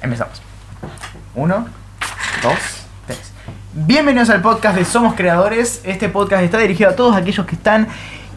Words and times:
Empezamos. 0.00 0.40
Uno, 1.34 1.66
dos, 2.40 2.54
tres. 3.08 3.32
Bienvenidos 3.72 4.30
al 4.30 4.40
podcast 4.42 4.76
de 4.76 4.84
Somos 4.84 5.14
Creadores. 5.14 5.80
Este 5.82 6.08
podcast 6.08 6.44
está 6.44 6.58
dirigido 6.58 6.90
a 6.90 6.94
todos 6.94 7.16
aquellos 7.16 7.44
que 7.46 7.56
están 7.56 7.88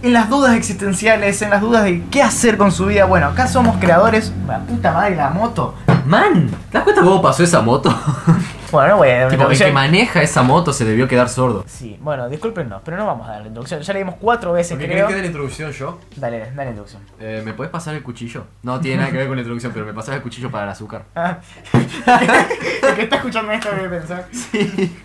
en 0.02 0.12
las 0.12 0.28
dudas 0.28 0.56
existenciales, 0.56 1.40
en 1.44 1.52
las 1.52 1.62
dudas 1.62 1.84
de 1.84 2.04
qué 2.10 2.24
hacer 2.24 2.58
con 2.58 2.72
su 2.72 2.88
vida. 2.88 3.06
Bueno, 3.06 3.28
acá 3.28 3.46
somos 3.46 3.78
creadores. 3.78 4.34
La 4.48 4.58
puta 4.62 4.92
madre, 4.92 5.16
la 5.16 5.30
moto. 5.30 5.76
Man, 6.08 6.50
¿te 6.72 6.80
das 6.80 6.84
cuenta 6.84 7.04
cómo 7.04 7.22
pasó 7.22 7.44
esa 7.44 7.62
moto? 7.62 7.96
Bueno, 8.72 8.90
no 8.94 8.98
voy 8.98 9.10
a 9.10 9.12
dar 9.14 9.22
una 9.24 9.30
tipo, 9.32 9.44
el 9.44 9.48
que 9.50 9.54
introducción. 9.56 9.74
maneja 9.74 10.22
esa 10.22 10.44
moto 10.44 10.72
se 10.72 10.86
debió 10.86 11.08
quedar 11.08 11.28
sordo. 11.30 11.66
Sí, 11.68 11.98
bueno, 12.02 12.30
discúlpenos, 12.30 12.82
pero 12.86 12.96
no 12.98 13.06
vamos 13.06 13.28
a 13.28 13.32
dar 13.34 13.42
la 13.42 13.48
introducción. 13.48 13.82
Ya 13.82 13.94
le 13.94 14.00
dimos 14.00 14.16
cuatro 14.20 14.54
veces, 14.54 14.78
¿Me 14.78 14.86
creo. 14.86 14.96
querés 14.96 15.08
que 15.08 15.16
dé 15.16 15.22
la 15.22 15.28
introducción 15.28 15.72
yo? 15.72 16.00
Dale, 16.16 16.40
dale 16.40 16.56
la 16.56 16.64
introducción. 16.70 17.02
Eh, 17.20 17.42
¿Me 17.44 17.54
puedes 17.54 17.72
pasar 17.72 17.96
el 17.96 18.04
cuchillo? 18.04 18.46
No 18.64 18.80
tiene 18.80 18.98
nada 18.98 19.12
que 19.12 19.18
ver 19.18 19.28
con 19.28 19.36
la 19.36 19.42
introducción, 19.42 19.74
pero 19.74 19.86
me 19.86 19.94
pasas 19.94 20.16
el 20.16 20.22
cuchillo 20.22 20.50
para 20.50 20.64
el 20.66 20.70
azúcar. 20.70 21.04
Ah. 21.16 21.40
el 21.74 22.96
que 22.96 23.02
está 23.04 23.18
escuchando 23.18 23.52
esto 23.52 23.70
debe 23.72 24.00
pensar. 24.00 24.26
Sí. 24.32 24.98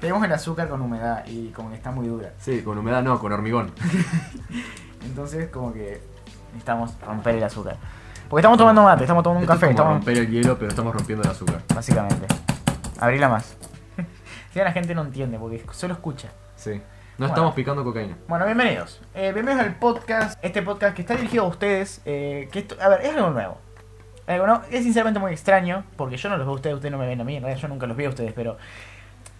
Tenemos 0.00 0.22
el 0.24 0.32
azúcar 0.32 0.68
con 0.68 0.80
humedad 0.82 1.24
y 1.26 1.48
como 1.50 1.70
que 1.70 1.76
está 1.76 1.90
muy 1.90 2.06
dura. 2.06 2.32
Sí, 2.38 2.62
con 2.62 2.76
humedad 2.76 3.02
no, 3.02 3.18
con 3.18 3.32
hormigón. 3.32 3.70
Entonces, 5.04 5.48
como 5.50 5.72
que 5.72 6.00
necesitamos 6.48 6.92
romper 7.06 7.36
el 7.36 7.44
azúcar. 7.44 7.76
Porque 8.28 8.40
estamos 8.40 8.58
tomando 8.58 8.82
mate, 8.82 9.04
estamos 9.04 9.22
tomando 9.22 9.38
un 9.38 9.44
Esto 9.44 9.54
es 9.54 9.60
café, 9.60 9.66
como 9.66 9.78
estamos. 9.78 9.94
romper 10.04 10.18
el 10.18 10.30
hielo, 10.30 10.58
pero 10.58 10.68
estamos 10.70 10.92
rompiendo 10.94 11.22
el 11.24 11.30
azúcar. 11.30 11.62
Básicamente. 11.74 12.26
Abrila 12.98 13.28
más. 13.28 13.56
si 14.52 14.58
la 14.58 14.72
gente 14.72 14.94
no 14.94 15.02
entiende, 15.02 15.38
porque 15.38 15.62
solo 15.72 15.94
escucha. 15.94 16.28
Sí. 16.56 16.70
No 16.74 16.80
Bueno. 17.18 17.34
estamos 17.34 17.54
picando 17.54 17.84
cocaína. 17.84 18.16
Bueno, 18.28 18.44
bienvenidos. 18.44 19.00
Eh, 19.14 19.32
bienvenidos 19.32 19.66
al 19.66 19.76
podcast. 19.76 20.38
Este 20.42 20.62
podcast 20.62 20.94
que 20.94 21.02
está 21.02 21.14
dirigido 21.16 21.44
a 21.44 21.48
ustedes. 21.48 22.00
eh, 22.04 22.48
que 22.52 22.60
esto, 22.60 22.76
a 22.80 22.88
ver, 22.88 23.00
es 23.02 23.14
algo 23.14 23.30
nuevo. 23.30 23.58
Algo 24.26 24.46
no, 24.46 24.62
es 24.70 24.82
sinceramente 24.82 25.20
muy 25.20 25.32
extraño. 25.32 25.84
Porque 25.96 26.16
yo 26.16 26.28
no 26.28 26.36
los 26.36 26.46
veo 26.46 26.52
a 26.52 26.56
ustedes, 26.56 26.74
ustedes 26.76 26.92
no 26.92 26.98
me 26.98 27.06
ven 27.06 27.20
a 27.20 27.24
mí. 27.24 27.36
En 27.36 27.42
realidad 27.42 27.62
yo 27.62 27.68
nunca 27.68 27.86
los 27.86 27.96
vi 27.96 28.04
a 28.06 28.08
ustedes, 28.10 28.32
pero. 28.34 28.58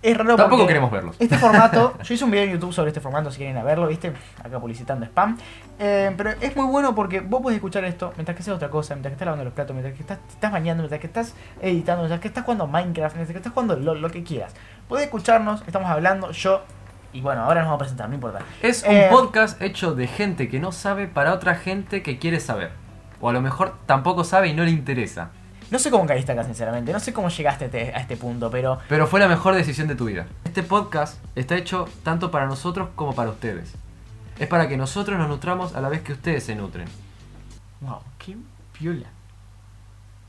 Es 0.02 0.16
raro 0.16 0.36
Tampoco 0.36 0.66
queremos 0.66 0.90
verlos. 0.90 1.16
Este 1.18 1.36
formato, 1.38 1.94
yo 2.02 2.14
hice 2.14 2.24
un 2.24 2.30
video 2.30 2.44
en 2.44 2.52
YouTube 2.52 2.72
sobre 2.72 2.88
este 2.90 3.00
formato 3.00 3.30
si 3.30 3.38
quieren 3.38 3.56
ir 3.56 3.60
a 3.60 3.64
verlo, 3.64 3.88
¿viste? 3.88 4.12
Acá 4.42 4.60
publicitando 4.60 5.04
spam. 5.06 5.36
Eh, 5.78 6.12
pero 6.16 6.30
es 6.40 6.54
muy 6.54 6.66
bueno 6.66 6.94
porque 6.94 7.20
vos 7.20 7.42
podés 7.42 7.56
escuchar 7.56 7.84
esto 7.84 8.12
mientras 8.16 8.36
que 8.36 8.42
haces 8.42 8.54
otra 8.54 8.68
cosa, 8.70 8.94
mientras 8.94 9.10
que 9.10 9.14
estás 9.14 9.26
lavando 9.26 9.44
los 9.44 9.54
platos, 9.54 9.74
mientras 9.74 9.94
que 9.96 10.02
estás, 10.02 10.18
te 10.26 10.34
estás 10.34 10.52
bañando, 10.52 10.82
mientras 10.82 11.00
que 11.00 11.06
estás 11.06 11.34
editando, 11.60 12.02
mientras 12.02 12.20
que 12.20 12.28
estás 12.28 12.44
jugando 12.44 12.66
Minecraft, 12.66 13.16
mientras 13.16 13.32
que 13.32 13.38
estás 13.38 13.52
jugando 13.52 13.76
LOL, 13.76 14.00
lo 14.00 14.10
que 14.10 14.22
quieras. 14.22 14.54
Podés 14.88 15.06
escucharnos, 15.06 15.62
estamos 15.66 15.88
hablando, 15.90 16.30
yo. 16.30 16.62
Y 17.12 17.20
bueno, 17.22 17.42
ahora 17.44 17.62
nos 17.62 17.68
vamos 17.68 17.76
a 17.76 17.84
presentar, 17.84 18.08
no 18.08 18.14
importa. 18.14 18.40
Es 18.62 18.84
un 18.86 18.94
Eh, 18.94 19.08
podcast 19.10 19.60
hecho 19.62 19.94
de 19.94 20.06
gente 20.06 20.48
que 20.48 20.60
no 20.60 20.70
sabe 20.70 21.08
para 21.08 21.32
otra 21.32 21.54
gente 21.54 22.02
que 22.02 22.18
quiere 22.18 22.38
saber. 22.40 22.70
O 23.20 23.30
a 23.30 23.32
lo 23.32 23.40
mejor 23.40 23.74
tampoco 23.86 24.22
sabe 24.24 24.48
y 24.48 24.52
no 24.54 24.62
le 24.64 24.70
interesa. 24.70 25.30
No 25.70 25.78
sé 25.78 25.90
cómo 25.90 26.06
caíste 26.06 26.32
acá, 26.32 26.44
sinceramente. 26.44 26.92
No 26.92 27.00
sé 27.00 27.12
cómo 27.12 27.28
llegaste 27.28 27.64
a 27.64 27.66
este, 27.66 27.94
a 27.94 27.98
este 27.98 28.16
punto, 28.16 28.50
pero. 28.50 28.78
Pero 28.88 29.06
fue 29.06 29.18
la 29.20 29.28
mejor 29.28 29.54
decisión 29.54 29.88
de 29.88 29.96
tu 29.96 30.04
vida. 30.06 30.26
Este 30.44 30.62
podcast 30.62 31.18
está 31.34 31.56
hecho 31.56 31.88
tanto 32.04 32.30
para 32.30 32.46
nosotros 32.46 32.88
como 32.94 33.14
para 33.14 33.30
ustedes. 33.30 33.72
Es 34.38 34.46
para 34.48 34.68
que 34.68 34.76
nosotros 34.76 35.18
nos 35.18 35.28
nutramos 35.28 35.74
a 35.74 35.80
la 35.80 35.88
vez 35.88 36.02
que 36.02 36.12
ustedes 36.12 36.44
se 36.44 36.54
nutren. 36.54 36.86
Wow, 37.80 37.98
qué 38.18 38.36
piola. 38.78 39.06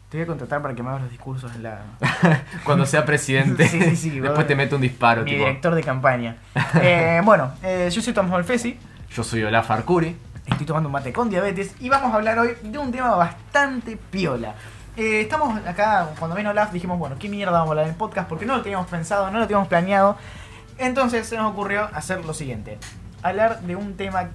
Te 0.09 0.17
voy 0.17 0.23
a 0.23 0.27
contratar 0.27 0.61
para 0.61 0.73
que 0.73 0.81
me 0.81 0.89
hagas 0.89 1.01
los 1.01 1.11
discursos 1.11 1.53
en 1.53 1.63
la. 1.63 1.81
Cuando 2.63 2.85
sea 2.85 3.05
presidente, 3.05 3.67
Sí, 3.67 3.81
sí, 3.81 3.95
sí, 3.95 4.09
después 4.11 4.31
bueno. 4.31 4.47
te 4.47 4.55
mete 4.55 4.73
un 4.75 4.81
disparo. 4.81 5.23
Mi 5.23 5.31
tipo, 5.31 5.43
director 5.43 5.75
de 5.75 5.83
campaña. 5.83 6.37
Eh, 6.81 7.21
bueno, 7.23 7.51
eh, 7.61 7.89
yo 7.91 8.01
soy 8.01 8.13
Tomás 8.13 8.31
Molfesi. 8.31 8.79
Yo 9.11 9.23
soy 9.23 9.43
Olaf 9.43 9.69
Arcuri. 9.69 10.15
Estoy 10.45 10.65
tomando 10.65 10.87
un 10.87 10.93
mate 10.93 11.11
con 11.11 11.29
diabetes 11.29 11.75
y 11.81 11.89
vamos 11.89 12.13
a 12.13 12.15
hablar 12.15 12.39
hoy 12.39 12.55
de 12.63 12.77
un 12.77 12.89
tema 12.91 13.15
bastante 13.15 13.97
piola. 13.97 14.55
Eh, 14.97 15.21
estamos 15.21 15.55
acá, 15.65 16.09
cuando 16.17 16.35
vino 16.35 16.49
Olaf 16.49 16.71
dijimos, 16.71 16.97
bueno, 16.97 17.15
¿qué 17.19 17.29
mierda 17.29 17.51
vamos 17.51 17.67
a 17.67 17.71
hablar 17.71 17.85
en 17.85 17.91
el 17.91 17.97
podcast? 17.97 18.27
Porque 18.27 18.45
no 18.45 18.57
lo 18.57 18.63
teníamos 18.63 18.87
pensado, 18.87 19.29
no 19.29 19.37
lo 19.39 19.45
teníamos 19.45 19.67
planeado. 19.67 20.17
Entonces 20.79 21.27
se 21.27 21.37
nos 21.37 21.51
ocurrió 21.51 21.87
hacer 21.93 22.25
lo 22.25 22.33
siguiente. 22.33 22.77
Hablar 23.21 23.61
de 23.61 23.75
un 23.75 23.95
tema... 23.95 24.29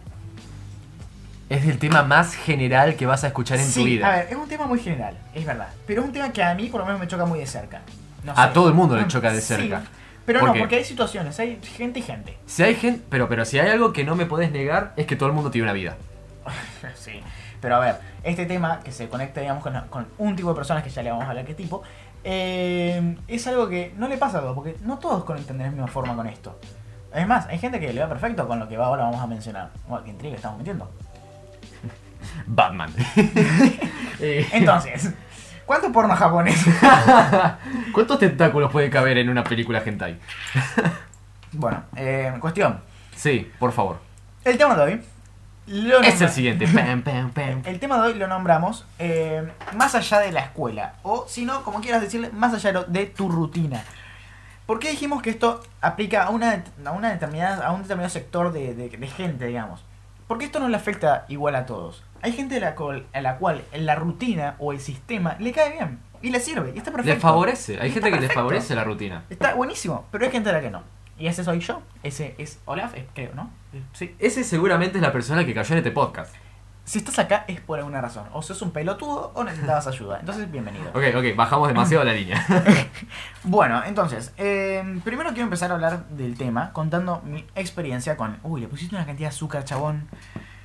Es 1.49 1.67
el 1.67 1.79
tema 1.79 2.03
más 2.03 2.35
general 2.35 2.95
que 2.97 3.05
vas 3.07 3.25
a 3.25 3.27
escuchar 3.27 3.59
en 3.59 3.67
sí, 3.67 3.81
tu 3.81 3.87
vida. 3.87 4.09
a 4.09 4.17
ver, 4.17 4.29
es 4.31 4.37
un 4.37 4.49
tema 4.49 4.67
muy 4.67 4.79
general, 4.79 5.19
es 5.35 5.45
verdad. 5.45 5.69
Pero 5.87 6.01
es 6.01 6.07
un 6.07 6.13
tema 6.13 6.33
que 6.33 6.43
a 6.43 6.55
mí 6.55 6.69
por 6.69 6.81
lo 6.81 6.87
menos 6.87 7.01
me 7.01 7.07
choca 7.09 7.27
muy 7.27 7.41
de 7.41 7.47
cerca. 7.47 7.81
No 8.25 8.33
A 8.37 8.47
sé. 8.49 8.55
todo 8.55 8.69
el 8.69 8.75
mundo 8.75 8.97
le 8.97 9.05
Mm, 9.05 9.09
choca 9.09 9.33
de 9.33 9.41
sí, 9.41 9.49
cerca. 9.49 9.83
pero 10.25 10.41
¿Por 10.41 10.49
no, 10.49 10.55
qué? 10.55 10.61
porque 10.61 10.77
hay 10.77 10.85
situaciones, 10.85 11.39
hay 11.41 11.59
gente 11.77 11.99
y 11.99 12.03
gente. 12.03 12.39
Si 12.47 12.63
hay 12.63 12.75
gente, 12.77 13.05
pero, 13.11 13.29
pero 13.29 13.45
si 13.45 13.59
hay 13.59 13.69
algo 13.69 13.93
que 13.93 14.03
no 14.05 14.15
me 14.15 14.25
podés 14.27 14.51
negar 14.51 14.95
es 14.97 15.07
que 15.07 15.17
todo 15.17 15.29
el 15.29 15.35
mundo 15.35 15.51
tiene 15.51 15.65
una 15.65 15.73
vida. 15.75 15.97
Sí, 16.95 17.21
pero 17.63 17.77
a 17.77 17.79
ver, 17.79 18.01
este 18.25 18.45
tema 18.45 18.81
que 18.81 18.91
se 18.91 19.09
conecta, 19.09 19.41
digamos, 19.41 19.63
con, 19.63 19.81
con 19.89 20.09
un 20.19 20.35
tipo 20.35 20.49
de 20.51 20.57
personas 20.57 20.83
que 20.83 20.91
ya 20.91 21.01
le 21.03 21.11
vamos 21.11 21.25
a 21.25 21.31
hablar 21.31 21.47
qué 21.47 21.55
tipo, 21.55 21.83
eh, 22.25 23.17
es 23.29 23.47
algo 23.47 23.69
que 23.69 23.95
no 23.97 24.09
le 24.09 24.19
pasa 24.19 24.39
a 24.39 24.41
todos, 24.41 24.55
porque 24.57 24.77
no 24.83 24.99
todos 24.99 25.23
conectan 25.25 25.59
de 25.59 25.65
la 25.65 25.71
misma 25.71 25.87
forma 25.87 26.17
con 26.17 26.27
esto. 26.27 26.59
Es 27.15 27.27
más, 27.27 27.47
hay 27.47 27.59
gente 27.59 27.79
que 27.79 27.93
le 27.93 28.01
va 28.01 28.09
perfecto 28.09 28.49
con 28.49 28.59
lo 28.59 28.69
que 28.69 28.77
ahora 28.77 29.05
vamos 29.05 29.21
a 29.21 29.27
mencionar. 29.29 29.71
Bueno, 29.87 30.05
qué 30.05 30.11
intriga 30.11 30.35
estamos 30.35 30.59
metiendo. 30.59 30.91
Batman. 32.47 32.93
Eh, 34.25 34.47
Entonces, 34.53 35.13
¿cuánto 35.67 35.91
porno 35.91 36.15
japonés? 36.15 36.65
¿Cuántos 37.93 38.21
tentáculos 38.21 38.71
puede 38.71 38.89
caber 38.89 39.19
en 39.19 39.29
una 39.29 39.43
película 39.43 39.83
hentai? 39.85 40.17
bueno, 41.51 41.83
eh, 41.97 42.33
cuestión. 42.39 42.81
Sí, 43.17 43.51
por 43.59 43.73
favor. 43.73 43.99
El 44.45 44.57
tema 44.57 44.77
de 44.77 44.83
hoy. 44.83 45.03
Lo 45.67 46.01
Es 46.01 46.21
el 46.21 46.29
siguiente. 46.29 46.67
Pam, 46.67 47.03
pam, 47.03 47.31
pam. 47.31 47.63
El 47.65 47.79
tema 47.79 47.97
de 48.03 48.09
hoy 48.09 48.15
lo 48.15 48.27
nombramos 48.27 48.85
eh, 48.99 49.49
más 49.77 49.95
allá 49.95 50.19
de 50.19 50.33
la 50.33 50.41
escuela, 50.41 50.95
o 51.03 51.25
si 51.29 51.45
no, 51.45 51.63
como 51.63 51.81
quieras 51.81 52.01
decirle, 52.03 52.31
más 52.31 52.53
allá 52.53 52.83
de 52.89 53.07
tu 53.07 53.29
rutina. 53.29 53.83
¿Por 54.67 54.79
qué 54.81 54.91
dijimos 54.91 55.23
que 55.23 55.31
esto 55.31 55.61
aplica 55.81 56.25
a, 56.25 56.31
una, 56.31 56.65
a, 56.85 56.91
una 56.93 57.11
determinada, 57.11 57.67
a 57.67 57.73
un 57.73 57.83
determinado 57.83 58.11
sector 58.11 58.53
de, 58.53 58.75
de- 58.75 58.89
de 58.89 59.07
gente, 59.07 59.47
digamos? 59.47 59.85
Porque 60.27 60.45
esto 60.47 60.61
no 60.61 60.69
le 60.69 60.77
afecta 60.77 61.27
igual 61.29 61.55
a 61.57 61.67
todos. 61.67 62.03
Hay 62.23 62.33
gente 62.33 62.57
a 62.57 62.61
la, 62.61 62.75
cual, 62.75 63.05
a 63.13 63.21
la 63.21 63.37
cual 63.37 63.63
la 63.75 63.95
rutina 63.97 64.55
o 64.59 64.73
el 64.73 64.81
sistema 64.81 65.37
le 65.39 65.53
cae 65.53 65.73
bien 65.73 65.99
y 66.23 66.31
le 66.31 66.41
sirve 66.41 66.73
y 66.75 66.79
está 66.79 66.91
perfecto. 66.93 67.15
Le 67.15 67.21
favorece. 67.21 67.79
Hay 67.81 67.91
gente 67.91 68.11
que 68.11 68.21
le 68.21 68.29
favorece 68.29 68.75
la 68.75 68.85
rutina. 68.85 69.25
Está 69.29 69.55
buenísimo, 69.55 70.07
pero 70.11 70.25
hay 70.25 70.31
gente 70.31 70.51
a 70.51 70.53
la 70.55 70.61
que 70.61 70.71
no. 70.71 70.83
Y 71.23 71.29
ese 71.29 71.45
soy 71.45 71.61
yo, 71.61 71.83
ese 72.03 72.35
es 72.37 72.59
Olaf, 72.65 72.97
eh, 72.97 73.07
creo, 73.15 73.33
¿no? 73.37 73.49
Sí. 73.93 74.13
Ese 74.19 74.43
seguramente 74.43 74.99
es 74.99 75.03
la 75.03 75.13
persona 75.13 75.47
que 75.47 75.55
cayó 75.55 75.73
en 75.75 75.79
este 75.79 75.93
podcast. 75.93 76.35
Si 76.83 76.99
estás 76.99 77.17
acá 77.21 77.45
es 77.47 77.61
por 77.61 77.79
alguna 77.79 78.01
razón. 78.01 78.25
O 78.33 78.43
sos 78.43 78.61
un 78.61 78.73
pelotudo 78.73 79.31
o 79.37 79.45
necesitabas 79.45 79.87
ayuda. 79.87 80.19
Entonces, 80.19 80.51
bienvenido. 80.51 80.91
Ok, 80.91 81.05
ok, 81.15 81.37
bajamos 81.37 81.69
demasiado 81.69 82.03
la 82.03 82.13
línea. 82.13 82.45
Bueno, 83.45 83.85
entonces, 83.87 84.33
eh, 84.37 84.83
primero 85.05 85.31
quiero 85.31 85.45
empezar 85.45 85.71
a 85.71 85.75
hablar 85.75 86.09
del 86.09 86.37
tema 86.37 86.73
contando 86.73 87.23
mi 87.25 87.47
experiencia 87.55 88.17
con... 88.17 88.41
Uy, 88.43 88.61
le 88.61 88.67
pusiste 88.67 88.97
una 88.97 89.07
cantidad 89.07 89.29
de 89.29 89.35
azúcar, 89.37 89.65
chabón. 89.65 90.09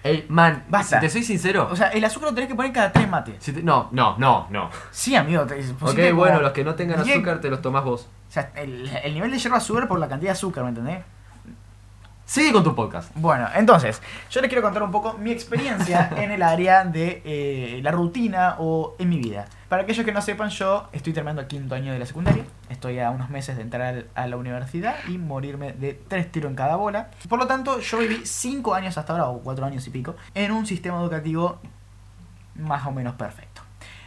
Ey, 0.03 0.25
man, 0.29 0.63
Basta. 0.69 0.99
si 0.99 1.05
te 1.05 1.09
soy 1.09 1.23
sincero. 1.23 1.67
O 1.71 1.75
sea, 1.75 1.87
el 1.89 2.03
azúcar 2.05 2.29
lo 2.29 2.35
tenés 2.35 2.47
que 2.49 2.55
poner 2.55 2.71
cada 2.71 2.91
tres 2.91 3.09
mates. 3.09 3.35
si 3.39 3.51
te- 3.51 3.63
no, 3.63 3.89
no, 3.91 4.17
no, 4.17 4.47
no. 4.49 4.69
Sí, 4.91 5.15
amigo. 5.15 5.45
Te, 5.45 5.55
Ok, 5.55 5.77
pusiste 5.79 6.09
como 6.09 6.21
bueno, 6.21 6.41
los 6.41 6.51
que 6.51 6.63
no 6.63 6.75
tengan 6.75 7.03
10 7.03 7.17
azúcar 7.17 7.41
te 7.41 7.49
los 7.49 7.61
tomás 7.61 7.83
vos. 7.83 8.07
O 8.29 8.31
sea, 8.31 8.51
el, 8.55 8.87
el 9.03 9.13
nivel 9.13 9.31
de 9.31 9.37
hierba 9.39 9.59
sube 9.59 9.85
por 9.87 9.99
la 9.99 10.07
cantidad 10.07 10.29
de 10.31 10.33
azúcar, 10.37 10.63
¿me 10.63 10.69
entendés? 10.69 10.99
Sigue 12.25 12.51
con 12.51 12.61
tu 12.63 12.75
podcast. 12.75 13.09
Bueno, 13.15 13.47
entonces, 13.55 14.01
yo 14.29 14.41
les 14.41 14.49
quiero 14.49 14.61
contar 14.61 14.83
un 14.83 14.91
poco 14.91 15.13
mi 15.17 15.31
experiencia 15.31 16.09
en 16.17 16.31
el 16.31 16.43
área 16.43 16.83
de 16.83 17.21
eh, 17.23 17.79
la 17.81 17.91
rutina 17.91 18.55
o 18.59 18.95
en 18.99 19.07
mi 19.07 19.17
vida. 19.17 19.45
Para 19.69 19.83
aquellos 19.83 20.03
que 20.05 20.11
no 20.11 20.21
sepan, 20.21 20.49
yo 20.49 20.89
estoy 20.91 21.13
terminando 21.13 21.41
el 21.41 21.47
quinto 21.47 21.73
año 21.73 21.93
de 21.93 21.99
la 21.99 22.05
secundaria. 22.05 22.43
Estoy 22.69 22.99
a 22.99 23.11
unos 23.11 23.29
meses 23.29 23.55
de 23.55 23.61
entrar 23.61 24.05
a 24.13 24.27
la 24.27 24.37
universidad 24.37 24.95
y 25.07 25.17
morirme 25.17 25.73
de 25.73 25.93
tres 26.07 26.31
tiros 26.31 26.49
en 26.49 26.55
cada 26.55 26.75
bola. 26.75 27.11
Por 27.29 27.39
lo 27.39 27.47
tanto, 27.47 27.79
yo 27.79 27.97
viví 27.97 28.21
cinco 28.25 28.73
años 28.73 28.97
hasta 28.97 29.13
ahora, 29.13 29.29
o 29.29 29.39
cuatro 29.39 29.65
años 29.65 29.87
y 29.87 29.89
pico, 29.89 30.15
en 30.33 30.51
un 30.51 30.65
sistema 30.65 30.99
educativo 31.01 31.59
más 32.55 32.85
o 32.85 32.91
menos 32.91 33.15
perfecto. 33.15 33.61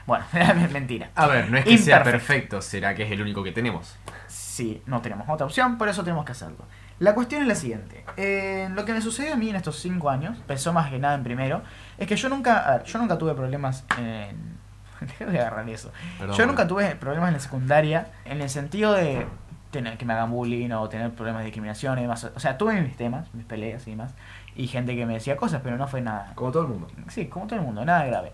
Bueno, 0.06 0.24
mentira. 0.72 1.10
A 1.14 1.26
ver, 1.26 1.50
no 1.50 1.56
es 1.56 1.64
que 1.64 1.78
sea 1.78 2.02
perfecto, 2.02 2.60
será 2.60 2.94
que 2.94 3.04
es 3.04 3.12
el 3.12 3.22
único 3.22 3.42
que 3.42 3.52
tenemos. 3.52 3.96
Sí, 4.26 4.82
no 4.86 5.00
tenemos 5.00 5.28
otra 5.28 5.46
opción, 5.46 5.78
por 5.78 5.88
eso 5.88 6.02
tenemos 6.02 6.24
que 6.24 6.32
hacerlo. 6.32 6.64
La 6.98 7.14
cuestión 7.14 7.42
es 7.42 7.48
la 7.48 7.54
siguiente. 7.54 8.04
Eh, 8.16 8.68
lo 8.74 8.84
que 8.84 8.92
me 8.92 9.00
sucedió 9.00 9.32
a 9.32 9.36
mí 9.36 9.48
en 9.48 9.56
estos 9.56 9.78
cinco 9.78 10.10
años, 10.10 10.36
pensó 10.46 10.72
más 10.72 10.90
que 10.90 10.98
nada 10.98 11.14
en 11.14 11.22
primero, 11.22 11.62
es 11.96 12.06
que 12.06 12.16
yo 12.16 12.28
nunca, 12.28 12.58
a 12.58 12.78
ver, 12.78 12.84
yo 12.84 12.98
nunca 12.98 13.16
tuve 13.16 13.34
problemas 13.34 13.84
en... 13.98 14.59
A 15.20 15.24
agarrar 15.24 15.68
eso. 15.68 15.92
Perdón, 16.18 16.36
yo 16.36 16.46
nunca 16.46 16.66
tuve 16.66 16.94
problemas 16.96 17.28
en 17.28 17.34
la 17.34 17.40
secundaria 17.40 18.08
en 18.24 18.40
el 18.40 18.50
sentido 18.50 18.92
de 18.92 19.26
tener 19.70 19.96
que 19.98 20.04
me 20.04 20.12
hagan 20.12 20.30
bullying 20.30 20.70
o 20.72 20.88
tener 20.88 21.12
problemas 21.12 21.40
de 21.40 21.46
discriminación 21.46 21.98
y 21.98 22.02
demás. 22.02 22.30
O 22.34 22.40
sea, 22.40 22.58
tuve 22.58 22.80
mis 22.80 22.96
temas, 22.96 23.32
mis 23.34 23.44
peleas 23.44 23.86
y 23.86 23.90
demás, 23.90 24.14
y 24.56 24.66
gente 24.66 24.96
que 24.96 25.06
me 25.06 25.14
decía 25.14 25.36
cosas, 25.36 25.60
pero 25.62 25.76
no 25.76 25.86
fue 25.86 26.00
nada. 26.00 26.32
Como 26.34 26.50
todo 26.50 26.62
el 26.64 26.68
mundo. 26.68 26.88
Sí, 27.08 27.26
como 27.26 27.46
todo 27.46 27.58
el 27.58 27.64
mundo, 27.64 27.84
nada 27.84 28.04
grave. 28.04 28.32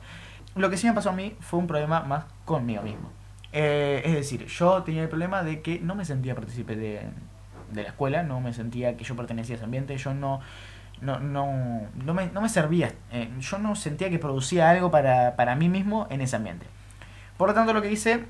Lo 0.54 0.70
que 0.70 0.76
sí 0.76 0.86
me 0.86 0.94
pasó 0.94 1.10
a 1.10 1.12
mí 1.12 1.36
fue 1.40 1.58
un 1.58 1.66
problema 1.66 2.00
más 2.00 2.24
conmigo 2.44 2.82
mismo. 2.82 3.10
Eh, 3.52 4.02
es 4.04 4.14
decir, 4.14 4.46
yo 4.46 4.82
tenía 4.82 5.02
el 5.02 5.08
problema 5.08 5.42
de 5.42 5.60
que 5.60 5.78
no 5.80 5.94
me 5.94 6.04
sentía 6.04 6.34
partícipe 6.34 6.76
de, 6.76 7.02
de 7.72 7.82
la 7.82 7.88
escuela, 7.88 8.22
no 8.22 8.40
me 8.40 8.52
sentía 8.52 8.96
que 8.96 9.04
yo 9.04 9.16
pertenecía 9.16 9.54
a 9.54 9.56
ese 9.56 9.64
ambiente, 9.64 9.96
yo 9.96 10.14
no, 10.14 10.40
no, 11.00 11.20
no, 11.20 11.82
no, 11.94 12.14
me, 12.14 12.26
no 12.28 12.40
me 12.40 12.48
servía, 12.48 12.92
eh, 13.12 13.30
yo 13.38 13.58
no 13.58 13.76
sentía 13.76 14.10
que 14.10 14.18
producía 14.18 14.70
algo 14.70 14.90
para, 14.90 15.36
para 15.36 15.54
mí 15.54 15.68
mismo 15.68 16.06
en 16.10 16.20
ese 16.20 16.36
ambiente. 16.36 16.66
Por 17.36 17.48
lo 17.48 17.54
tanto, 17.54 17.72
lo 17.72 17.82
que 17.82 17.90
hice 17.90 18.24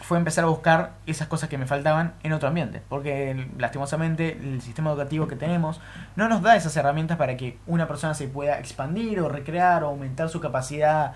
fue 0.00 0.16
empezar 0.16 0.44
a 0.44 0.48
buscar 0.48 0.92
esas 1.06 1.26
cosas 1.26 1.48
que 1.48 1.58
me 1.58 1.66
faltaban 1.66 2.14
en 2.22 2.32
otro 2.32 2.48
ambiente. 2.48 2.82
Porque 2.88 3.48
lastimosamente 3.58 4.32
el 4.32 4.62
sistema 4.62 4.90
educativo 4.90 5.26
que 5.26 5.36
tenemos 5.36 5.80
no 6.14 6.28
nos 6.28 6.42
da 6.42 6.56
esas 6.56 6.76
herramientas 6.76 7.16
para 7.18 7.36
que 7.36 7.58
una 7.66 7.88
persona 7.88 8.14
se 8.14 8.28
pueda 8.28 8.58
expandir 8.58 9.20
o 9.20 9.28
recrear 9.28 9.82
o 9.82 9.88
aumentar 9.88 10.28
su 10.28 10.40
capacidad 10.40 11.14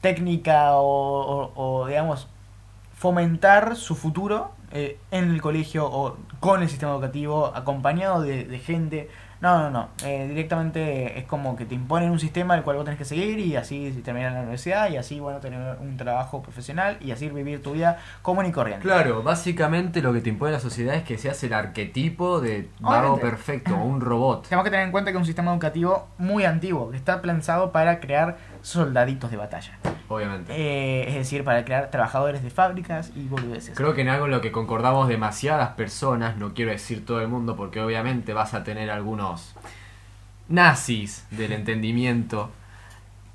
técnica 0.00 0.70
o, 0.74 1.84
digamos 1.88 2.28
fomentar 2.94 3.76
su 3.76 3.94
futuro 3.94 4.52
eh, 4.72 4.98
en 5.12 5.30
el 5.30 5.40
colegio 5.40 5.86
o 5.86 6.16
con 6.40 6.62
el 6.62 6.68
sistema 6.68 6.92
educativo 6.92 7.52
acompañado 7.54 8.22
de 8.22 8.58
gente. 8.58 9.08
No, 9.40 9.58
no, 9.62 9.70
no. 9.70 9.88
Eh, 10.04 10.26
directamente 10.28 11.18
es 11.18 11.24
como 11.24 11.54
que 11.56 11.64
te 11.64 11.74
imponen 11.74 12.10
un 12.10 12.18
sistema 12.18 12.54
al 12.54 12.64
cual 12.64 12.76
vos 12.76 12.84
tenés 12.84 12.98
que 12.98 13.04
seguir 13.04 13.38
y 13.38 13.56
así 13.56 13.90
terminar 14.04 14.32
la 14.32 14.40
universidad 14.40 14.90
y 14.90 14.96
así, 14.96 15.20
bueno, 15.20 15.38
tener 15.38 15.76
un 15.80 15.96
trabajo 15.96 16.42
profesional 16.42 16.98
y 17.00 17.12
así 17.12 17.28
vivir 17.28 17.62
tu 17.62 17.72
vida 17.72 17.98
común 18.22 18.46
y 18.46 18.52
corriente. 18.52 18.82
Claro, 18.82 19.22
básicamente 19.22 20.02
lo 20.02 20.12
que 20.12 20.20
te 20.20 20.28
impone 20.28 20.52
la 20.52 20.60
sociedad 20.60 20.96
es 20.96 21.04
que 21.04 21.18
seas 21.18 21.42
el 21.44 21.52
arquetipo 21.52 22.40
de 22.40 22.68
vago 22.80 23.20
perfecto, 23.20 23.76
un 23.82 24.00
robot. 24.00 24.48
Tenemos 24.48 24.64
que 24.64 24.70
tener 24.70 24.86
en 24.86 24.92
cuenta 24.92 25.12
que 25.12 25.16
es 25.16 25.20
un 25.20 25.26
sistema 25.26 25.52
educativo 25.52 26.08
muy 26.18 26.44
antiguo, 26.44 26.90
que 26.90 26.96
está 26.96 27.22
pensado 27.22 27.70
para 27.70 28.00
crear 28.00 28.38
soldaditos 28.62 29.30
de 29.30 29.36
batalla. 29.36 29.78
Obviamente. 30.08 30.52
Eh, 30.54 31.08
es 31.08 31.14
decir, 31.14 31.44
para 31.44 31.64
crear 31.64 31.90
trabajadores 31.90 32.42
de 32.42 32.50
fábricas 32.50 33.12
y 33.14 33.26
boludeces. 33.26 33.76
Creo 33.76 33.94
que 33.94 34.02
en 34.02 34.08
algo 34.08 34.26
en 34.26 34.32
lo 34.32 34.40
que 34.40 34.52
concordamos 34.52 35.08
demasiadas 35.08 35.70
personas, 35.70 36.36
no 36.36 36.54
quiero 36.54 36.70
decir 36.70 37.04
todo 37.04 37.20
el 37.20 37.28
mundo 37.28 37.56
porque 37.56 37.80
obviamente 37.80 38.32
vas 38.32 38.54
a 38.54 38.64
tener 38.64 38.90
algunos 38.90 39.54
nazis 40.48 41.26
del 41.30 41.52
entendimiento, 41.60 42.50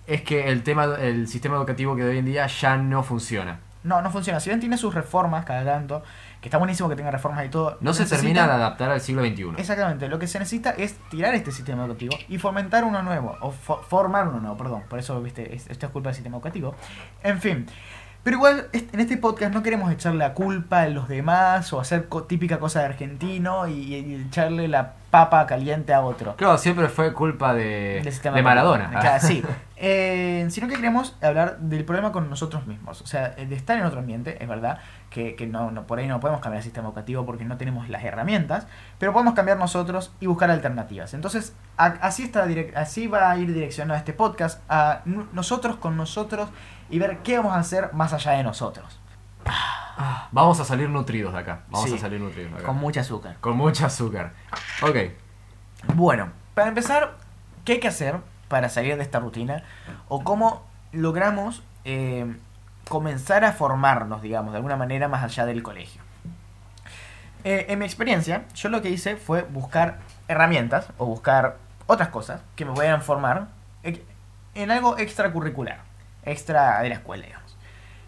es 0.08 0.22
que 0.22 0.50
el 0.50 0.64
tema 0.64 0.86
el 1.00 1.28
sistema 1.28 1.58
educativo 1.58 1.96
que 1.96 2.04
de 2.04 2.12
hoy 2.12 2.18
en 2.18 2.26
día 2.26 2.48
ya 2.48 2.78
no 2.78 3.04
funciona. 3.04 3.60
No, 3.84 4.02
no 4.02 4.10
funciona. 4.12 4.40
Si 4.40 4.50
bien 4.50 4.60
tiene 4.60 4.78
sus 4.78 4.94
reformas 4.94 5.46
cada 5.46 5.66
tanto, 5.66 6.04
que 6.44 6.50
está 6.50 6.58
buenísimo 6.60 6.90
que 6.90 6.96
tenga 6.96 7.10
reformas 7.10 7.44
y 7.46 7.50
todo. 7.50 7.78
No 7.80 7.94
se 7.94 8.06
termina 8.06 8.46
de 8.46 8.52
adaptar 8.54 8.92
al 8.92 9.00
siglo 9.02 9.24
XXI. 9.24 9.46
Exactamente, 9.58 10.10
lo 10.10 10.20
que 10.20 10.28
se 10.28 10.38
necesita 10.38 10.72
es 10.72 10.94
tirar 11.10 11.34
este 11.34 11.52
sistema 11.52 11.86
educativo 11.86 12.16
y 12.28 12.38
fomentar 12.38 12.84
uno 12.84 13.02
nuevo, 13.02 13.36
o 13.42 13.52
fo- 13.54 13.82
formar 13.82 14.28
uno 14.28 14.40
nuevo, 14.42 14.58
perdón, 14.58 14.84
por 14.90 15.00
eso, 15.00 15.20
viste, 15.22 15.56
es- 15.56 15.68
esto 15.70 15.86
es 15.86 15.92
culpa 15.92 16.10
del 16.10 16.16
sistema 16.16 16.36
educativo. 16.36 16.76
En 17.24 17.40
fin, 17.40 17.66
pero 18.24 18.36
igual 18.38 18.68
en 18.74 19.00
este 19.00 19.16
podcast 19.18 19.54
no 19.54 19.64
queremos 19.64 19.90
echarle 19.92 20.20
la 20.20 20.34
culpa 20.34 20.82
a 20.82 20.90
los 20.90 21.08
demás 21.08 21.72
o 21.74 21.80
hacer 21.80 22.10
co- 22.10 22.24
típica 22.24 22.60
cosa 22.60 22.80
de 22.80 22.86
argentino 22.86 23.68
y, 23.68 23.96
y 23.96 24.16
echarle 24.28 24.68
la 24.68 24.96
papa 25.14 25.46
caliente 25.46 25.94
a 25.94 26.02
otro. 26.02 26.36
Claro, 26.38 26.58
siempre 26.58 26.90
fue 26.90 27.14
culpa 27.14 27.54
de, 27.54 28.02
de. 28.38 28.42
Maradona. 28.42 28.90
Claro, 29.00 29.20
sí. 29.22 29.44
Eh, 29.86 30.46
sino 30.50 30.70
que 30.70 30.76
queremos 30.76 31.18
hablar 31.22 31.58
del 31.60 31.84
problema 31.84 32.14
con 32.14 32.30
nosotros 32.30 32.66
mismos. 32.68 33.02
O 33.02 33.06
sea, 33.06 33.32
de 33.32 33.54
estar 33.54 33.78
en 33.78 33.84
otro 33.84 34.00
ambiente, 34.00 34.42
es 34.42 34.48
verdad, 34.48 34.78
que, 35.10 35.36
que 35.36 35.46
no, 35.46 35.72
no, 35.72 35.86
por 35.88 36.00
ahí 36.00 36.08
no 36.08 36.22
podemos 36.22 36.40
cambiar 36.42 36.60
el 36.60 36.64
sistema 36.64 36.88
educativo 36.88 37.26
porque 37.26 37.44
no 37.44 37.58
tenemos 37.58 37.90
las 37.90 38.02
herramientas, 38.06 38.66
pero 38.98 39.12
podemos 39.12 39.34
cambiar 39.34 39.58
nosotros 39.58 40.14
y 40.22 40.28
buscar 40.28 40.50
alternativas. 40.52 41.14
Entonces, 41.14 41.54
a- 41.76 41.98
así, 42.00 42.24
está 42.24 42.46
así 42.76 43.08
va 43.08 43.30
a 43.30 43.38
ir 43.38 43.54
direccionado 43.54 43.98
este 43.98 44.14
podcast, 44.14 44.62
a 44.70 45.02
nosotros 45.34 45.76
con 45.76 45.98
nosotros 45.98 46.48
y 46.90 46.98
ver 47.00 47.18
qué 47.18 47.38
vamos 47.40 47.52
a 47.54 47.60
hacer 47.60 47.90
más 47.94 48.14
allá 48.14 48.32
de 48.34 48.44
nosotros. 48.44 49.02
Ah, 49.46 50.28
Vamos 50.32 50.60
a 50.60 50.66
salir 50.66 50.90
nutridos 50.90 51.34
de 51.34 51.40
acá. 51.40 51.62
Vamos 51.70 51.90
Sí, 51.90 51.96
a 51.96 52.00
salir 52.00 52.20
nutridos 52.20 52.52
de 52.52 52.58
acá. 52.58 52.66
Con 52.68 52.78
mucha 52.78 53.02
azúcar. 53.02 53.38
Con 53.40 53.56
mucho 53.58 53.86
azúcar. 53.86 54.34
Ok. 54.82 54.98
Bueno, 55.96 56.30
para 56.56 56.70
empezar, 56.70 57.18
¿qué 57.66 57.74
hay 57.74 57.80
que 57.80 57.88
hacer 57.88 58.18
para 58.48 58.70
salir 58.70 58.96
de 58.98 59.04
esta 59.04 59.20
rutina? 59.20 59.64
¿O 60.08 60.24
cómo 60.24 60.66
logramos 60.92 61.62
eh, 61.86 62.36
comenzar 62.90 63.44
a 63.46 63.52
formarnos, 63.54 64.22
digamos, 64.22 64.54
de 64.54 64.58
alguna 64.58 64.76
manera 64.78 65.08
más 65.08 65.24
allá 65.24 65.46
del 65.46 65.62
colegio? 65.62 66.02
Eh, 67.44 67.66
en 67.70 67.80
mi 67.80 67.86
experiencia, 67.86 68.46
yo 68.56 68.70
lo 68.70 68.82
que 68.82 68.90
hice 68.90 69.18
fue 69.18 69.44
buscar 69.44 70.00
herramientas 70.28 70.88
o 70.98 71.06
buscar 71.06 71.58
otras 71.88 72.08
cosas 72.10 72.42
que 72.56 72.64
me 72.66 72.72
puedan 72.74 73.02
formar 73.02 73.48
eh, 73.84 74.04
en 74.56 74.72
algo 74.72 74.98
extracurricular, 74.98 75.82
extra 76.24 76.80
de 76.82 76.90
la 76.90 76.96
escuela, 76.96 77.26
digamos. 77.26 77.43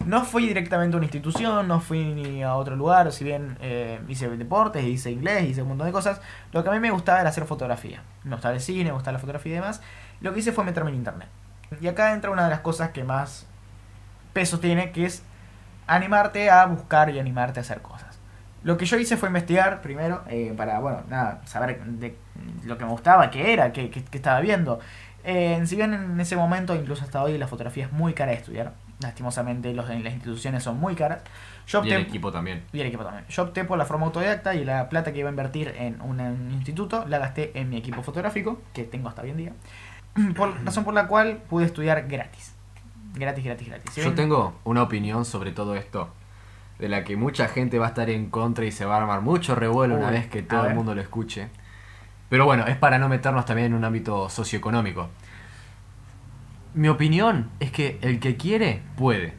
No 0.04 0.24
fui 0.24 0.46
directamente 0.46 0.94
a 0.94 0.98
una 0.98 1.06
institución, 1.06 1.66
no 1.66 1.80
fui 1.80 2.04
ni 2.14 2.42
a 2.42 2.54
otro 2.54 2.76
lugar, 2.76 3.10
si 3.12 3.24
bien 3.24 3.56
eh, 3.60 4.00
hice 4.08 4.28
deportes, 4.36 4.84
hice 4.84 5.10
inglés, 5.10 5.44
hice 5.44 5.62
un 5.62 5.68
montón 5.68 5.86
de 5.88 5.92
cosas, 5.92 6.20
lo 6.52 6.62
que 6.62 6.68
a 6.70 6.72
mí 6.72 6.78
me 6.80 6.90
gustaba 6.92 7.20
era 7.20 7.30
hacer 7.30 7.44
fotografía. 7.44 8.02
Me 8.22 8.32
gustaba 8.36 8.54
el 8.54 8.60
cine, 8.60 8.84
me 8.84 8.92
gustaba 8.92 9.14
la 9.14 9.18
fotografía 9.18 9.52
y 9.52 9.54
demás. 9.56 9.80
Lo 10.20 10.32
que 10.32 10.40
hice 10.40 10.52
fue 10.52 10.64
meterme 10.64 10.90
en 10.90 10.96
internet. 10.96 11.28
Y 11.80 11.88
acá 11.88 12.12
entra 12.12 12.30
una 12.30 12.44
de 12.44 12.50
las 12.50 12.60
cosas 12.60 12.90
que 12.90 13.02
más 13.02 13.46
peso 14.32 14.60
tiene, 14.60 14.92
que 14.92 15.06
es 15.06 15.22
animarte 15.86 16.50
a 16.50 16.66
buscar 16.66 17.10
y 17.10 17.18
animarte 17.18 17.60
a 17.60 17.62
hacer 17.62 17.82
cosas. 17.82 18.18
Lo 18.64 18.76
que 18.76 18.86
yo 18.86 18.98
hice 18.98 19.16
fue 19.16 19.28
investigar 19.28 19.82
primero 19.82 20.22
eh, 20.28 20.54
para, 20.56 20.80
bueno, 20.80 21.02
nada, 21.08 21.40
saber 21.46 21.82
de 21.84 22.16
lo 22.64 22.78
que 22.78 22.84
me 22.84 22.90
gustaba, 22.90 23.30
qué 23.30 23.52
era, 23.52 23.72
qué, 23.72 23.90
qué- 23.90 24.04
qué 24.04 24.16
estaba 24.18 24.40
viendo. 24.40 24.80
Eh, 25.24 25.62
si 25.66 25.76
bien 25.76 25.94
en 25.94 26.20
ese 26.20 26.36
momento, 26.36 26.74
incluso 26.74 27.04
hasta 27.04 27.22
hoy, 27.22 27.38
la 27.38 27.48
fotografía 27.48 27.86
es 27.86 27.92
muy 27.92 28.14
cara 28.14 28.32
de 28.32 28.38
estudiar. 28.38 28.72
Lastimosamente, 29.00 29.74
los, 29.74 29.86
las 29.88 30.12
instituciones 30.12 30.62
son 30.62 30.78
muy 30.80 30.94
caras. 30.94 31.20
Yo 31.66 31.84
Y 31.84 31.90
el 31.90 32.00
opté- 32.00 32.08
equipo 32.08 32.32
también. 32.32 32.62
y 32.72 32.80
el 32.80 32.86
equipo 32.86 33.04
también. 33.04 33.24
Yo 33.28 33.42
opté 33.42 33.64
por 33.64 33.76
la 33.76 33.84
forma 33.84 34.06
autodidacta 34.06 34.54
y 34.54 34.64
la 34.64 34.88
plata 34.88 35.12
que 35.12 35.18
iba 35.18 35.28
a 35.28 35.32
invertir 35.32 35.74
en 35.76 36.00
un, 36.00 36.20
un 36.20 36.50
instituto 36.52 37.04
la 37.06 37.18
gasté 37.18 37.50
en 37.58 37.68
mi 37.68 37.76
equipo 37.76 38.02
fotográfico, 38.02 38.62
que 38.72 38.84
tengo 38.84 39.08
hasta 39.08 39.22
hoy 39.22 39.30
en 39.30 39.36
día. 39.36 39.52
Por, 40.36 40.64
razón 40.64 40.84
por 40.84 40.94
la 40.94 41.08
cual 41.08 41.42
pude 41.48 41.66
estudiar 41.66 42.06
gratis. 42.08 42.54
Gratis, 43.14 43.44
gratis, 43.44 43.68
gratis. 43.68 43.94
Yo 43.96 44.14
tengo 44.14 44.54
una 44.64 44.82
opinión 44.82 45.24
sobre 45.26 45.52
todo 45.52 45.74
esto, 45.76 46.08
de 46.78 46.88
la 46.88 47.04
que 47.04 47.16
mucha 47.16 47.48
gente 47.48 47.78
va 47.78 47.86
a 47.86 47.88
estar 47.90 48.08
en 48.08 48.30
contra 48.30 48.64
y 48.64 48.72
se 48.72 48.86
va 48.86 48.94
a 48.94 48.98
armar 48.98 49.20
mucho 49.20 49.54
revuelo 49.54 49.96
una 49.96 50.10
vez 50.10 50.26
que 50.28 50.42
todo 50.42 50.66
el 50.66 50.74
mundo 50.74 50.94
lo 50.94 51.00
escuche. 51.02 51.48
Pero 52.30 52.44
bueno, 52.46 52.66
es 52.66 52.76
para 52.76 52.98
no 52.98 53.08
meternos 53.10 53.44
también 53.44 53.66
en 53.68 53.74
un 53.74 53.84
ámbito 53.84 54.28
socioeconómico. 54.30 55.08
Mi 56.76 56.88
opinión 56.88 57.48
es 57.58 57.70
que 57.70 57.98
el 58.02 58.20
que 58.20 58.36
quiere, 58.36 58.82
puede, 58.98 59.32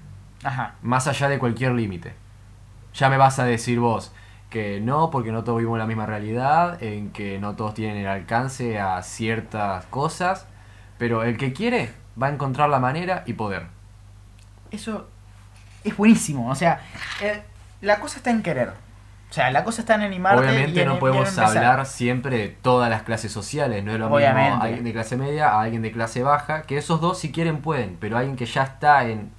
Ajá. 0.44 0.74
más 0.82 1.06
allá 1.08 1.30
de 1.30 1.38
cualquier 1.38 1.74
límite. 1.74 2.16
Ya 2.96 3.12
me 3.12 3.18
vas 3.18 3.38
a 3.38 3.46
decir 3.46 3.80
vos 3.80 4.12
que 4.50 4.82
no, 4.82 5.12
porque 5.12 5.32
no 5.32 5.44
todos 5.44 5.60
vivimos 5.60 5.78
la 5.78 5.86
misma 5.86 6.08
realidad, 6.08 6.82
en 6.82 7.12
que 7.12 7.38
no 7.38 7.56
todos 7.56 7.76
tienen 7.76 7.98
el 7.98 8.08
alcance 8.08 8.80
a 8.80 9.04
ciertas 9.04 9.86
cosas, 9.86 10.48
pero 10.98 11.22
el 11.22 11.38
que 11.38 11.54
quiere 11.54 11.94
va 12.20 12.26
a 12.26 12.32
encontrar 12.32 12.70
la 12.70 12.80
manera 12.80 13.22
y 13.28 13.34
poder. 13.34 13.68
Eso 14.72 15.08
es 15.84 15.96
buenísimo. 15.96 16.50
O 16.50 16.56
sea, 16.56 16.82
eh, 17.22 17.44
la 17.82 18.00
cosa 18.00 18.18
está 18.18 18.32
en 18.32 18.42
querer. 18.42 18.74
O 19.30 19.34
sea, 19.34 19.52
la 19.52 19.64
cosa 19.64 19.82
está 19.82 19.96
en 19.96 20.02
animarte. 20.02 20.38
y 20.38 20.48
Obviamente 20.48 20.82
en- 20.82 20.88
no 20.88 20.94
y 20.94 20.96
en 20.96 21.00
podemos 21.00 21.28
empezar. 21.30 21.46
hablar 21.58 21.86
siempre 21.86 22.38
de 22.38 22.48
todas 22.48 22.90
las 22.90 23.04
clases 23.04 23.32
sociales, 23.32 23.84
no 23.84 23.92
es 23.92 24.00
lo 24.00 24.08
Obviamente. 24.08 24.50
mismo 24.52 24.64
alguien 24.64 24.84
de 24.86 24.94
clase 24.94 25.18
media 25.18 25.50
a 25.50 25.62
alguien 25.62 25.82
de 25.82 25.92
clase 25.92 26.24
baja, 26.24 26.62
que 26.64 26.78
esos 26.78 27.02
dos 27.02 27.20
si 27.20 27.32
quieren 27.32 27.58
pueden, 27.62 27.98
pero 28.00 28.18
alguien 28.18 28.36
que 28.38 28.46
ya 28.46 28.64
está 28.64 29.04
en 29.06 29.30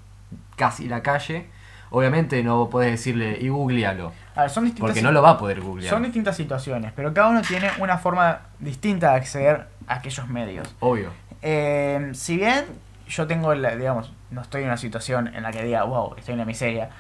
casi 0.57 0.89
la 0.89 1.03
calle, 1.03 1.47
obviamente 1.91 2.43
no 2.43 2.69
puedes 2.69 2.91
decirle 2.91 3.39
y 3.41 3.49
googlealo, 3.49 4.13
A 4.37 4.43
ver, 4.43 4.51
son 4.51 4.65
distintas 4.65 4.89
porque 4.91 5.01
no 5.03 5.11
lo 5.11 5.23
va 5.23 5.31
a 5.31 5.39
poder 5.39 5.61
googlear. 5.63 5.89
Son 5.91 6.03
distintas 6.03 6.37
situaciones, 6.37 6.93
pero 6.95 7.15
cada 7.15 7.29
uno 7.29 7.41
tiene 7.43 7.71
una 7.79 7.97
forma 7.97 8.41
distinta 8.59 9.13
de 9.13 9.17
acceder 9.17 9.67
a 9.87 9.95
aquellos 9.95 10.29
medios. 10.29 10.75
Obvio. 10.81 11.11
Eh, 11.41 12.11
si 12.13 12.37
bien 12.37 12.67
yo 13.09 13.27
tengo, 13.27 13.55
la, 13.55 13.75
digamos, 13.75 14.13
no 14.31 14.43
estoy 14.43 14.63
en 14.63 14.69
una 14.69 14.77
situación 14.77 15.35
en 15.35 15.43
la 15.45 15.51
que 15.51 15.63
diga, 15.65 15.85
wow, 15.85 16.15
estoy 16.19 16.33
en 16.33 16.39
la 16.41 16.45
miseria, 16.45 16.91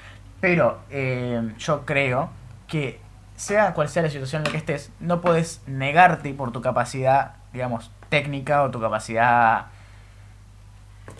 pero 0.40 0.78
eh, 0.90 1.52
yo 1.58 1.84
creo 1.84 2.30
que 2.68 3.00
sea 3.34 3.74
cual 3.74 3.88
sea 3.88 4.02
la 4.02 4.10
situación 4.10 4.40
en 4.40 4.44
la 4.46 4.50
que 4.52 4.58
estés, 4.58 4.92
no 5.00 5.20
puedes 5.20 5.62
negarte 5.66 6.32
por 6.34 6.52
tu 6.52 6.60
capacidad, 6.60 7.34
digamos, 7.52 7.90
técnica 8.08 8.62
o 8.62 8.70
tu 8.70 8.80
capacidad 8.80 9.66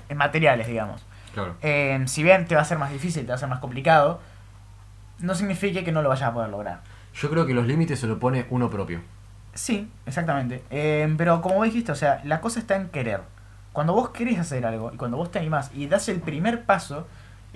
en 0.08 0.16
materiales, 0.16 0.66
digamos. 0.66 1.04
Claro. 1.34 1.56
Eh, 1.62 2.02
si 2.06 2.22
bien 2.22 2.46
te 2.46 2.54
va 2.54 2.62
a 2.62 2.64
ser 2.64 2.78
más 2.78 2.92
difícil, 2.92 3.22
te 3.22 3.28
va 3.28 3.34
a 3.34 3.38
ser 3.38 3.48
más 3.48 3.60
complicado, 3.60 4.20
no 5.20 5.34
significa 5.34 5.82
que 5.84 5.92
no 5.92 6.02
lo 6.02 6.08
vayas 6.08 6.28
a 6.28 6.34
poder 6.34 6.50
lograr. 6.50 6.80
Yo 7.14 7.30
creo 7.30 7.46
que 7.46 7.54
los 7.54 7.66
límites 7.66 7.98
se 7.98 8.06
lo 8.06 8.18
pone 8.18 8.46
uno 8.50 8.70
propio. 8.70 9.00
Sí, 9.54 9.90
exactamente. 10.06 10.62
Eh, 10.70 11.12
pero 11.16 11.40
como 11.40 11.56
vos 11.56 11.64
dijiste, 11.64 11.92
o 11.92 11.96
sea, 11.96 12.20
la 12.24 12.40
cosa 12.40 12.60
está 12.60 12.76
en 12.76 12.88
querer. 12.88 13.22
Cuando 13.72 13.92
vos 13.92 14.10
querés 14.10 14.38
hacer 14.38 14.66
algo 14.66 14.92
y 14.92 14.96
cuando 14.96 15.16
vos 15.16 15.30
te 15.30 15.38
animás 15.38 15.70
y 15.74 15.86
das 15.86 16.08
el 16.08 16.20
primer 16.20 16.64
paso, 16.64 17.06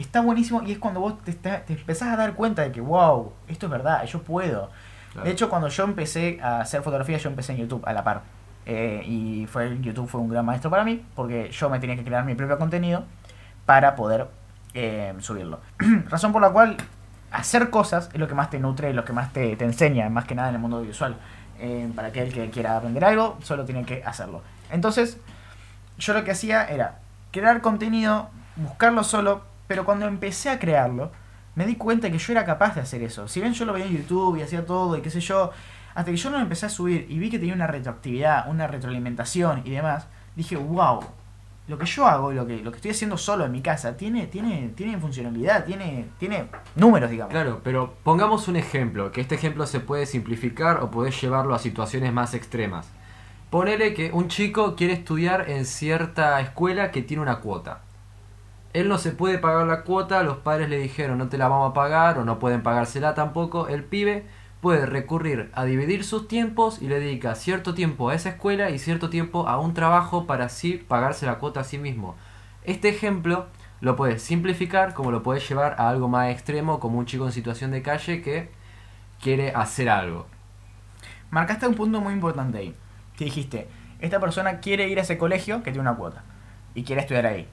está 0.02 0.20
buenísimo 0.20 0.62
y 0.62 0.72
es 0.72 0.78
cuando 0.78 1.00
vos 1.00 1.14
te, 1.22 1.62
empezás 1.68 2.08
a 2.08 2.16
dar 2.16 2.34
cuenta 2.34 2.62
de 2.62 2.72
que, 2.72 2.80
wow, 2.80 3.32
esto 3.48 3.66
es 3.66 3.72
verdad, 3.72 4.04
yo 4.04 4.22
puedo. 4.22 4.70
Claro. 5.12 5.26
De 5.26 5.32
hecho, 5.32 5.48
cuando 5.48 5.68
yo 5.68 5.84
empecé 5.84 6.38
a 6.42 6.60
hacer 6.60 6.82
fotografía, 6.82 7.18
yo 7.18 7.30
empecé 7.30 7.52
en 7.52 7.58
YouTube 7.58 7.82
a 7.86 7.92
la 7.92 8.04
par. 8.04 8.22
Eh, 8.64 9.02
y 9.04 9.46
fue 9.46 9.78
YouTube 9.80 10.08
fue 10.08 10.20
un 10.20 10.28
gran 10.28 10.44
maestro 10.44 10.70
para 10.70 10.84
mí, 10.84 11.04
porque 11.14 11.50
yo 11.50 11.68
me 11.68 11.80
tenía 11.80 11.96
que 11.96 12.04
crear 12.04 12.24
mi 12.24 12.34
propio 12.34 12.58
contenido 12.58 13.04
para 13.66 13.94
poder 13.96 14.28
eh, 14.74 15.14
subirlo. 15.18 15.60
Razón 16.08 16.32
por 16.32 16.42
la 16.42 16.50
cual 16.50 16.76
hacer 17.30 17.70
cosas 17.70 18.10
es 18.12 18.20
lo 18.20 18.28
que 18.28 18.34
más 18.34 18.50
te 18.50 18.58
nutre, 18.58 18.90
es 18.90 18.94
lo 18.94 19.04
que 19.04 19.12
más 19.12 19.32
te, 19.32 19.56
te 19.56 19.64
enseña, 19.64 20.08
más 20.08 20.24
que 20.24 20.34
nada 20.34 20.48
en 20.48 20.54
el 20.54 20.60
mundo 20.60 20.78
audiovisual. 20.78 21.16
Eh, 21.58 21.90
para 21.94 22.08
aquel 22.08 22.32
que 22.32 22.50
quiera 22.50 22.76
aprender 22.76 23.04
algo, 23.04 23.38
solo 23.42 23.64
tiene 23.64 23.84
que 23.84 24.02
hacerlo. 24.04 24.42
Entonces, 24.70 25.18
yo 25.98 26.12
lo 26.12 26.24
que 26.24 26.32
hacía 26.32 26.64
era 26.64 26.98
crear 27.30 27.60
contenido, 27.60 28.30
buscarlo 28.56 29.04
solo, 29.04 29.42
pero 29.66 29.84
cuando 29.84 30.06
empecé 30.06 30.50
a 30.50 30.58
crearlo, 30.58 31.10
me 31.54 31.66
di 31.66 31.76
cuenta 31.76 32.10
que 32.10 32.18
yo 32.18 32.32
era 32.32 32.44
capaz 32.44 32.74
de 32.74 32.80
hacer 32.80 33.02
eso. 33.02 33.28
Si 33.28 33.40
bien 33.40 33.52
yo 33.52 33.64
lo 33.64 33.72
veía 33.72 33.86
en 33.86 33.96
YouTube 33.96 34.38
y 34.38 34.42
hacía 34.42 34.64
todo 34.64 34.96
y 34.96 35.02
qué 35.02 35.10
sé 35.10 35.20
yo, 35.20 35.50
hasta 35.94 36.10
que 36.10 36.16
yo 36.16 36.30
lo 36.30 36.38
empecé 36.38 36.66
a 36.66 36.68
subir 36.68 37.06
y 37.08 37.18
vi 37.18 37.30
que 37.30 37.38
tenía 37.38 37.54
una 37.54 37.66
retroactividad, 37.66 38.48
una 38.48 38.66
retroalimentación 38.66 39.62
y 39.64 39.70
demás, 39.70 40.06
dije, 40.34 40.56
wow, 40.56 41.00
lo 41.68 41.78
que 41.78 41.86
yo 41.86 42.06
hago 42.06 42.32
y 42.32 42.34
lo 42.34 42.46
que, 42.46 42.58
lo 42.58 42.70
que 42.70 42.76
estoy 42.76 42.90
haciendo 42.90 43.16
solo 43.16 43.44
en 43.44 43.52
mi 43.52 43.60
casa 43.60 43.96
tiene, 43.96 44.26
tiene, 44.26 44.72
tiene 44.74 44.98
funcionalidad, 44.98 45.64
tiene, 45.64 46.06
tiene 46.18 46.46
números, 46.74 47.10
digamos. 47.10 47.32
Claro, 47.32 47.60
pero 47.62 47.94
pongamos 48.02 48.48
un 48.48 48.56
ejemplo, 48.56 49.12
que 49.12 49.20
este 49.20 49.34
ejemplo 49.34 49.66
se 49.66 49.80
puede 49.80 50.06
simplificar 50.06 50.82
o 50.82 50.90
podés 50.90 51.20
llevarlo 51.20 51.54
a 51.54 51.58
situaciones 51.58 52.12
más 52.12 52.34
extremas. 52.34 52.88
Ponele 53.50 53.94
que 53.94 54.10
un 54.12 54.28
chico 54.28 54.74
quiere 54.76 54.94
estudiar 54.94 55.50
en 55.50 55.66
cierta 55.66 56.40
escuela 56.40 56.90
que 56.90 57.02
tiene 57.02 57.22
una 57.22 57.40
cuota. 57.40 57.82
Él 58.72 58.88
no 58.88 58.98
se 58.98 59.12
puede 59.12 59.38
pagar 59.38 59.66
la 59.66 59.82
cuota, 59.82 60.22
los 60.22 60.38
padres 60.38 60.68
le 60.70 60.78
dijeron 60.78 61.18
no 61.18 61.28
te 61.28 61.36
la 61.36 61.48
vamos 61.48 61.70
a 61.70 61.74
pagar 61.74 62.18
o 62.18 62.24
no 62.24 62.38
pueden 62.38 62.62
pagársela 62.62 63.14
tampoco. 63.14 63.68
El 63.68 63.84
pibe 63.84 64.24
puede 64.62 64.86
recurrir 64.86 65.50
a 65.54 65.64
dividir 65.64 66.04
sus 66.04 66.28
tiempos 66.28 66.80
y 66.80 66.88
le 66.88 67.00
dedica 67.00 67.34
cierto 67.34 67.74
tiempo 67.74 68.08
a 68.08 68.14
esa 68.14 68.30
escuela 68.30 68.70
y 68.70 68.78
cierto 68.78 69.10
tiempo 69.10 69.48
a 69.48 69.58
un 69.58 69.74
trabajo 69.74 70.26
para 70.26 70.46
así 70.46 70.74
pagarse 70.74 71.26
la 71.26 71.38
cuota 71.38 71.60
a 71.60 71.64
sí 71.64 71.78
mismo. 71.78 72.16
Este 72.64 72.88
ejemplo 72.88 73.46
lo 73.80 73.96
puedes 73.96 74.22
simplificar 74.22 74.94
como 74.94 75.10
lo 75.10 75.22
puedes 75.22 75.46
llevar 75.48 75.74
a 75.78 75.88
algo 75.88 76.08
más 76.08 76.30
extremo 76.30 76.78
como 76.78 76.98
un 76.98 77.06
chico 77.06 77.26
en 77.26 77.32
situación 77.32 77.72
de 77.72 77.82
calle 77.82 78.22
que 78.22 78.50
quiere 79.20 79.50
hacer 79.50 79.90
algo. 79.90 80.26
Marcaste 81.30 81.66
un 81.66 81.74
punto 81.74 82.00
muy 82.00 82.12
importante 82.12 82.58
ahí. 82.58 82.76
Que 83.16 83.24
dijiste, 83.24 83.68
esta 83.98 84.20
persona 84.20 84.60
quiere 84.60 84.88
ir 84.88 84.98
a 84.98 85.02
ese 85.02 85.18
colegio 85.18 85.62
que 85.62 85.72
tiene 85.72 85.80
una 85.80 85.96
cuota 85.96 86.22
y 86.74 86.84
quiere 86.84 87.02
estudiar 87.02 87.26
ahí. 87.26 87.48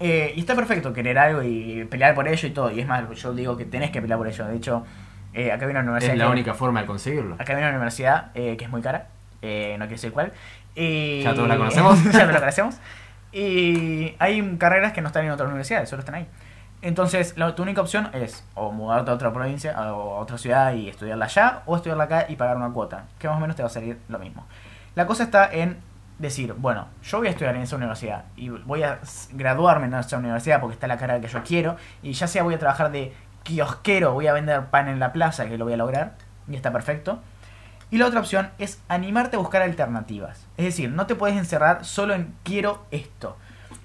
Eh, 0.00 0.32
y 0.36 0.40
está 0.40 0.54
perfecto 0.54 0.92
querer 0.92 1.18
algo 1.18 1.42
y 1.42 1.84
pelear 1.90 2.14
por 2.14 2.26
ello 2.28 2.48
y 2.48 2.50
todo. 2.50 2.70
Y 2.70 2.80
es 2.80 2.86
más, 2.86 3.08
yo 3.14 3.32
digo 3.32 3.56
que 3.56 3.64
tenés 3.64 3.90
que 3.90 4.00
pelear 4.00 4.18
por 4.18 4.26
ello. 4.28 4.44
De 4.46 4.56
hecho, 4.56 4.84
eh, 5.32 5.52
acá 5.52 5.66
viene 5.66 5.80
una 5.80 5.90
universidad. 5.90 6.14
Es 6.14 6.18
la 6.18 6.24
que- 6.26 6.30
única 6.32 6.54
forma 6.54 6.80
de 6.80 6.86
conseguirlo. 6.86 7.34
Acá 7.34 7.54
viene 7.54 7.68
una 7.68 7.76
universidad 7.76 8.30
eh, 8.34 8.56
que 8.56 8.64
es 8.64 8.70
muy 8.70 8.82
cara. 8.82 9.08
eh, 9.42 9.72
no 9.78 9.84
quiero 9.84 9.96
decir 9.96 10.12
cuál. 10.12 10.32
Y... 10.74 11.22
Ya 11.22 11.34
todos 11.34 11.48
la 11.48 11.56
conocemos. 11.56 12.02
ya 12.12 12.12
todos 12.12 12.32
la 12.32 12.38
conocemos. 12.40 12.76
Y 13.32 14.14
hay 14.18 14.56
carreras 14.58 14.92
que 14.92 15.00
no 15.00 15.08
están 15.08 15.24
en 15.24 15.32
otras 15.32 15.48
universidades, 15.48 15.88
solo 15.88 16.00
están 16.00 16.14
ahí. 16.14 16.26
Entonces, 16.82 17.36
la, 17.36 17.54
tu 17.54 17.62
única 17.62 17.80
opción 17.80 18.10
es 18.12 18.44
o 18.54 18.70
mudarte 18.70 19.10
a 19.10 19.14
otra 19.14 19.32
provincia 19.32 19.72
o 19.94 20.16
a 20.16 20.18
otra 20.20 20.38
ciudad 20.38 20.74
y 20.74 20.88
estudiarla 20.88 21.24
allá, 21.24 21.62
o 21.66 21.76
estudiarla 21.76 22.04
acá 22.04 22.26
y 22.28 22.36
pagar 22.36 22.56
una 22.56 22.70
cuota, 22.70 23.06
que 23.18 23.26
más 23.26 23.36
o 23.36 23.40
menos 23.40 23.56
te 23.56 23.62
va 23.62 23.68
a 23.68 23.70
salir 23.70 23.98
lo 24.08 24.18
mismo. 24.18 24.46
La 24.94 25.06
cosa 25.06 25.24
está 25.24 25.50
en 25.52 25.78
decir, 26.18 26.54
bueno, 26.54 26.86
yo 27.02 27.18
voy 27.18 27.28
a 27.28 27.30
estudiar 27.30 27.56
en 27.56 27.62
esa 27.62 27.76
universidad 27.76 28.24
y 28.36 28.48
voy 28.48 28.82
a 28.82 29.00
graduarme 29.32 29.86
en 29.86 29.94
esa 29.94 30.18
universidad 30.18 30.60
porque 30.60 30.74
está 30.74 30.86
la 30.86 30.96
carrera 30.96 31.20
que 31.20 31.28
yo 31.28 31.42
quiero, 31.42 31.76
y 32.02 32.12
ya 32.12 32.26
sea 32.26 32.42
voy 32.42 32.54
a 32.54 32.58
trabajar 32.58 32.92
de 32.92 33.12
kiosquero, 33.42 34.12
voy 34.12 34.26
a 34.26 34.32
vender 34.32 34.66
pan 34.66 34.88
en 34.88 34.98
la 34.98 35.12
plaza, 35.12 35.46
que 35.46 35.58
lo 35.58 35.64
voy 35.64 35.74
a 35.74 35.76
lograr, 35.76 36.14
y 36.48 36.56
está 36.56 36.72
perfecto. 36.72 37.20
Y 37.90 37.98
la 37.98 38.06
otra 38.06 38.20
opción 38.20 38.50
es 38.58 38.82
animarte 38.88 39.36
a 39.36 39.38
buscar 39.38 39.62
alternativas. 39.62 40.46
Es 40.56 40.64
decir, 40.64 40.90
no 40.90 41.06
te 41.06 41.14
puedes 41.14 41.36
encerrar 41.36 41.84
solo 41.84 42.14
en 42.14 42.34
quiero 42.42 42.86
esto. 42.90 43.36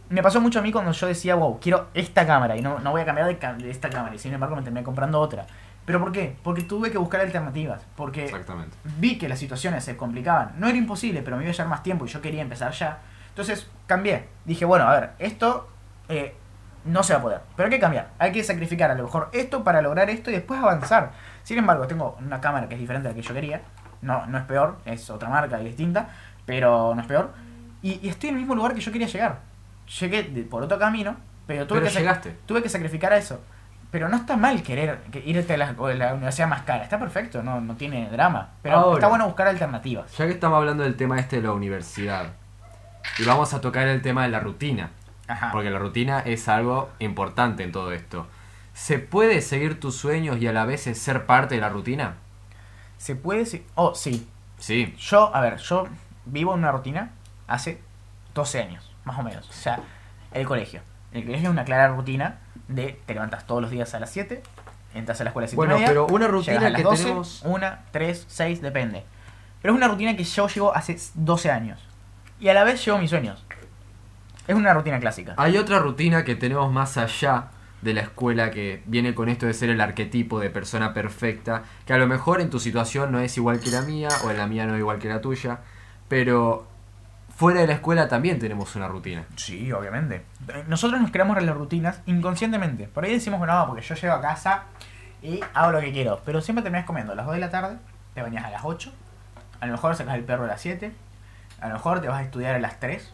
Me 0.10 0.24
pasó 0.24 0.42
mucho 0.42 0.60
a 0.60 0.62
mí 0.64 0.72
cuando 0.72 0.92
yo 0.92 1.06
decía, 1.06 1.36
wow, 1.36 1.60
quiero 1.60 1.90
esta 1.94 2.26
cámara 2.26 2.58
y 2.58 2.62
no, 2.62 2.80
no 2.80 2.92
voy 2.92 3.02
a 3.02 3.06
cambiar 3.06 3.28
de, 3.28 3.64
de 3.64 3.70
esta 3.70 3.90
cámara. 3.90 4.16
Y 4.16 4.18
sin 4.18 4.34
embargo 4.34 4.56
me 4.56 4.64
terminé 4.64 4.84
comprando 4.84 5.20
otra. 5.20 5.46
¿Pero 5.90 6.00
por 6.02 6.12
qué? 6.12 6.36
Porque 6.44 6.62
tuve 6.62 6.92
que 6.92 7.00
buscar 7.00 7.20
alternativas. 7.20 7.82
Porque 7.96 8.26
Exactamente. 8.26 8.78
vi 9.00 9.18
que 9.18 9.28
las 9.28 9.40
situaciones 9.40 9.84
se 9.84 9.98
complicaban. 9.98 10.52
No 10.60 10.68
era 10.68 10.78
imposible, 10.78 11.24
pero 11.24 11.36
me 11.36 11.42
iba 11.42 11.50
a 11.50 11.54
llevar 11.56 11.68
más 11.68 11.82
tiempo 11.82 12.06
y 12.06 12.10
yo 12.10 12.22
quería 12.22 12.44
empezar 12.44 12.72
ya. 12.74 13.00
Entonces 13.30 13.68
cambié. 13.88 14.26
Dije, 14.46 14.66
bueno, 14.66 14.88
a 14.88 14.92
ver, 15.00 15.10
esto 15.18 15.68
eh, 16.08 16.36
no 16.86 17.02
se 17.02 17.14
va 17.14 17.20
a 17.20 17.22
poder. 17.24 17.42
Pero 17.56 17.66
hay 17.66 17.72
que 17.72 17.80
cambiar. 17.80 18.12
Hay 18.20 18.32
que 18.32 18.44
sacrificar 18.44 18.92
a 18.92 18.94
lo 18.94 19.02
mejor 19.06 19.30
esto 19.34 19.64
para 19.64 19.82
lograr 19.82 20.12
esto 20.12 20.30
y 20.30 20.34
después 20.34 20.60
avanzar. 20.60 21.12
Sin 21.42 21.58
embargo, 21.58 21.88
tengo 21.88 22.16
una 22.24 22.40
cámara 22.40 22.70
que 22.70 22.76
es 22.76 22.80
diferente 22.80 23.08
a 23.08 23.12
la 23.12 23.16
que 23.16 23.24
yo 23.24 23.34
quería. 23.34 23.64
No, 24.04 24.28
no 24.28 24.38
es 24.38 24.44
peor, 24.44 24.78
es 24.86 25.10
otra 25.10 25.28
marca 25.30 25.60
y 25.60 25.66
distinta, 25.66 26.10
pero 26.46 26.94
no 26.94 27.02
es 27.02 27.08
peor. 27.08 27.32
Y, 27.82 28.00
y 28.06 28.10
estoy 28.10 28.30
en 28.30 28.36
el 28.36 28.42
mismo 28.42 28.54
lugar 28.54 28.76
que 28.76 28.82
yo 28.82 28.92
quería 28.92 29.08
llegar. 29.08 29.40
Llegué 30.00 30.22
de- 30.22 30.44
por 30.44 30.62
otro 30.62 30.78
camino, 30.78 31.16
pero 31.48 31.66
tuve, 31.66 31.80
Pero 31.80 31.92
que, 31.92 31.98
llegaste. 31.98 32.38
tuve 32.46 32.62
que 32.62 32.70
sacrificar 32.70 33.12
a 33.12 33.18
eso. 33.18 33.42
Pero 33.92 34.08
no 34.08 34.18
está 34.18 34.38
mal 34.38 34.62
querer 34.62 35.00
que 35.12 35.20
irte 35.26 35.54
a 35.54 35.58
la, 35.58 35.70
a 35.70 35.94
la 35.96 36.14
universidad 36.14 36.48
más 36.48 36.62
cara. 36.62 36.84
Está 36.84 37.00
perfecto, 37.00 37.42
no, 37.42 37.60
no 37.60 37.76
tiene 37.76 38.08
drama. 38.10 38.50
Pero 38.62 38.76
Ahora. 38.78 38.94
está 38.98 39.08
bueno 39.08 39.26
buscar 39.26 39.48
alternativas. 39.48 40.16
Ya 40.18 40.26
que 40.28 40.34
estamos 40.34 40.58
hablando 40.58 40.84
del 40.84 40.96
tema 40.96 41.20
este 41.20 41.38
de 41.38 41.44
la 41.44 41.54
universidad, 41.54 42.34
y 43.18 43.24
vamos 43.26 43.54
a 43.54 43.62
tocar 43.62 43.88
el 43.88 44.02
tema 44.04 44.24
de 44.24 44.30
la 44.30 44.40
rutina, 44.40 44.92
Ajá. 45.28 45.52
porque 45.52 45.72
la 45.72 45.80
rutina 45.80 46.20
es 46.20 46.48
algo 46.48 46.90
importante 47.00 47.64
en 47.64 47.72
todo 47.72 47.92
esto. 47.92 48.28
¿Se 48.74 49.00
puede 49.00 49.42
seguir 49.42 49.80
tus 49.80 49.96
sueños 49.96 50.38
y 50.40 50.48
a 50.48 50.54
la 50.54 50.66
vez 50.66 50.82
ser 50.84 51.26
parte 51.26 51.56
de 51.56 51.62
la 51.62 51.70
rutina? 51.70 52.14
¿Se 52.98 53.16
puede? 53.16 53.46
Sí. 53.46 53.66
Oh, 53.76 53.96
sí. 53.96 54.30
Sí. 54.60 54.94
Yo, 55.00 55.36
a 55.36 55.42
ver, 55.42 55.58
yo 55.58 55.88
vivo 56.26 56.54
en 56.54 56.60
una 56.60 56.72
rutina 56.72 57.12
hace 57.48 57.82
12 58.36 58.62
años, 58.62 58.96
más 59.04 59.18
o 59.18 59.24
menos. 59.24 59.50
O 59.50 59.54
sea, 59.54 59.80
el 60.32 60.46
colegio. 60.46 60.82
El 61.12 61.24
colegio 61.24 61.48
es 61.48 61.52
una 61.52 61.66
clara 61.66 61.88
rutina 61.88 62.38
de 62.70 63.00
te 63.06 63.14
levantas 63.14 63.46
todos 63.46 63.62
los 63.62 63.72
días 63.72 63.94
a 63.94 64.00
las 64.00 64.12
7, 64.12 64.42
entras 64.94 65.20
a 65.20 65.24
la 65.26 65.32
escuela 65.32 65.44
a 65.44 65.48
las 65.48 65.52
7 65.52 65.58
Bueno, 65.58 65.74
y 65.74 65.80
media, 65.80 65.88
pero 65.88 66.08
una 66.08 66.28
rutina 66.28 66.58
a 66.58 66.70
las 66.70 66.76
que 66.76 66.84
12, 66.84 67.04
tenemos... 67.04 67.42
1, 67.44 67.68
3, 67.92 68.26
6, 68.28 68.62
depende. 68.62 69.04
Pero 69.62 69.74
es 69.74 69.78
una 69.78 69.88
rutina 69.90 70.16
que 70.16 70.24
yo 70.24 70.48
llevo 70.48 70.74
hace 70.74 70.98
12 71.16 71.52
años. 71.52 71.80
Y 72.40 72.48
a 72.48 72.54
la 72.54 72.64
vez 72.64 72.84
llevo 72.86 72.98
mis 72.98 73.10
sueños. 73.10 73.44
Es 74.48 74.56
una 74.56 74.74
rutina 74.74 75.00
clásica. 75.00 75.34
Hay 75.38 75.58
otra 75.58 75.80
rutina 75.80 76.24
que 76.24 76.36
tenemos 76.36 76.72
más 76.72 76.98
allá 76.98 77.50
de 77.82 77.94
la 77.94 78.02
escuela 78.02 78.52
que 78.52 78.82
viene 78.86 79.14
con 79.14 79.30
esto 79.30 79.46
de 79.46 79.54
ser 79.54 79.70
el 79.70 79.80
arquetipo 79.82 80.40
de 80.40 80.50
persona 80.50 80.94
perfecta, 80.94 81.64
que 81.86 81.94
a 81.94 81.98
lo 81.98 82.08
mejor 82.08 82.42
en 82.42 82.50
tu 82.50 82.60
situación 82.60 83.12
no 83.12 83.20
es 83.20 83.38
igual 83.38 83.60
que 83.60 83.70
la 83.70 83.82
mía 83.82 84.10
o 84.26 84.32
en 84.32 84.38
la 84.38 84.48
mía 84.48 84.66
no 84.66 84.74
es 84.74 84.80
igual 84.80 85.00
que 85.00 85.08
la 85.08 85.22
tuya, 85.22 85.60
pero 86.08 86.68
fuera 87.40 87.62
de 87.62 87.68
la 87.68 87.76
escuela 87.76 88.10
también 88.10 88.38
tenemos 88.38 88.76
una 88.76 88.90
rutina. 88.90 89.24
Sí, 89.38 89.72
obviamente. 89.72 90.26
Nosotros 90.68 91.00
nos 91.00 91.10
creamos 91.10 91.42
las 91.42 91.56
rutinas 91.56 92.02
inconscientemente. 92.06 92.90
Por 92.90 93.06
ahí 93.06 93.14
decimos 93.14 93.40
que 93.40 93.48
no, 93.48 93.66
porque 93.66 93.82
yo 93.82 93.96
llego 93.96 94.14
a 94.14 94.20
casa 94.20 94.66
y 95.22 95.40
hago 95.54 95.72
lo 95.72 95.80
que 95.80 95.94
quiero. 95.94 96.22
Pero 96.26 96.42
siempre 96.42 96.64
terminas 96.64 96.86
comiendo 96.86 97.14
a 97.14 97.16
las 97.16 97.26
2 97.26 97.36
de 97.36 97.40
la 97.40 97.50
tarde, 97.50 97.78
te 98.14 98.22
bañas 98.22 98.44
a 98.44 98.50
las 98.50 98.64
8, 98.66 98.92
a 99.62 99.66
lo 99.68 99.72
mejor 99.72 99.96
sacas 99.96 100.16
el 100.16 100.26
perro 100.26 100.44
a 100.44 100.48
las 100.48 100.60
7, 100.60 100.92
a 101.62 101.68
lo 101.70 101.76
mejor 101.76 102.02
te 102.02 102.10
vas 102.10 102.20
a 102.20 102.24
estudiar 102.24 102.56
a 102.56 102.60
las 102.60 102.78
3. 102.82 103.10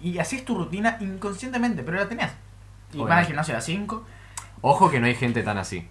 Y 0.00 0.18
así 0.18 0.34
es 0.34 0.44
tu 0.44 0.58
rutina 0.58 0.96
inconscientemente, 0.98 1.84
pero 1.84 1.98
la 1.98 2.08
tenés. 2.08 2.26
Y 2.26 2.32
vas 2.32 2.92
al 2.94 3.00
Obviamente. 3.02 3.26
gimnasio 3.28 3.54
a 3.54 3.58
las 3.58 3.64
5. 3.64 4.04
Ojo 4.62 4.90
que 4.90 4.98
no 4.98 5.06
hay 5.06 5.14
gente 5.14 5.44
tan 5.44 5.56
así. 5.56 5.88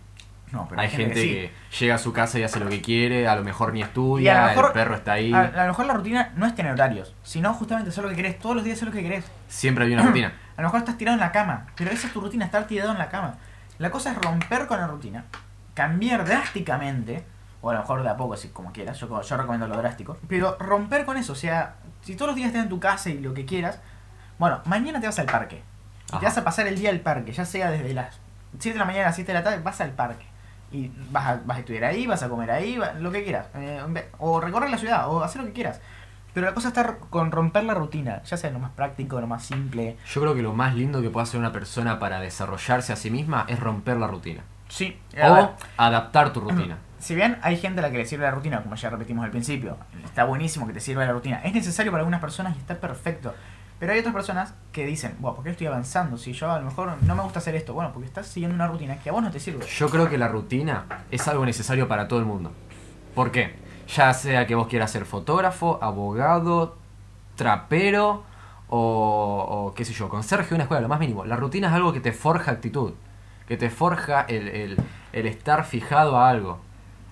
No, 0.52 0.66
pero 0.70 0.80
hay 0.82 0.90
gente 0.90 1.14
que 1.16 1.52
llega 1.80 1.96
a 1.96 1.98
su 1.98 2.14
casa 2.14 2.40
y 2.40 2.44
hace 2.44 2.60
lo 2.60 2.70
que 2.70 2.82
quiere, 2.82 3.28
a 3.28 3.36
lo 3.36 3.44
mejor 3.44 3.74
ni 3.74 3.80
Y 3.80 3.84
a 3.84 3.86
estudia, 3.88 4.42
lo 4.42 4.48
mejor- 4.48 4.66
el 4.68 4.72
perro 4.72 4.96
está 4.96 5.12
ahí. 5.14 5.34
A, 5.34 5.42
a 5.42 5.62
lo 5.64 5.68
mejor 5.68 5.86
la 5.86 5.94
rutina 5.94 6.32
no 6.38 6.46
es 6.46 6.56
tener 6.56 6.72
horarios, 6.72 7.14
sino 7.24 7.54
justamente 7.54 7.90
hacer 7.90 8.04
lo 8.04 8.10
que 8.10 8.16
querés. 8.16 8.40
Todos 8.40 8.56
los 8.56 8.64
días 8.64 8.78
hacer 8.78 8.88
lo 8.88 8.94
que 8.94 9.04
querés. 9.04 9.26
Siempre 9.50 9.86
hay 9.86 9.94
una 9.94 10.04
rutina. 10.08 10.34
A 10.56 10.62
lo 10.62 10.68
mejor 10.70 10.80
estás 10.80 10.98
tirado 10.98 11.16
en 11.16 11.20
la 11.20 11.32
cama, 11.34 11.68
pero 11.76 11.92
esa 11.92 12.08
es 12.08 12.14
tu 12.14 12.22
rutina, 12.22 12.46
estar 12.46 12.66
tirado 12.66 12.92
en 12.92 12.98
la 12.98 13.10
cama. 13.10 13.36
La 13.78 13.92
cosa 13.92 14.12
es 14.12 14.18
romper 14.18 14.68
con 14.68 14.80
la 14.80 14.88
rutina, 14.88 15.26
cambiar 15.74 16.26
drásticamente, 16.26 17.24
o 17.62 17.70
a 17.70 17.74
lo 17.74 17.80
mejor 17.82 18.02
de 18.04 18.10
a 18.10 18.18
poco, 18.18 18.34
así 18.34 18.48
como 18.50 18.72
quieras, 18.72 18.98
yo, 19.00 19.22
yo 19.22 19.38
recomiendo 19.38 19.68
lo 19.68 19.78
drástico, 19.78 20.18
pero 20.28 20.58
romper 20.60 21.06
con 21.06 21.18
eso, 21.18 21.34
o 21.34 21.36
sea, 21.36 21.76
si 22.02 22.16
todos 22.16 22.30
los 22.30 22.36
días 22.36 22.48
estás 22.48 22.64
en 22.64 22.70
tu 22.70 22.80
casa 22.80 23.10
y 23.10 23.20
lo 23.20 23.34
que 23.34 23.46
quieras, 23.46 23.80
bueno, 24.40 24.62
mañana 24.66 25.00
te 25.00 25.06
vas 25.08 25.20
al 25.20 25.26
parque, 25.28 25.62
y 26.16 26.18
te 26.20 26.26
vas 26.26 26.38
a 26.38 26.44
pasar 26.44 26.66
el 26.68 26.76
día 26.80 26.90
al 26.90 27.02
parque, 27.02 27.32
ya 27.34 27.46
sea 27.46 27.70
desde 27.70 27.94
las 27.94 28.20
7 28.60 28.74
de 28.74 28.80
la 28.80 28.86
mañana 28.86 29.04
a 29.06 29.08
las 29.10 29.16
7 29.16 29.32
de 29.32 29.38
la 29.38 29.44
tarde, 29.44 29.60
vas 29.62 29.80
al 29.82 29.92
parque. 29.92 30.26
Y 30.72 30.92
vas 31.12 31.26
a, 31.26 31.42
vas 31.46 31.58
a 31.58 31.60
estudiar 31.62 31.86
ahí, 31.86 32.08
vas 32.08 32.24
a 32.24 32.30
comer 32.30 32.52
ahí, 32.52 32.78
va- 32.78 32.94
lo 32.94 33.12
que 33.12 33.24
quieras. 33.24 33.48
eh, 33.56 33.82
o 34.20 34.40
recorrer 34.42 34.70
la 34.70 34.78
ciudad, 34.78 35.10
o 35.10 35.24
hacer 35.24 35.42
lo 35.42 35.48
que 35.48 35.54
quieras. 35.54 35.80
Pero 36.34 36.46
la 36.46 36.54
cosa 36.54 36.68
está 36.68 36.98
con 37.10 37.32
romper 37.32 37.64
la 37.64 37.74
rutina, 37.74 38.22
ya 38.24 38.38
sea 38.38 38.52
lo 38.52 38.60
más 38.60 38.72
práctico, 38.72 39.20
lo 39.20 39.28
más 39.28 39.44
simple, 39.44 39.98
Yo 40.14 40.22
creo 40.22 40.36
que 40.36 40.42
lo 40.44 40.54
más 40.54 40.76
lindo 40.76 41.02
que 41.02 41.10
puede 41.10 41.24
hacer 41.24 41.40
una 41.40 41.52
persona 41.52 41.98
para 42.00 42.20
desarrollarse 42.20 42.94
a 42.94 42.96
sí 42.96 43.10
misma 43.10 43.46
es 43.48 43.60
romper 43.60 43.98
la 43.98 44.08
rutina. 44.08 44.44
Sí, 44.68 45.00
ver, 45.14 45.26
O 45.32 45.56
adaptar 45.78 46.34
tu 46.34 46.42
rutina. 46.42 46.78
si 47.00 47.16
bien 47.16 47.40
hay 47.42 47.58
gente 47.58 47.80
a 47.80 47.84
la 47.84 47.92
que 47.92 47.98
le 47.98 48.06
sirve 48.06 48.26
la 48.26 48.32
rutina, 48.32 48.62
como 48.62 48.76
ya 48.76 48.90
repetimos 48.90 49.26
al 49.26 49.32
principio, 49.32 49.78
está 50.04 50.26
buenísimo 50.26 50.68
que 50.68 50.74
te 50.74 50.80
sirva 50.80 51.06
la 51.06 51.14
rutina, 51.14 51.38
es 51.44 51.54
necesario 51.54 51.92
para 51.92 52.02
algunas 52.02 52.20
personas 52.22 52.56
y 52.56 52.60
está 52.60 52.76
perfecto. 52.76 53.34
Pero 53.80 53.94
hay 53.94 54.00
otras 54.00 54.14
personas 54.16 54.54
que 54.72 54.86
dicen, 54.86 55.16
bueno, 55.20 55.36
¿por 55.36 55.44
qué 55.44 55.52
estoy 55.52 55.68
avanzando? 55.68 56.18
Si 56.18 56.34
yo 56.34 56.52
a 56.52 56.60
lo 56.60 56.66
mejor 56.66 56.92
no 57.04 57.16
me 57.16 57.22
gusta 57.22 57.40
hacer 57.40 57.56
esto, 57.56 57.74
bueno, 57.74 57.92
porque 57.94 58.08
estás 58.08 58.26
siguiendo 58.28 58.56
una 58.56 58.68
rutina 58.68 58.98
que 58.98 59.10
a 59.10 59.14
vos 59.14 59.22
no 59.22 59.30
te 59.32 59.40
sirve. 59.40 59.66
Yo 59.68 59.90
creo 59.90 60.10
que 60.10 60.18
la 60.18 60.28
rutina 60.28 60.86
es 61.12 61.28
algo 61.28 61.46
necesario 61.46 61.88
para 61.88 62.08
todo 62.08 62.20
el 62.20 62.26
mundo. 62.26 62.52
¿Por 63.14 63.32
qué? 63.32 63.56
Ya 63.96 64.14
sea 64.14 64.48
que 64.48 64.56
vos 64.56 64.68
quieras 64.68 64.92
ser 64.92 65.06
fotógrafo, 65.06 65.78
abogado, 65.82 66.76
trapero 67.36 68.24
o, 68.70 69.68
o 69.70 69.74
qué 69.76 69.86
sé 69.86 69.94
yo, 69.94 70.10
conserje 70.10 70.50
de 70.50 70.56
una 70.56 70.64
escuela, 70.64 70.82
lo 70.82 70.88
más 70.90 71.00
mínimo. 71.00 71.24
La 71.26 71.36
rutina 71.36 71.68
es 71.68 71.74
algo 71.74 71.94
que 71.94 72.00
te 72.02 72.12
forja 72.12 72.52
actitud, 72.52 72.94
que 73.48 73.58
te 73.58 73.70
forja 73.70 74.22
el, 74.28 74.48
el- 74.50 74.78
el 75.14 75.26
estar 75.26 75.64
fijado 75.66 76.18
a 76.18 76.30
algo. 76.30 76.60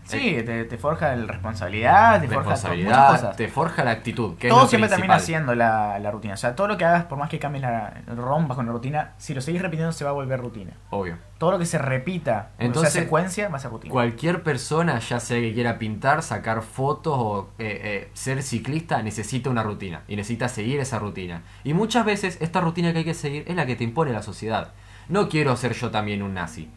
Sí, 0.05 0.41
te, 0.45 0.65
te 0.65 0.77
forja 0.77 1.13
el 1.13 1.27
responsabilidad, 1.27 2.21
te 2.21 2.27
forja 2.27 2.55
to- 2.55 2.69
muchas 2.77 2.77
responsabilidad, 2.77 3.07
cosas. 3.11 3.35
te 3.37 3.47
forja 3.47 3.83
la 3.83 3.91
actitud, 3.91 4.37
que 4.37 4.49
todo 4.49 4.59
es 4.59 4.63
lo 4.63 4.69
siempre 4.69 4.89
termina 4.89 5.19
siendo 5.19 5.55
la, 5.55 5.99
la 5.99 6.11
rutina. 6.11 6.35
O 6.35 6.37
sea, 6.37 6.55
todo 6.55 6.67
lo 6.67 6.77
que 6.77 6.85
hagas, 6.85 7.05
por 7.05 7.17
más 7.17 7.29
que 7.29 7.39
cambies 7.39 7.63
la 7.63 7.93
rompas 8.07 8.55
con 8.55 8.65
la 8.67 8.71
rutina, 8.71 9.13
si 9.17 9.33
lo 9.33 9.41
seguís 9.41 9.61
repitiendo 9.61 9.91
se 9.91 10.03
va 10.03 10.11
a 10.11 10.13
volver 10.13 10.39
rutina. 10.39 10.73
Obvio. 10.91 11.17
Todo 11.37 11.51
lo 11.51 11.59
que 11.59 11.65
se 11.65 11.77
repita, 11.77 12.51
Entonces, 12.59 12.93
sea, 12.93 13.01
secuencia, 13.03 13.49
va 13.49 13.57
a 13.57 13.59
ser 13.59 13.71
rutina. 13.71 13.91
Cualquier 13.91 14.43
persona, 14.43 14.99
ya 14.99 15.19
sea 15.19 15.39
que 15.41 15.53
quiera 15.53 15.77
pintar, 15.79 16.21
sacar 16.23 16.61
fotos 16.61 17.13
o 17.17 17.49
eh, 17.59 17.81
eh, 17.83 18.09
ser 18.13 18.41
ciclista, 18.43 19.01
necesita 19.01 19.49
una 19.49 19.63
rutina 19.63 20.01
y 20.07 20.15
necesita 20.15 20.47
seguir 20.49 20.79
esa 20.79 20.99
rutina. 20.99 21.41
Y 21.63 21.73
muchas 21.73 22.05
veces 22.05 22.37
esta 22.41 22.61
rutina 22.61 22.93
que 22.93 22.99
hay 22.99 23.05
que 23.05 23.13
seguir 23.13 23.43
es 23.47 23.55
la 23.55 23.65
que 23.65 23.75
te 23.75 23.83
impone 23.83 24.11
la 24.13 24.21
sociedad. 24.21 24.71
No 25.09 25.29
quiero 25.29 25.55
ser 25.57 25.73
yo 25.73 25.91
también 25.91 26.21
un 26.23 26.33
nazi, 26.35 26.69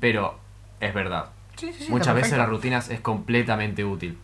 pero 0.00 0.38
es 0.80 0.94
verdad. 0.94 1.30
Sí, 1.56 1.68
sí, 1.68 1.72
sí, 1.72 1.82
está 1.84 1.92
Muchas 1.92 2.14
veces 2.14 2.38
las 2.38 2.48
rutinas 2.48 2.90
es 2.90 3.00
completamente 3.00 3.84
útil. 3.84 4.18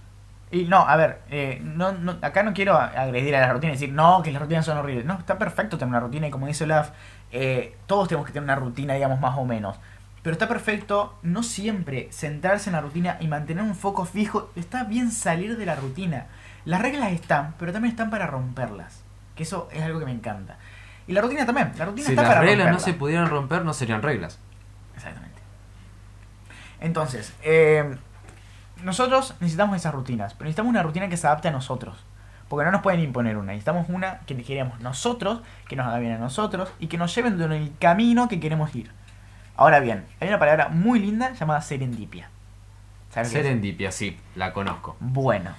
Y 0.50 0.64
no, 0.64 0.86
a 0.86 0.96
ver, 0.96 1.22
eh, 1.30 1.60
no, 1.64 1.92
no, 1.92 2.18
acá 2.20 2.42
no 2.42 2.52
quiero 2.52 2.76
agredir 2.76 3.34
a 3.36 3.40
las 3.40 3.52
rutinas 3.52 3.76
y 3.76 3.80
decir, 3.80 3.94
no, 3.94 4.22
que 4.22 4.30
las 4.32 4.42
rutinas 4.42 4.66
son 4.66 4.76
horribles. 4.76 5.06
No, 5.06 5.18
está 5.18 5.38
perfecto 5.38 5.78
tener 5.78 5.88
una 5.88 6.00
rutina 6.00 6.28
y 6.28 6.30
como 6.30 6.46
dice 6.46 6.64
Olaf, 6.64 6.90
eh, 7.32 7.74
todos 7.86 8.08
tenemos 8.08 8.26
que 8.26 8.34
tener 8.34 8.44
una 8.44 8.56
rutina, 8.56 8.92
digamos, 8.92 9.18
más 9.18 9.38
o 9.38 9.46
menos. 9.46 9.78
Pero 10.22 10.34
está 10.34 10.48
perfecto 10.48 11.18
no 11.22 11.42
siempre 11.42 12.08
centrarse 12.12 12.68
en 12.68 12.74
la 12.74 12.82
rutina 12.82 13.16
y 13.18 13.28
mantener 13.28 13.64
un 13.64 13.74
foco 13.74 14.04
fijo. 14.04 14.50
Está 14.54 14.84
bien 14.84 15.10
salir 15.10 15.56
de 15.56 15.64
la 15.64 15.74
rutina. 15.74 16.26
Las 16.66 16.82
reglas 16.82 17.12
están, 17.12 17.54
pero 17.58 17.72
también 17.72 17.92
están 17.92 18.10
para 18.10 18.26
romperlas. 18.26 19.02
Que 19.34 19.44
eso 19.44 19.68
es 19.72 19.82
algo 19.82 19.98
que 19.98 20.04
me 20.04 20.12
encanta. 20.12 20.58
Y 21.06 21.12
la 21.12 21.22
rutina 21.22 21.46
también. 21.46 21.72
La 21.78 21.86
rutina 21.86 22.06
Si 22.06 22.12
está 22.12 22.22
las 22.22 22.30
para 22.30 22.42
reglas 22.42 22.70
no 22.70 22.78
se 22.78 22.92
pudieran 22.92 23.28
romper, 23.28 23.64
no 23.64 23.72
serían 23.72 24.02
reglas. 24.02 24.38
Exactamente. 24.94 25.31
Entonces, 26.82 27.32
eh, 27.42 27.96
nosotros 28.82 29.34
necesitamos 29.40 29.76
esas 29.76 29.94
rutinas, 29.94 30.34
pero 30.34 30.46
necesitamos 30.46 30.70
una 30.70 30.82
rutina 30.82 31.08
que 31.08 31.16
se 31.16 31.26
adapte 31.26 31.48
a 31.48 31.52
nosotros. 31.52 31.96
Porque 32.48 32.66
no 32.66 32.72
nos 32.72 32.82
pueden 32.82 33.00
imponer 33.00 33.38
una, 33.38 33.52
necesitamos 33.52 33.88
una 33.88 34.18
que 34.26 34.36
queremos 34.42 34.78
nosotros, 34.80 35.40
que 35.68 35.76
nos 35.76 35.86
haga 35.86 35.98
bien 36.00 36.12
a 36.12 36.18
nosotros 36.18 36.70
y 36.80 36.88
que 36.88 36.98
nos 36.98 37.14
lleven 37.14 37.40
en 37.40 37.52
el 37.52 37.72
camino 37.78 38.28
que 38.28 38.40
queremos 38.40 38.74
ir. 38.74 38.90
Ahora 39.56 39.80
bien, 39.80 40.04
hay 40.20 40.28
una 40.28 40.38
palabra 40.38 40.68
muy 40.68 40.98
linda 40.98 41.32
llamada 41.32 41.62
serendipia. 41.62 42.28
Serendipia, 43.10 43.92
sí, 43.92 44.18
la 44.34 44.52
conozco. 44.52 44.96
Bueno. 45.00 45.50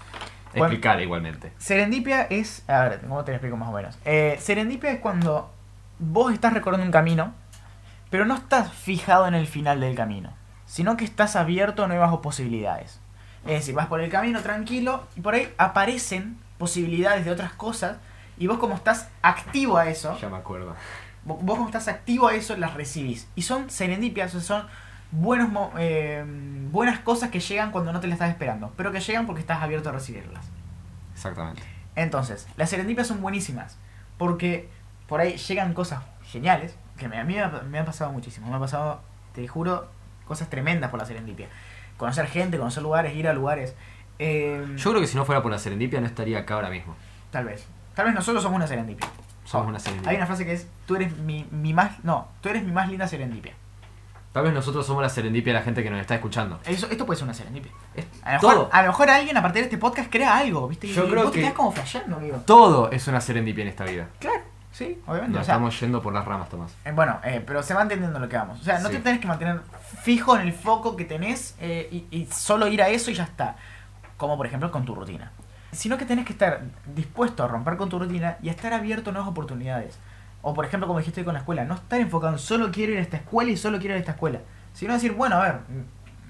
Bueno, 0.52 0.68
Explicar 0.68 1.02
igualmente. 1.02 1.52
Serendipia 1.58 2.24
es. 2.24 2.68
A 2.70 2.84
ver, 2.84 3.02
¿cómo 3.02 3.24
te 3.24 3.32
lo 3.32 3.38
explico 3.38 3.58
más 3.58 3.70
o 3.70 3.72
menos? 3.72 3.98
Eh, 4.06 4.38
serendipia 4.40 4.92
es 4.92 5.00
cuando 5.00 5.52
vos 5.98 6.32
estás 6.32 6.54
recorriendo 6.54 6.86
un 6.86 6.92
camino, 6.92 7.34
pero 8.10 8.26
no 8.26 8.36
estás 8.36 8.72
fijado 8.72 9.28
en 9.28 9.34
el 9.34 9.48
final 9.48 9.80
del 9.80 9.96
camino, 9.96 10.32
sino 10.74 10.98
que 10.98 11.06
estás 11.06 11.36
abierto 11.36 11.84
a 11.84 11.88
nuevas 11.88 12.16
posibilidades. 12.18 13.00
Es 13.46 13.52
decir, 13.60 13.76
vas 13.76 13.86
por 13.86 14.02
el 14.02 14.10
camino 14.10 14.42
tranquilo 14.42 15.04
y 15.16 15.22
por 15.22 15.36
ahí 15.36 15.54
aparecen 15.60 16.36
posibilidades 16.58 17.26
de 17.26 17.32
otras 17.32 17.54
cosas 17.54 17.98
y 18.40 18.48
vos 18.48 18.58
como 18.58 18.74
estás 18.74 19.08
activo 19.22 19.78
a 19.78 19.88
eso, 19.88 20.18
Ya 20.20 20.30
me 20.30 20.38
acuerdo. 20.38 20.74
vos 21.26 21.38
vos 21.44 21.58
como 21.58 21.68
estás 21.68 21.88
activo 21.88 22.28
a 22.28 22.34
eso 22.34 22.56
las 22.58 22.74
recibís. 22.74 23.28
Y 23.36 23.44
son 23.44 23.70
serendipias, 23.70 24.34
o 24.34 24.40
sea, 24.42 24.60
son 24.62 24.68
buenos, 25.12 25.52
eh, 25.78 26.24
buenas 26.72 27.00
cosas 27.02 27.30
que 27.30 27.40
llegan 27.40 27.70
cuando 27.72 27.94
no 27.94 28.00
te 28.00 28.08
las 28.08 28.16
estás 28.16 28.32
esperando, 28.32 28.74
pero 28.76 28.92
que 28.92 29.00
llegan 29.00 29.28
porque 29.28 29.42
estás 29.42 29.62
abierto 29.62 29.90
a 29.90 29.92
recibirlas. 29.92 30.44
Exactamente. 31.14 31.62
Entonces, 31.96 32.48
las 32.58 32.72
serendipias 32.72 33.06
son 33.08 33.22
buenísimas. 33.22 33.78
Porque 34.18 34.70
por 35.08 35.20
ahí 35.22 35.38
llegan 35.38 35.74
cosas 35.76 36.02
geniales. 36.24 36.76
Que 36.98 37.08
me- 37.08 37.20
a 37.20 37.24
mí 37.24 37.34
me 37.36 37.42
ha, 37.42 37.50
me 37.50 37.78
ha 37.80 37.86
pasado 37.86 38.12
muchísimo. 38.12 38.50
Me 38.50 38.56
ha 38.56 38.60
pasado, 38.60 39.02
te 39.34 39.48
juro, 39.48 39.90
cosas 40.28 40.50
tremendas 40.50 40.90
por 40.90 41.00
la 41.00 41.06
serendipia. 41.06 41.48
Conocer 41.98 42.28
gente, 42.28 42.58
conocer 42.58 42.84
lugares, 42.84 43.16
ir 43.16 43.28
a 43.28 43.34
lugares. 43.34 43.76
Eh, 44.20 44.66
Yo 44.78 44.90
creo 44.92 45.02
que 45.02 45.08
si 45.08 45.16
no 45.18 45.26
fuera 45.26 45.42
por 45.42 45.52
la 45.52 45.58
serendipia 45.60 46.00
no 46.02 46.08
estaría 46.08 46.40
acá 46.40 46.56
ahora 46.56 46.70
mismo. 46.70 46.96
Tal 47.32 47.46
vez. 47.46 47.66
Tal 47.96 48.06
vez 48.06 48.16
nosotros 48.16 48.42
somos 48.44 48.56
una 48.58 48.68
serendipia. 48.68 49.08
Somos 49.46 49.66
Oh, 49.68 49.70
una 49.70 49.80
serendipia. 49.80 50.12
Hay 50.12 50.18
una 50.18 50.26
frase 50.26 50.46
que 50.46 50.54
es, 50.54 50.68
tú 50.86 50.96
eres 50.96 51.16
mi, 51.18 51.46
mi 51.52 51.74
más... 51.74 52.04
No, 52.04 52.28
tú 52.42 52.50
eres 52.50 52.64
mi 52.64 52.72
más 52.72 52.88
linda 52.90 53.08
serendipia. 53.08 53.54
Tal 54.32 54.44
vez 54.46 54.54
nosotros 54.54 54.86
somos 54.88 55.04
la 55.04 55.10
serendipia 55.10 55.54
de 55.54 55.60
la 55.60 55.64
gente 55.66 55.84
que 55.84 55.92
nos 55.92 56.00
está 56.02 56.16
escuchando. 56.16 56.60
Eso, 56.66 56.88
esto 56.90 57.06
puede 57.06 57.18
ser 57.18 57.26
una 57.26 57.36
serendipia. 57.36 57.72
Es 57.94 58.06
A 58.24 58.30
lo, 58.30 58.42
mejor, 58.42 58.54
todo. 58.56 58.70
a 58.72 58.82
lo 58.82 58.88
mejor 58.88 59.10
alguien 59.12 59.38
a 59.38 59.42
partir 59.44 59.62
de 59.62 59.66
este 59.66 59.78
podcast 59.78 60.10
crea 60.12 60.38
algo, 60.38 60.68
¿viste? 60.68 60.88
Yo 60.88 61.06
y 61.06 61.10
creo 61.10 61.24
vos 61.24 61.32
te 61.32 61.36
que- 61.38 61.42
quedás 61.44 61.54
como 61.54 61.72
flasheando, 61.72 62.16
amigo. 62.18 62.38
Todo 62.48 62.90
es 62.90 63.08
una 63.08 63.22
serendipia 63.22 63.62
en 63.62 63.68
esta 63.68 63.84
vida. 63.86 64.08
Claro, 64.20 64.42
sí, 64.74 65.02
obviamente. 65.08 65.38
Nos 65.38 65.44
o 65.44 65.46
sea, 65.46 65.54
estamos 65.56 65.80
yendo 65.80 66.02
por 66.02 66.14
las 66.14 66.26
ramas, 66.26 66.50
Tomás. 66.50 66.76
Eh, 66.84 66.92
bueno, 66.92 67.20
eh, 67.24 67.42
pero 67.48 67.64
se 67.64 67.74
va 67.74 67.84
entendiendo 67.84 68.20
lo 68.20 68.28
que 68.28 68.36
vamos. 68.36 68.60
O 68.60 68.64
sea, 68.64 68.80
no 68.80 68.90
Sí. 68.90 68.96
te 68.98 69.02
tenés 69.02 69.22
que 69.22 69.28
mantener 69.28 69.62
fijo 70.02 70.36
en 70.36 70.42
el 70.48 70.52
foco 70.54 70.98
que 70.98 71.06
tenés 71.06 71.56
eh, 71.62 71.88
y, 71.92 72.06
y 72.12 72.26
solo 72.26 72.68
ir 72.68 72.82
a 72.82 72.90
eso 72.90 73.10
y 73.10 73.14
ya 73.14 73.24
está. 73.24 73.56
Como 74.18 74.36
por 74.36 74.46
ejemplo 74.46 74.70
con 74.72 74.84
tu 74.84 74.94
rutina. 74.94 75.32
Sino 75.72 75.98
que 75.98 76.06
tenés 76.06 76.26
que 76.26 76.34
estar 76.34 76.62
dispuesto 76.94 77.44
a 77.44 77.48
romper 77.48 77.78
con 77.78 77.88
tu 77.90 77.98
rutina 78.00 78.38
y 78.44 78.50
a 78.50 78.52
estar 78.52 78.74
abierto 78.74 79.10
a 79.12 79.14
nuevas 79.14 79.30
oportunidades. 79.32 79.98
O 80.42 80.54
por 80.54 80.66
ejemplo, 80.66 80.88
como 80.88 81.00
dijiste 81.00 81.22
hoy 81.22 81.26
con 81.26 81.34
la 81.34 81.40
escuela, 81.40 81.64
no 81.64 81.76
estar 81.76 82.00
enfocado 82.02 82.34
en 82.34 82.40
solo 82.40 82.70
quiero 82.72 82.92
ir 82.92 82.98
a 83.00 83.02
esta 83.02 83.18
escuela 83.18 83.50
y 83.50 83.56
solo 83.58 83.80
quiero 83.80 83.94
ir 83.94 83.98
a 83.98 84.00
esta 84.02 84.12
escuela. 84.12 84.40
Sino 84.74 84.94
decir, 84.94 85.14
bueno, 85.14 85.38
a 85.38 85.44
ver, 85.44 85.56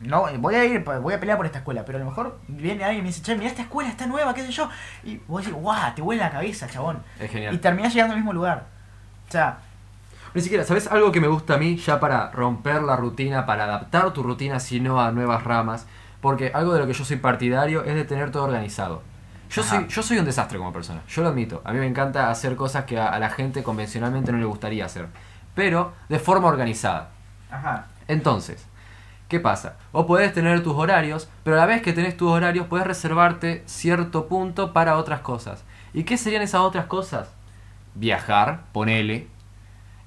no, 0.04 0.26
voy 0.40 0.56
a 0.56 0.66
ir, 0.66 0.84
voy 0.84 1.14
a 1.14 1.20
pelear 1.20 1.38
por 1.38 1.46
esta 1.46 1.60
escuela, 1.60 1.84
pero 1.86 1.98
a 1.98 2.02
lo 2.02 2.06
mejor 2.10 2.40
viene 2.48 2.84
alguien 2.84 3.00
y 3.00 3.04
me 3.04 3.08
dice, 3.10 3.22
che, 3.22 3.36
mira 3.36 3.50
esta 3.50 3.64
escuela, 3.64 3.90
está 3.90 4.06
nueva, 4.08 4.34
qué 4.34 4.44
sé 4.46 4.52
yo. 4.52 4.70
Y 5.04 5.18
vos 5.28 5.42
decís, 5.44 5.58
guau, 5.60 5.94
te 5.96 6.02
vuela 6.02 6.26
la 6.26 6.32
cabeza, 6.32 6.68
chabón. 6.68 7.04
Es 7.20 7.26
Y 7.26 7.34
genial. 7.34 7.60
terminás 7.60 7.94
llegando 7.94 8.14
al 8.14 8.20
mismo 8.20 8.34
lugar. 8.34 8.66
O 9.28 9.32
sea, 9.32 9.60
Ni 10.34 10.42
siquiera, 10.42 10.64
¿sabes 10.64 10.88
algo 10.88 11.12
que 11.12 11.22
me 11.22 11.28
gusta 11.28 11.56
a 11.56 11.58
mí 11.58 11.78
ya 11.78 12.00
para 12.00 12.32
romper 12.32 12.82
la 12.84 12.96
rutina, 12.96 13.46
para 13.46 13.66
adaptar 13.66 14.12
tu 14.14 14.24
rutina 14.24 14.60
sino 14.60 15.00
a 15.02 15.12
nuevas 15.12 15.44
ramas? 15.44 15.86
Porque 16.22 16.52
algo 16.54 16.74
de 16.74 16.80
lo 16.80 16.88
que 16.88 16.94
yo 16.94 17.06
soy 17.06 17.18
partidario 17.18 17.84
es 17.84 17.96
de 17.96 18.04
tener 18.06 18.32
todo 18.32 18.44
organizado. 18.46 19.04
Yo 19.52 19.62
Ajá. 19.62 19.70
soy, 19.78 19.88
yo 19.88 20.02
soy 20.04 20.18
un 20.18 20.26
desastre 20.26 20.58
como 20.58 20.74
persona, 20.74 21.02
yo 21.08 21.22
lo 21.22 21.30
admito. 21.30 21.62
A 21.66 21.74
mí 21.74 21.80
me 21.80 21.86
encanta 21.88 22.32
hacer 22.32 22.56
cosas 22.56 22.86
que 22.86 22.98
a, 23.00 23.10
a 23.10 23.20
la 23.20 23.30
gente 23.30 23.62
convencionalmente 23.64 24.32
no 24.32 24.40
le 24.40 24.46
gustaría 24.46 24.86
hacer. 24.86 25.08
Pero 25.56 25.94
de 26.10 26.18
forma 26.20 26.48
organizada. 26.48 27.10
ajá. 27.52 27.88
Entonces, 28.08 28.66
¿qué 29.34 29.40
pasa? 29.40 29.78
Vos 29.92 30.06
podés 30.06 30.32
tener 30.32 30.62
tus 30.62 30.76
horarios, 30.76 31.28
pero 31.44 31.56
a 31.56 31.60
la 31.62 31.66
vez 31.66 31.82
que 31.82 31.92
tenés 31.92 32.16
tus 32.16 32.30
horarios 32.30 32.68
podés 32.68 32.86
reservarte 32.86 33.64
cierto 33.66 34.28
punto 34.28 34.74
para 34.74 34.96
otras 34.96 35.22
cosas. 35.22 35.64
¿Y 35.92 36.04
qué 36.04 36.18
serían 36.18 36.44
esas 36.44 36.62
otras 36.62 36.86
cosas? 36.86 37.34
Viajar, 37.96 38.66
ponele, 38.74 39.26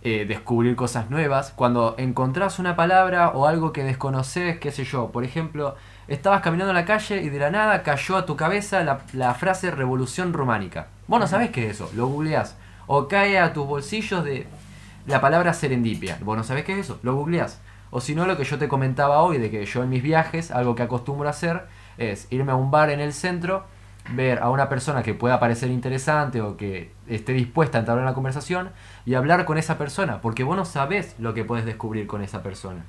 eh, 0.02 0.26
descubrir 0.28 0.76
cosas 0.76 1.10
nuevas. 1.10 1.52
Cuando 1.56 1.96
encontrás 1.98 2.60
una 2.60 2.76
palabra 2.76 3.30
o 3.30 3.48
algo 3.48 3.72
que 3.72 3.82
desconoces, 3.82 4.60
qué 4.60 4.70
sé 4.70 4.84
yo, 4.84 5.10
por 5.10 5.24
ejemplo, 5.24 5.74
estabas 6.06 6.40
caminando 6.40 6.70
en 6.70 6.76
la 6.76 6.84
calle 6.84 7.20
y 7.20 7.28
de 7.28 7.40
la 7.40 7.50
nada 7.50 7.82
cayó 7.82 8.16
a 8.16 8.26
tu 8.26 8.36
cabeza 8.36 8.84
la, 8.84 9.00
la 9.12 9.34
frase 9.34 9.72
revolución 9.72 10.34
románica. 10.34 10.86
Vos 11.08 11.18
no 11.18 11.26
sabés 11.26 11.50
qué 11.50 11.66
es 11.66 11.72
eso, 11.72 11.90
lo 11.96 12.06
googleás. 12.06 12.56
O 12.86 13.08
cae 13.08 13.40
a 13.40 13.52
tus 13.52 13.66
bolsillos 13.66 14.22
de 14.22 14.46
la 15.08 15.20
palabra 15.20 15.52
serendipia. 15.52 16.16
Vos 16.20 16.36
no 16.36 16.44
sabés 16.44 16.64
qué 16.64 16.74
es 16.74 16.78
eso, 16.78 17.00
lo 17.02 17.16
googleás. 17.16 17.60
O 17.90 18.00
si 18.00 18.14
no, 18.14 18.26
lo 18.26 18.36
que 18.36 18.44
yo 18.44 18.58
te 18.58 18.68
comentaba 18.68 19.22
hoy, 19.22 19.38
de 19.38 19.50
que 19.50 19.64
yo 19.64 19.82
en 19.82 19.90
mis 19.90 20.02
viajes, 20.02 20.50
algo 20.50 20.74
que 20.74 20.82
acostumbro 20.82 21.28
a 21.28 21.30
hacer, 21.30 21.66
es 21.98 22.26
irme 22.30 22.52
a 22.52 22.56
un 22.56 22.70
bar 22.70 22.90
en 22.90 23.00
el 23.00 23.12
centro, 23.12 23.64
ver 24.10 24.40
a 24.40 24.50
una 24.50 24.68
persona 24.68 25.02
que 25.02 25.14
pueda 25.14 25.40
parecer 25.40 25.70
interesante 25.70 26.40
o 26.40 26.56
que 26.56 26.92
esté 27.06 27.32
dispuesta 27.32 27.78
a 27.78 27.80
entrar 27.80 27.98
en 27.98 28.04
la 28.04 28.14
conversación 28.14 28.70
y 29.04 29.14
hablar 29.14 29.44
con 29.44 29.58
esa 29.58 29.78
persona, 29.78 30.20
porque 30.20 30.44
vos 30.44 30.56
no 30.56 30.64
sabés 30.64 31.16
lo 31.18 31.34
que 31.34 31.44
puedes 31.44 31.64
descubrir 31.64 32.06
con 32.06 32.22
esa 32.22 32.42
persona. 32.42 32.84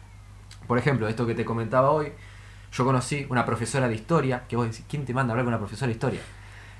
Por 0.67 0.77
ejemplo, 0.77 1.07
esto 1.07 1.25
que 1.25 1.33
te 1.33 1.45
comentaba 1.45 1.91
hoy, 1.91 2.11
yo 2.71 2.85
conocí 2.85 3.25
una 3.29 3.45
profesora 3.45 3.87
de 3.87 3.95
historia, 3.95 4.43
que 4.47 4.55
vos 4.55 4.65
decís, 4.65 4.85
¿quién 4.87 5.05
te 5.05 5.13
manda 5.13 5.31
a 5.31 5.33
hablar 5.33 5.45
con 5.45 5.53
una 5.53 5.59
profesora 5.59 5.87
de 5.87 5.93
historia? 5.93 6.19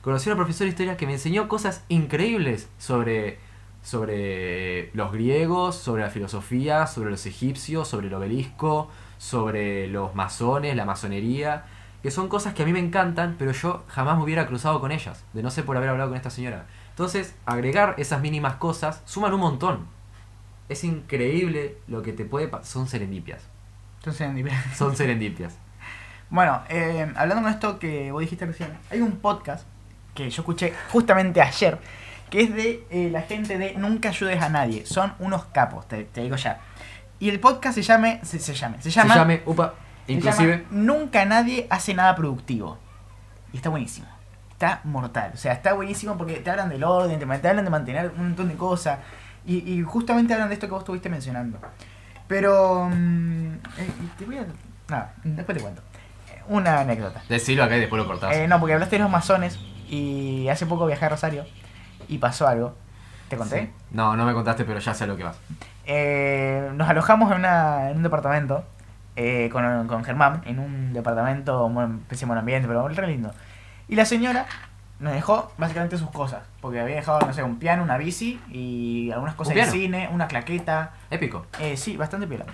Conocí 0.01 0.29
una 0.29 0.35
profesora 0.35 0.65
de 0.65 0.71
historia 0.71 0.97
que 0.97 1.07
me 1.07 1.13
enseñó 1.13 1.47
cosas 1.47 1.83
increíbles 1.87 2.69
sobre, 2.77 3.39
sobre 3.83 4.91
los 4.93 5.11
griegos, 5.11 5.75
sobre 5.75 6.03
la 6.03 6.09
filosofía, 6.09 6.87
sobre 6.87 7.09
los 7.09 7.25
egipcios, 7.25 7.87
sobre 7.87 8.07
el 8.07 8.13
obelisco, 8.13 8.89
sobre 9.17 9.87
los 9.87 10.13
masones, 10.15 10.75
la 10.75 10.85
masonería, 10.85 11.65
que 12.03 12.11
son 12.11 12.29
cosas 12.29 12.53
que 12.53 12.63
a 12.63 12.65
mí 12.65 12.73
me 12.73 12.79
encantan, 12.79 13.35
pero 13.39 13.51
yo 13.51 13.83
jamás 13.87 14.17
me 14.17 14.23
hubiera 14.23 14.47
cruzado 14.47 14.79
con 14.79 14.91
ellas, 14.91 15.23
de 15.33 15.43
no 15.43 15.51
ser 15.51 15.65
por 15.65 15.77
haber 15.77 15.89
hablado 15.89 16.09
con 16.09 16.17
esta 16.17 16.29
señora. 16.29 16.65
Entonces, 16.89 17.35
agregar 17.45 17.95
esas 17.97 18.21
mínimas 18.21 18.55
cosas 18.55 19.01
suman 19.05 19.33
un 19.33 19.41
montón. 19.41 19.87
Es 20.69 20.83
increíble 20.83 21.77
lo 21.87 22.01
que 22.01 22.13
te 22.13 22.25
puede 22.25 22.47
pasar. 22.47 22.65
Son 22.65 22.87
serendipias. 22.87 23.43
Entonces, 23.99 24.29
Son 24.75 24.95
serendipias. 24.95 25.57
bueno, 26.29 26.61
eh, 26.69 27.11
hablando 27.15 27.43
con 27.43 27.51
esto 27.51 27.79
que 27.79 28.11
vos 28.11 28.21
dijiste 28.21 28.45
recién, 28.45 28.69
hay 28.89 29.01
un 29.01 29.17
podcast 29.17 29.65
que 30.13 30.29
yo 30.29 30.41
escuché 30.41 30.73
justamente 30.91 31.41
ayer, 31.41 31.77
que 32.29 32.41
es 32.41 32.53
de 32.53 32.85
eh, 32.89 33.09
la 33.11 33.21
gente 33.21 33.57
de 33.57 33.73
Nunca 33.75 34.09
ayudes 34.09 34.41
a 34.41 34.49
nadie. 34.49 34.85
Son 34.85 35.13
unos 35.19 35.45
capos, 35.45 35.87
te, 35.87 36.03
te 36.03 36.21
digo 36.21 36.35
ya. 36.35 36.59
Y 37.19 37.29
el 37.29 37.39
podcast 37.39 37.75
se 37.75 37.81
llame, 37.81 38.19
se, 38.23 38.39
se 38.39 38.53
llame, 38.53 38.81
se 38.81 38.89
llama, 38.91 39.13
Se 39.13 39.19
llame, 39.19 39.41
upa, 39.45 39.73
se 40.05 40.13
inclusive, 40.13 40.57
llama 40.57 40.67
Nunca 40.71 41.25
nadie 41.25 41.67
hace 41.69 41.93
nada 41.93 42.15
productivo. 42.15 42.77
Y 43.53 43.57
está 43.57 43.69
buenísimo. 43.69 44.07
Está 44.51 44.81
mortal. 44.83 45.31
O 45.33 45.37
sea, 45.37 45.53
está 45.53 45.73
buenísimo 45.73 46.17
porque 46.17 46.35
te 46.35 46.49
hablan 46.49 46.69
del 46.69 46.83
orden, 46.83 47.17
te, 47.19 47.25
te 47.25 47.47
hablan 47.47 47.65
de 47.65 47.71
mantener 47.71 48.11
un 48.17 48.27
montón 48.29 48.49
de 48.49 48.55
cosas. 48.55 48.99
Y, 49.45 49.57
y 49.71 49.81
justamente 49.83 50.33
hablan 50.33 50.49
de 50.49 50.55
esto 50.55 50.67
que 50.67 50.73
vos 50.73 50.81
estuviste 50.81 51.09
mencionando. 51.09 51.59
Pero... 52.27 52.89
mm, 52.91 53.53
eh, 53.77 53.89
te 54.17 54.25
voy 54.25 54.37
a... 54.37 54.45
Nada, 54.89 55.13
después 55.23 55.57
te 55.57 55.63
cuento. 55.63 55.81
Una 56.49 56.79
anécdota. 56.79 57.21
Decilo 57.29 57.63
acá 57.63 57.77
y 57.77 57.81
después 57.81 58.01
lo 58.01 58.07
cortás. 58.07 58.35
Eh, 58.35 58.47
no, 58.47 58.59
porque 58.59 58.73
hablaste 58.73 58.97
de 58.97 59.03
los 59.03 59.11
masones 59.11 59.59
y 59.89 60.47
hace 60.49 60.65
poco 60.65 60.85
viajé 60.85 61.05
a 61.05 61.09
Rosario 61.09 61.45
y 62.07 62.17
pasó 62.17 62.47
algo. 62.47 62.75
¿Te 63.29 63.37
conté? 63.37 63.61
Sí. 63.61 63.69
No, 63.91 64.15
no 64.15 64.25
me 64.25 64.33
contaste, 64.33 64.63
pero 64.63 64.79
ya 64.79 64.93
sé 64.93 65.03
a 65.03 65.07
lo 65.07 65.17
que 65.17 65.23
vas. 65.23 65.37
Eh, 65.85 66.69
nos 66.73 66.87
alojamos 66.87 67.31
en, 67.31 67.37
una, 67.39 67.89
en 67.89 67.97
un 67.97 68.03
departamento 68.03 68.63
eh, 69.15 69.49
con, 69.51 69.87
con 69.87 70.03
Germán, 70.03 70.41
en 70.45 70.59
un 70.59 70.93
departamento 70.93 71.67
muy 71.69 71.85
pésimo 72.07 72.33
en 72.33 72.39
ambiente, 72.39 72.67
pero 72.67 72.87
re 72.87 73.07
lindo. 73.07 73.33
Y 73.87 73.95
la 73.95 74.05
señora 74.05 74.45
nos 74.99 75.13
dejó 75.13 75.51
básicamente 75.57 75.97
sus 75.97 76.09
cosas, 76.09 76.43
porque 76.61 76.79
había 76.79 76.95
dejado, 76.95 77.19
no 77.21 77.33
sé, 77.33 77.43
un 77.43 77.59
piano, 77.59 77.83
una 77.83 77.97
bici 77.97 78.39
y 78.49 79.11
algunas 79.11 79.35
cosas 79.35 79.55
de 79.55 79.65
cine, 79.65 80.09
una 80.11 80.27
claqueta. 80.27 80.91
Épico. 81.09 81.45
Eh, 81.59 81.77
sí, 81.77 81.97
bastante 81.97 82.27
piola. 82.27 82.45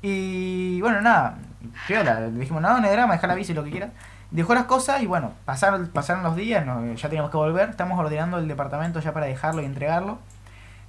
Y 0.00 0.80
bueno, 0.80 1.00
nada, 1.00 1.38
piola. 1.86 2.28
Dijimos, 2.28 2.60
no, 2.60 2.80
no 2.80 2.86
hay 2.86 2.92
drama, 2.92 3.14
deja 3.14 3.26
la 3.26 3.34
bici, 3.34 3.54
lo 3.54 3.64
que 3.64 3.70
quieras. 3.70 3.90
Dejó 4.32 4.54
las 4.54 4.64
cosas 4.64 5.02
y 5.02 5.06
bueno, 5.06 5.32
pasaron, 5.44 5.86
pasaron 5.88 6.22
los 6.24 6.34
días, 6.36 6.64
no, 6.66 6.92
ya 6.94 7.08
teníamos 7.08 7.30
que 7.30 7.36
volver. 7.36 7.68
Estamos 7.70 7.98
ordenando 7.98 8.38
el 8.38 8.48
departamento 8.48 8.98
ya 9.00 9.12
para 9.12 9.26
dejarlo 9.26 9.62
y 9.62 9.66
entregarlo. 9.66 10.18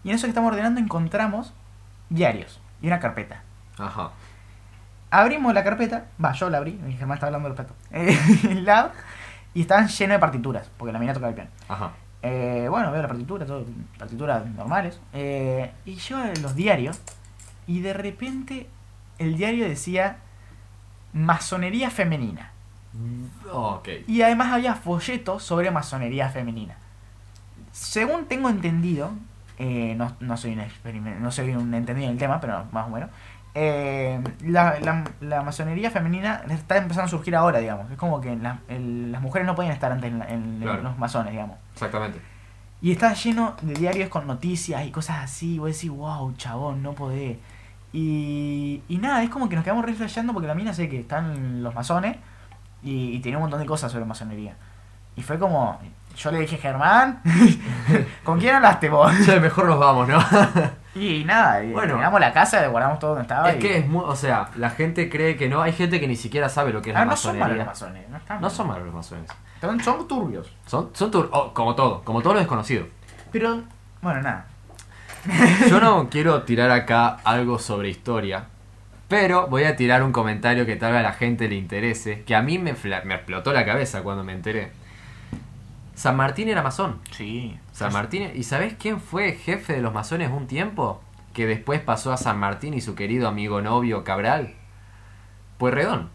Y 0.04 0.10
en 0.10 0.16
eso 0.16 0.26
que 0.26 0.30
estamos 0.30 0.50
ordenando 0.52 0.80
encontramos 0.80 1.54
diarios 2.10 2.60
y 2.82 2.88
una 2.88 3.00
carpeta. 3.00 3.44
Ajá. 3.78 4.12
Abrimos 5.12 5.54
la 5.54 5.64
carpeta, 5.64 6.06
va, 6.24 6.32
yo 6.34 6.50
la 6.50 6.58
abrí, 6.58 6.72
mi 6.74 6.94
Germán 6.94 7.18
estaba 7.18 7.36
hablando 7.36 7.50
del 7.50 7.56
plato. 7.56 7.74
Eh, 7.92 8.62
la- 8.64 8.92
y 9.54 9.62
estaban 9.62 9.88
llenos 9.88 10.16
de 10.16 10.20
partituras, 10.20 10.72
porque 10.78 10.92
la 10.94 10.98
mina 11.00 11.14
tocaba 11.14 11.30
el 11.30 11.36
piano. 11.36 11.52
Ajá. 11.70 11.92
Eh, 12.24 12.68
bueno, 12.70 12.92
veo 12.92 13.02
la 13.04 13.08
partitura, 13.08 13.46
todo, 13.46 13.66
partituras 14.00 14.46
normales. 14.48 15.00
Eh, 15.14 15.72
y 15.86 15.96
yo 15.96 16.18
los 16.42 16.56
diarios, 16.56 17.00
y 17.68 17.82
de 17.82 17.94
repente 17.94 18.68
el 19.20 19.36
diario 19.38 19.68
decía 19.68 20.18
masonería 21.14 21.92
femenina. 21.92 22.52
Y 24.08 24.22
además 24.22 24.52
había 24.54 24.76
folletos 24.76 25.44
sobre 25.44 25.72
masonería 25.72 26.30
femenina. 26.30 26.76
Según 27.72 28.26
tengo 28.26 28.50
entendido, 28.50 29.12
eh, 29.58 29.96
no, 29.98 30.16
no 30.20 30.38
soy 30.38 30.54
un 30.54 31.22
no 31.22 31.32
soy 31.32 31.52
un 31.56 31.74
entendido 31.74 32.08
en 32.08 32.14
el 32.14 32.18
tema, 32.20 32.40
pero 32.40 32.66
más 32.72 32.88
o 32.88 32.90
menos. 32.92 33.10
eh, 33.56 34.20
la, 34.42 34.80
la- 34.80 35.04
la 35.22 35.44
masonería 35.44 35.92
femenina 35.92 36.42
está 36.50 36.78
empezando 36.78 37.06
a 37.06 37.08
surgir 37.08 37.36
ahora, 37.36 37.60
digamos. 37.60 37.92
Es 37.92 37.98
como 37.98 38.20
que 38.20 38.36
la- 38.36 38.60
el- 38.68 39.12
las 39.12 39.22
mujeres 39.22 39.46
no 39.46 39.54
podían 39.56 39.74
estar 39.74 39.92
antes 39.92 40.12
en, 40.12 40.18
la- 40.20 40.26
en 40.28 40.60
Claro. 40.60 40.82
los 40.82 40.98
masones, 40.98 41.32
digamos. 41.34 41.58
Exactamente. 41.74 42.20
Y 42.82 42.92
está 42.92 43.14
lleno 43.14 43.56
de 43.62 43.74
diarios 43.76 44.10
con 44.10 44.26
noticias 44.26 44.86
y 44.88 44.92
cosas 44.92 45.18
así. 45.24 45.56
Y 45.56 45.60
vos 45.60 45.72
decís, 45.72 45.90
wow, 45.92 46.34
chabón, 46.36 46.82
no 46.82 46.94
podés. 46.94 47.38
Y, 47.94 48.82
y 48.90 48.98
nada, 48.98 49.22
es 49.24 49.30
como 49.30 49.48
que 49.50 49.56
nos 49.56 49.64
quedamos 49.64 49.86
reflejando 49.86 50.34
porque 50.34 50.48
la 50.48 50.56
mina 50.56 50.74
sé 50.74 50.90
que 50.90 51.00
están 51.00 51.62
los 51.62 51.76
masones 51.76 52.18
y, 52.84 53.16
y 53.16 53.20
tenía 53.20 53.38
un 53.38 53.44
montón 53.44 53.60
de 53.60 53.66
cosas 53.66 53.92
sobre 53.92 54.06
masonería. 54.06 54.56
Y 55.16 55.22
fue 55.22 55.38
como, 55.40 55.80
yo 56.18 56.32
le 56.32 56.40
dije, 56.40 56.58
Germán, 56.58 57.22
¿con 58.24 58.40
quién 58.40 58.56
hablaste 58.56 58.90
vos? 58.90 59.12
Che, 59.26 59.40
mejor 59.40 59.66
nos 59.66 59.80
vamos, 59.80 60.08
¿no? 60.08 60.20
Y 60.96 61.24
nada, 61.24 61.60
Bueno. 61.72 62.00
a 62.00 62.20
la 62.20 62.32
casa, 62.34 62.68
guardamos 62.68 63.00
todo 63.00 63.12
donde 63.16 63.24
estaba. 63.24 63.50
es 63.50 63.56
y- 63.56 63.60
que 63.60 63.78
es 63.80 63.88
muy. 63.88 64.04
O 64.06 64.16
sea, 64.16 64.50
la 64.58 64.70
gente 64.70 65.10
cree 65.10 65.36
que 65.36 65.50
no. 65.50 65.64
Hay 65.64 65.74
gente 65.74 66.00
que 66.00 66.08
ni 66.08 66.16
siquiera 66.16 66.50
sabe 66.50 66.72
lo 66.72 66.84
que 66.84 66.92
es 66.92 66.96
Ah, 66.96 67.00
la 67.00 67.06
no 67.06 67.16
son 67.18 67.40
malos 67.40 67.58
masonería. 67.58 67.64
los 67.66 67.74
masones, 67.74 68.10
no 68.12 68.18
están 68.18 68.42
No 68.42 68.50
son 68.52 68.68
malos 68.68 68.86
los 68.86 68.94
masones. 68.94 69.28
Son, 69.60 69.80
son 69.84 70.08
turbios. 70.08 70.52
Son, 70.68 70.92
son 70.94 71.10
tur- 71.12 71.30
oh, 71.32 71.52
como 71.52 71.74
todo, 71.74 72.04
como 72.04 72.22
todo 72.22 72.34
lo 72.34 72.40
desconocido. 72.40 72.86
Pero, 73.32 73.64
bueno, 74.04 74.22
nada. 74.22 74.46
Yo 75.68 75.80
no 75.80 76.10
quiero 76.12 76.44
tirar 76.44 76.70
acá 76.70 77.18
algo 77.24 77.58
sobre 77.58 77.90
historia, 77.90 78.46
pero 79.14 79.46
voy 79.46 79.66
a 79.66 79.76
tirar 79.76 80.02
un 80.02 80.12
comentario 80.12 80.66
que 80.66 80.76
tal 80.76 80.92
vez 80.92 81.02
a 81.02 81.04
la 81.04 81.14
gente 81.14 81.48
le 81.48 81.54
interese, 81.54 82.24
que 82.24 82.34
a 82.34 82.42
mí 82.42 82.58
me, 82.58 82.72
explotó 82.72 83.54
la 83.54 83.64
cabeza 83.64 84.02
cuando 84.02 84.24
me 84.24 84.34
enteré. 84.34 84.72
San 85.94 86.16
Martín 86.16 86.50
era 86.50 86.64
masón. 86.64 87.00
Sí. 87.12 87.56
San 87.74 87.94
Martín, 87.94 88.32
¿y 88.34 88.42
sabés 88.42 88.74
quién 88.74 89.00
fue 89.00 89.34
jefe 89.34 89.74
de 89.74 89.82
los 89.84 89.94
masones 89.94 90.32
un 90.32 90.48
tiempo? 90.48 91.00
Que 91.32 91.46
después 91.46 91.80
pasó 91.80 92.12
a 92.12 92.18
San 92.18 92.40
Martín 92.40 92.74
y 92.74 92.82
su 92.82 92.96
querido 92.96 93.28
amigo 93.28 93.62
novio 93.62 94.04
Cabral. 94.04 94.56
Pueyrredón. 95.60 96.10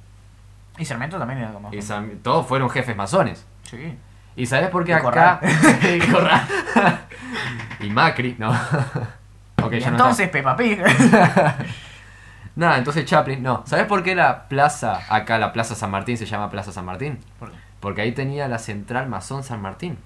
Y 0.77 0.85
Sarmiento 0.85 1.19
también 1.19 1.39
era 1.39 1.53
como. 1.53 1.73
Y 1.73 1.81
San- 1.83 2.19
todos 2.25 2.49
fueron 2.49 2.69
jefes 2.69 2.97
masones. 2.97 3.47
Sí. 3.63 3.97
¿Y 4.35 4.47
sabés 4.47 4.71
por 4.71 4.85
qué 4.85 4.91
Y 4.91 4.95
acá? 4.95 5.41
Corral. 6.11 6.99
y 7.81 7.91
Macri, 7.91 8.35
no. 8.41 8.53
y 9.71 9.81
no 9.81 9.87
entonces 9.87 10.29
Peppa 10.31 10.57
Pig. 10.57 10.83
Nada, 12.59 12.77
entonces 12.79 13.05
Chaplin, 13.05 13.41
no. 13.43 13.63
¿Sabes 13.67 13.87
por 13.87 14.03
qué 14.03 14.15
la 14.17 14.49
plaza, 14.49 15.01
acá 15.09 15.39
la 15.39 15.53
Plaza 15.53 15.75
San 15.77 15.93
Martín 15.93 16.19
se 16.19 16.27
llama 16.27 16.51
Plaza 16.51 16.73
San 16.73 16.85
Martín? 16.85 17.19
¿Por 17.39 17.53
qué? 17.53 17.57
Porque 17.79 18.01
ahí 18.01 18.11
tenía 18.13 18.49
la 18.49 18.59
central 18.59 19.09
masón 19.09 19.45
San 19.45 19.63
Martín. 19.63 19.97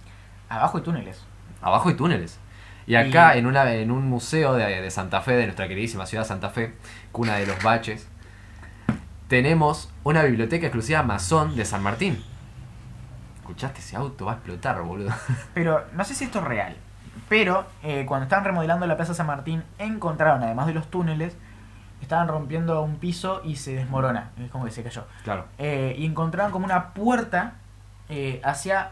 Abajo 0.51 0.77
hay 0.77 0.85
túneles. 0.85 1.25
Abajo 1.62 1.88
hay 1.88 1.95
túneles. 1.95 2.38
Y 2.87 2.97
acá 2.97 3.35
Y- 3.35 3.38
en, 3.38 3.47
una, 3.47 3.73
en 3.73 3.91
un 3.91 4.07
museo 4.07 4.53
de, 4.53 4.83
de 4.83 4.91
Santa 4.91 5.23
Fe, 5.23 5.33
de 5.33 5.45
nuestra 5.45 5.67
queridísima 5.67 6.05
ciudad 6.05 6.25
de 6.25 6.29
Santa 6.29 6.51
Fe, 6.51 6.75
cuna 7.11 7.37
de 7.37 7.47
los 7.47 7.62
baches, 7.62 8.07
tenemos 9.29 9.91
una 10.05 10.23
biblioteca 10.23 10.67
exclusiva 10.67 11.03
masón 11.03 11.57
de 11.57 11.65
San 11.65 11.83
Martín. 11.83 12.23
¿Escuchaste 13.38 13.81
ese 13.81 13.97
auto? 13.97 14.27
Va 14.27 14.33
a 14.33 14.35
explotar, 14.35 14.81
boludo. 14.83 15.11
Pero 15.55 15.85
no 15.95 16.05
sé 16.05 16.15
si 16.15 16.25
esto 16.25 16.41
es 16.41 16.45
real. 16.45 16.77
Pero 17.29 17.65
eh, 17.83 18.05
cuando 18.07 18.25
estaban 18.25 18.45
remodelando 18.45 18.87
la 18.87 18.97
Plaza 18.97 19.15
San 19.15 19.27
Martín, 19.27 19.62
encontraron, 19.79 20.43
además 20.43 20.67
de 20.67 20.75
los 20.75 20.91
túneles, 20.91 21.35
estaban 22.05 22.29
rompiendo 22.29 22.83
un 22.83 22.97
piso 22.97 23.41
y 23.45 23.57
se 23.57 23.75
desmorona. 23.75 24.31
Es 24.43 24.51
como 24.51 24.65
que 24.65 24.71
se 24.71 24.83
cayó. 24.83 25.07
Claro. 25.25 25.47
Eh, 25.59 25.95
y 25.99 26.07
encontraron 26.07 26.53
como 26.53 26.65
una 26.65 26.93
puerta 26.95 27.55
eh, 28.09 28.41
hacia 28.45 28.91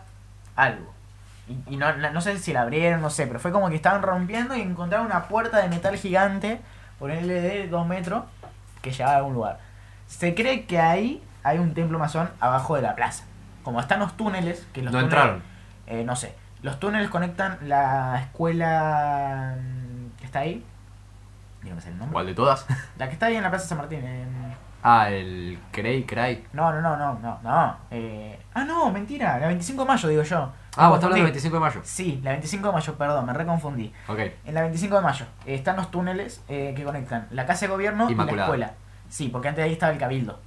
algo. 0.57 0.92
Y, 1.49 1.75
y 1.75 1.77
no, 1.77 1.94
no- 1.96 2.11
no 2.12 2.20
sé 2.20 2.38
si 2.38 2.53
la 2.53 2.62
abrieron, 2.62 3.01
no 3.03 3.11
sé, 3.11 3.27
pero 3.27 3.40
fue 3.40 3.53
como 3.53 3.68
que 3.68 3.77
estaban 3.77 4.03
rompiendo 4.03 4.55
y 4.57 4.61
encontraron 4.61 5.07
una 5.07 5.25
puerta 5.25 5.59
de 5.59 5.68
metal 5.68 5.96
gigante, 5.96 6.61
ponerle 6.99 7.40
de 7.40 7.68
2 7.68 7.87
metros, 7.87 8.25
que 8.83 8.92
llevaba 8.92 9.14
a 9.14 9.18
algún 9.18 9.35
lugar. 9.35 9.59
Se 10.07 10.35
cree 10.35 10.64
que 10.66 10.79
ahí 10.79 11.23
hay 11.42 11.59
un 11.59 11.75
templo 11.75 11.99
masón 11.99 12.31
abajo 12.40 12.77
de 12.77 12.83
la 12.83 12.94
plaza. 12.94 13.25
Como 13.62 13.81
están 13.81 14.01
los 14.01 14.16
túneles, 14.16 14.66
que 14.73 14.83
los 14.83 14.92
No 14.92 14.99
túneles- 15.01 15.05
entraron. 15.05 15.42
eh, 15.87 16.05
no 16.05 16.16
sé. 16.16 16.35
Los 16.62 16.79
túneles 16.79 17.09
conectan 17.11 17.59
la 17.62 18.20
escuela 18.23 19.57
mm, 19.59 20.18
que 20.18 20.25
está 20.27 20.40
ahí. 20.40 20.64
El 21.62 21.99
nombre. 21.99 22.12
¿Cuál 22.12 22.27
de 22.27 22.35
todas? 22.35 22.66
La 22.99 23.07
que 23.09 23.12
está 23.14 23.27
ahí 23.27 23.37
en 23.37 23.42
la 23.42 23.51
Plaza 23.51 23.66
San 23.68 23.79
Martín. 23.79 24.05
en- 24.05 24.51
Ah, 24.83 25.11
el 25.11 25.59
Cray 25.73 26.05
Cray. 26.05 26.46
No, 26.55 26.73
no, 26.73 26.81
no, 26.81 26.96
no, 26.96 27.18
no, 27.20 27.38
no. 27.42 27.77
Eh... 27.90 28.40
Ah, 28.55 28.64
no, 28.64 28.90
mentira. 28.90 29.38
La 29.38 29.49
25 29.49 29.83
de 29.83 29.88
mayo, 29.88 30.09
digo 30.09 30.23
yo. 30.23 30.51
Ah, 30.77 30.88
vos 30.88 30.94
estás 30.96 31.05
hablando 31.05 31.16
del 31.16 31.25
25 31.25 31.57
de 31.57 31.61
mayo. 31.61 31.81
Sí, 31.85 32.18
la 32.25 32.31
25 32.31 32.66
de 32.68 32.73
mayo, 32.73 32.94
perdón, 32.94 33.27
me 33.27 33.33
reconfundí. 33.35 33.92
Ok. 34.09 34.18
En 34.46 34.55
la 34.55 34.62
25 34.62 34.96
de 34.96 35.03
mayo 35.03 35.27
eh, 35.44 35.55
están 35.57 35.77
los 35.77 35.90
túneles 35.90 36.42
eh, 36.49 36.73
que 36.75 36.83
conectan 36.85 37.27
la 37.31 37.44
casa 37.44 37.66
de 37.66 37.73
gobierno 37.73 38.05
y 38.05 38.07
la 38.07 38.12
Inmaculada. 38.23 38.44
escuela. 38.46 38.73
Sí, 39.11 39.29
porque 39.29 39.49
antes 39.49 39.62
de 39.62 39.66
ahí 39.68 39.73
estaba 39.75 39.92
el 39.92 39.99
cabildo. 39.99 40.40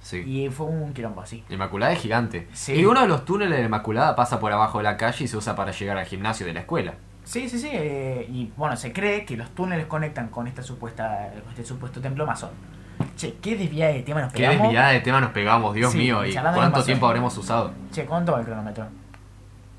Sí. 0.00 0.18
Y 0.18 0.48
fue 0.50 0.66
un 0.66 0.94
quilombo 0.94 1.22
así. 1.22 1.44
Inmaculada 1.48 1.90
es 1.92 1.98
gigante. 2.00 2.46
Sí. 2.52 2.74
Y 2.74 2.84
uno 2.84 3.00
de 3.00 3.08
los 3.08 3.24
túneles 3.24 3.58
de 3.58 3.64
Inmaculada 3.64 4.14
pasa 4.14 4.38
por 4.38 4.52
abajo 4.52 4.78
de 4.78 4.84
la 4.84 4.96
calle 4.96 5.24
y 5.24 5.26
se 5.26 5.36
usa 5.36 5.56
para 5.56 5.72
llegar 5.72 5.96
al 5.98 6.06
gimnasio 6.06 6.46
de 6.46 6.52
la 6.52 6.60
escuela. 6.60 6.94
Sí, 7.26 7.48
sí, 7.48 7.58
sí. 7.58 7.68
eh, 7.72 8.26
y 8.30 8.52
bueno, 8.56 8.76
se 8.76 8.92
cree 8.92 9.24
que 9.24 9.36
los 9.36 9.50
túneles 9.50 9.86
conectan 9.86 10.28
con 10.28 10.46
esta 10.46 10.62
supuesta, 10.62 11.28
este 11.50 11.64
supuesto 11.64 12.00
templo 12.00 12.24
masón. 12.24 12.50
Che, 13.16 13.34
qué 13.42 13.56
desviada 13.56 13.92
de 13.92 14.02
tema 14.02 14.20
nos 14.22 14.32
Qué 14.32 14.38
pegamos. 14.38 14.62
desviada 14.62 14.88
de 14.90 15.00
tema 15.00 15.20
nos 15.20 15.30
pegamos, 15.32 15.74
Dios 15.74 15.92
Sí, 15.92 15.98
mío. 15.98 16.24
¿Y 16.24 16.32
de 16.32 16.40
cuánto 16.40 16.82
tiempo 16.84 17.06
habremos 17.06 17.36
usado? 17.36 17.72
Che, 17.92 18.04
¿cuánto 18.06 18.32
va 18.32 18.38
el 18.40 18.44
cronómetro? 18.46 18.86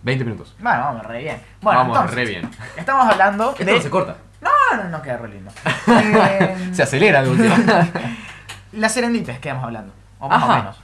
20 0.04 0.26
minutos. 0.26 0.56
Bueno, 0.60 0.80
vamos, 0.80 1.04
re 1.06 1.20
bien. 1.24 1.42
Bueno, 1.62 1.80
Vamos 1.80 1.96
entonces, 1.98 2.16
re 2.16 2.26
bien. 2.26 2.52
Estamos 2.76 3.12
hablando 3.12 3.52
Esto 3.52 3.66
de... 3.66 3.72
no 3.74 3.82
se 3.82 3.90
corta. 3.90 4.16
No, 4.42 4.84
no, 4.84 4.90
no 4.90 5.02
queda 5.02 5.18
re 5.18 5.30
lindo. 5.30 5.52
Eh, 5.88 6.70
Se 6.74 6.84
acelera 6.84 7.24
de 7.24 7.30
última. 7.30 7.56
Las 8.74 8.92
serenditas 8.94 9.40
quedamos 9.40 9.64
hablando. 9.64 9.94
O 10.20 10.28
más 10.30 10.44
Ajá. 10.44 10.54
o 10.54 10.58
menos. 10.58 10.80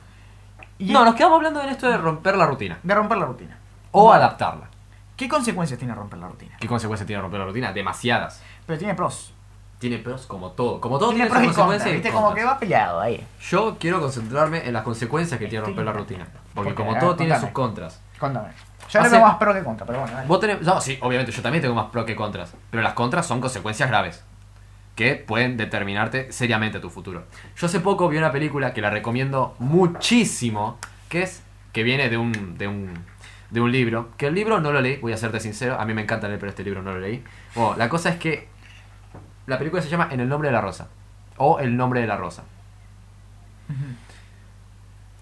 Y 0.79 0.91
no, 0.91 1.05
nos 1.05 1.15
quedamos 1.15 1.35
hablando 1.37 1.61
en 1.61 1.69
esto 1.69 1.89
de 1.89 1.97
romper 1.97 2.35
la 2.35 2.45
rutina. 2.47 2.79
De 2.81 2.95
romper 2.95 3.17
la 3.17 3.25
rutina. 3.25 3.57
O 3.91 4.11
adaptarla. 4.11 4.65
¿Qué 5.15 5.29
consecuencias 5.29 5.77
tiene 5.79 5.93
romper 5.93 6.19
la 6.19 6.27
rutina? 6.27 6.57
¿Qué 6.59 6.67
consecuencias 6.67 7.05
tiene 7.07 7.21
romper 7.21 7.39
la 7.39 7.45
rutina? 7.45 7.71
Demasiadas. 7.73 8.41
Pero 8.65 8.79
tiene 8.79 8.95
pros. 8.95 9.33
Tiene 9.79 9.97
pros 9.97 10.25
como 10.25 10.51
todo. 10.51 10.79
Como 10.79 10.97
todo 10.97 11.09
tiene 11.09 11.25
tiene, 11.25 11.29
pros 11.29 11.43
y 11.43 11.45
contras. 11.47 11.65
consecuencias 11.67 11.91
y 11.91 11.93
Viste 11.95 12.11
como 12.11 12.27
que 12.29 12.41
contras. 12.41 12.55
va 12.55 12.59
peleado 12.59 13.01
ahí. 13.01 13.27
Yo 13.41 13.77
quiero 13.79 13.99
concentrarme 13.99 14.65
en 14.65 14.73
las 14.73 14.83
consecuencias 14.83 15.39
que 15.39 15.47
tiene 15.47 15.65
romper 15.65 15.85
la 15.85 15.91
rutina. 15.91 16.25
Porque 16.25 16.41
Porque, 16.53 16.73
como 16.75 16.91
ver, 16.91 16.99
todo 17.01 17.15
tiene 17.15 17.39
sus 17.39 17.49
contras. 17.49 17.99
Contame. 18.17 18.49
Yo 18.89 19.01
le 19.01 19.09
veo 19.09 19.21
más 19.21 19.35
pro 19.37 19.53
que 19.53 19.63
contra, 19.63 19.85
pero 19.85 19.99
bueno. 20.01 20.17
Vos 20.27 20.39
tenés, 20.39 20.61
no, 20.61 20.79
sí, 20.79 20.99
obviamente, 21.01 21.31
yo 21.31 21.41
también 21.41 21.61
tengo 21.61 21.73
más 21.73 21.87
pro 21.87 22.05
que 22.05 22.15
contras. 22.15 22.53
Pero 22.69 22.83
las 22.83 22.93
contras 22.93 23.25
son 23.25 23.41
consecuencias 23.41 23.89
graves. 23.89 24.23
Que 24.95 25.15
pueden 25.15 25.57
determinarte 25.57 26.31
seriamente 26.31 26.79
tu 26.79 26.89
futuro. 26.89 27.25
Yo 27.57 27.65
hace 27.65 27.79
poco 27.79 28.07
vi 28.09 28.17
una 28.17 28.31
película 28.31 28.73
que 28.73 28.81
la 28.81 28.89
recomiendo 28.89 29.55
muchísimo. 29.59 30.77
Que 31.09 31.23
es. 31.23 31.43
Que 31.71 31.81
viene 31.83 32.09
de 32.09 32.17
un. 32.17 32.57
de 32.57 32.67
un. 32.67 33.03
De 33.53 33.61
un 33.61 33.71
libro. 33.71 34.09
Que 34.17 34.27
el 34.27 34.35
libro 34.35 34.59
no 34.59 34.71
lo 34.71 34.81
leí, 34.81 34.97
voy 34.97 35.13
a 35.13 35.17
serte 35.17 35.39
sincero. 35.39 35.79
A 35.79 35.85
mí 35.85 35.93
me 35.93 36.01
encanta 36.01 36.27
leer, 36.27 36.39
pero 36.39 36.49
este 36.49 36.63
libro 36.63 36.81
no 36.81 36.91
lo 36.91 36.99
leí. 36.99 37.23
Bueno, 37.55 37.75
la 37.77 37.87
cosa 37.87 38.09
es 38.09 38.17
que. 38.17 38.49
La 39.45 39.57
película 39.57 39.81
se 39.81 39.89
llama 39.89 40.09
En 40.11 40.19
el 40.19 40.27
nombre 40.27 40.49
de 40.49 40.53
la 40.53 40.61
rosa. 40.61 40.89
O 41.37 41.59
El 41.59 41.77
nombre 41.77 42.01
de 42.01 42.07
la 42.07 42.17
rosa. 42.17 42.43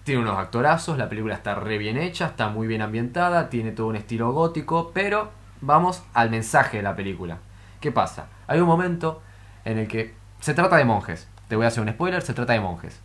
Tiene 0.04 0.20
unos 0.20 0.38
actorazos, 0.38 0.98
la 0.98 1.08
película 1.08 1.34
está 1.34 1.54
re 1.54 1.78
bien 1.78 1.96
hecha, 1.96 2.26
está 2.26 2.48
muy 2.48 2.66
bien 2.66 2.82
ambientada, 2.82 3.48
tiene 3.50 3.70
todo 3.70 3.86
un 3.86 3.96
estilo 3.96 4.32
gótico, 4.32 4.90
pero 4.92 5.30
vamos 5.60 6.02
al 6.12 6.28
mensaje 6.28 6.78
de 6.78 6.82
la 6.82 6.96
película. 6.96 7.38
¿Qué 7.80 7.92
pasa? 7.92 8.26
Hay 8.48 8.58
un 8.60 8.66
momento 8.66 9.22
en 9.64 9.78
el 9.78 9.86
que 9.86 10.14
se 10.40 10.54
trata 10.54 10.76
de 10.76 10.84
monjes. 10.84 11.28
Te 11.48 11.54
voy 11.54 11.66
a 11.66 11.68
hacer 11.68 11.82
un 11.82 11.90
spoiler, 11.90 12.22
se 12.22 12.34
trata 12.34 12.52
de 12.52 12.60
monjes. 12.60 13.00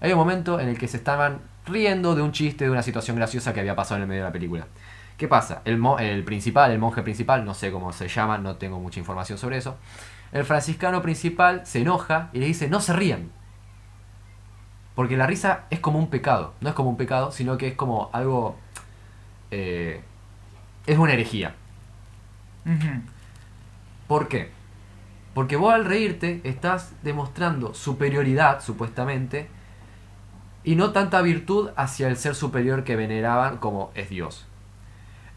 Hay 0.00 0.12
un 0.12 0.18
momento 0.18 0.60
en 0.60 0.68
el 0.68 0.78
que 0.78 0.88
se 0.88 0.98
estaban 0.98 1.40
riendo 1.68 2.14
de 2.14 2.22
un 2.22 2.32
chiste, 2.32 2.64
de 2.64 2.70
una 2.70 2.82
situación 2.82 3.16
graciosa 3.16 3.52
que 3.52 3.60
había 3.60 3.76
pasado 3.76 3.96
en 3.96 4.02
el 4.02 4.08
medio 4.08 4.22
de 4.22 4.28
la 4.28 4.32
película. 4.32 4.66
¿Qué 5.16 5.28
pasa? 5.28 5.62
El, 5.64 5.78
mo- 5.78 5.98
el 5.98 6.24
principal, 6.24 6.70
el 6.70 6.78
monje 6.78 7.02
principal, 7.02 7.44
no 7.44 7.54
sé 7.54 7.70
cómo 7.72 7.92
se 7.92 8.08
llama, 8.08 8.38
no 8.38 8.56
tengo 8.56 8.78
mucha 8.78 9.00
información 9.00 9.38
sobre 9.38 9.58
eso. 9.58 9.76
El 10.32 10.44
franciscano 10.44 11.02
principal 11.02 11.62
se 11.66 11.80
enoja 11.80 12.30
y 12.32 12.38
le 12.38 12.46
dice, 12.46 12.68
no 12.68 12.80
se 12.80 12.92
rían. 12.92 13.30
Porque 14.94 15.16
la 15.16 15.26
risa 15.26 15.64
es 15.70 15.80
como 15.80 15.98
un 15.98 16.08
pecado. 16.08 16.54
No 16.60 16.68
es 16.68 16.74
como 16.74 16.90
un 16.90 16.96
pecado, 16.96 17.30
sino 17.32 17.56
que 17.56 17.68
es 17.68 17.74
como 17.74 18.10
algo... 18.12 18.56
eh, 19.50 20.02
es 20.86 20.98
una 20.98 21.12
herejía. 21.12 21.54
¿Por 24.06 24.28
qué? 24.28 24.50
Porque 25.34 25.56
vos 25.56 25.72
al 25.72 25.84
reírte 25.84 26.40
estás 26.44 26.92
demostrando 27.02 27.74
superioridad, 27.74 28.60
supuestamente, 28.60 29.48
y 30.68 30.76
no 30.76 30.92
tanta 30.92 31.22
virtud 31.22 31.70
hacia 31.76 32.08
el 32.08 32.18
ser 32.18 32.34
superior 32.34 32.84
que 32.84 32.94
veneraban 32.94 33.56
como 33.56 33.90
es 33.94 34.10
Dios. 34.10 34.46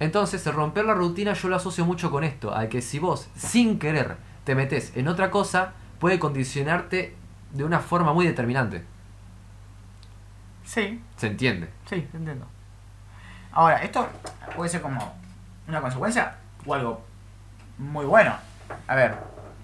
Entonces, 0.02 0.46
el 0.46 0.52
romper 0.52 0.84
la 0.84 0.94
rutina 0.94 1.32
yo 1.32 1.48
lo 1.48 1.56
asocio 1.56 1.86
mucho 1.86 2.12
con 2.12 2.26
esto, 2.26 2.54
a 2.54 2.68
que 2.68 2.82
si 2.82 3.00
vos, 3.00 3.30
sin 3.38 3.80
querer, 3.80 4.18
te 4.44 4.56
metes 4.56 4.92
en 4.94 5.08
otra 5.08 5.32
cosa, 5.32 5.72
puede 6.00 6.20
condicionarte 6.20 7.16
de 7.52 7.64
una 7.64 7.80
forma 7.80 8.12
muy 8.12 8.28
determinante. 8.28 8.84
Sí, 10.66 11.02
¿Se 11.16 11.28
entiende? 11.28 11.70
sí, 11.86 12.06
entiendo. 12.14 12.46
Ahora, 13.54 13.78
esto 13.84 14.06
puede 14.54 14.70
ser 14.70 14.82
como 14.82 15.16
una 15.66 15.80
consecuencia 15.80 16.36
o 16.66 16.74
algo 16.74 17.06
muy 17.78 18.04
bueno. 18.04 18.36
A 18.86 18.96
ver, 18.96 19.16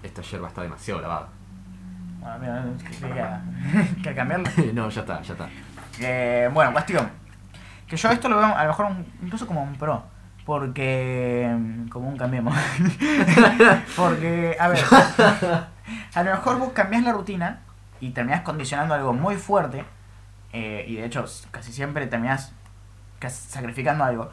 Esta 0.02 0.22
yerba 0.22 0.48
está 0.48 0.62
demasiado 0.62 1.02
lavada. 1.02 1.28
Bueno, 2.20 2.64
mira, 3.02 3.42
que, 4.02 4.14
cambiarlo. 4.14 4.46
no, 4.74 4.88
ya 4.88 5.00
está, 5.00 5.22
ya 5.22 5.32
está. 5.32 5.48
Eh, 6.00 6.50
bueno, 6.52 6.72
cuestión. 6.72 7.08
Que 7.86 7.96
yo 7.96 8.10
esto 8.10 8.28
lo 8.28 8.36
veo 8.36 8.46
a 8.46 8.62
lo 8.64 8.68
mejor 8.68 8.86
un- 8.86 9.06
incluso 9.22 9.46
como 9.46 9.62
un 9.62 9.74
pro. 9.76 10.04
Porque. 10.44 11.54
mm, 11.58 11.88
Como 11.88 12.08
un 12.08 12.16
cambiemos. 12.16 12.54
porque, 13.96 14.56
a 14.58 14.68
ver. 14.68 14.78
A 16.14 16.22
lo 16.22 16.30
mejor 16.32 16.58
vos 16.58 16.72
cambiás 16.72 17.02
la 17.02 17.12
rutina 17.12 17.60
y 18.00 18.10
terminás 18.10 18.42
condicionando 18.42 18.94
algo 18.94 19.12
muy 19.12 19.36
fuerte. 19.36 19.84
eh, 20.52 20.84
y 20.88 20.96
de 20.96 21.04
hecho, 21.04 21.24
casi 21.50 21.72
siempre 21.72 22.06
terminás 22.06 22.52
sacrificando 23.28 24.04
algo. 24.04 24.30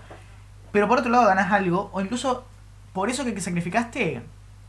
Pero 0.72 0.88
por 0.88 1.00
otro 1.00 1.12
lado, 1.12 1.26
ganás 1.28 1.52
algo. 1.52 1.90
O 1.94 2.02
incluso 2.02 2.46
por 2.94 3.10
eso 3.10 3.26
que 3.26 3.40
sacrificaste, 3.42 4.22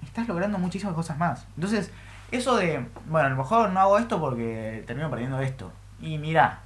estás 0.02 0.26
logrando 0.28 0.58
muchísimas 0.58 0.94
cosas 0.94 1.18
más. 1.18 1.46
Entonces, 1.56 1.90
eso 2.30 2.56
de. 2.56 2.84
Bueno, 3.06 3.26
a 3.26 3.30
lo 3.30 3.36
mejor 3.36 3.70
no 3.70 3.80
hago 3.80 3.98
esto 3.98 4.20
porque 4.20 4.84
termino 4.86 5.10
perdiendo 5.10 5.40
esto. 5.40 5.70
Y 6.00 6.18
mira, 6.18 6.60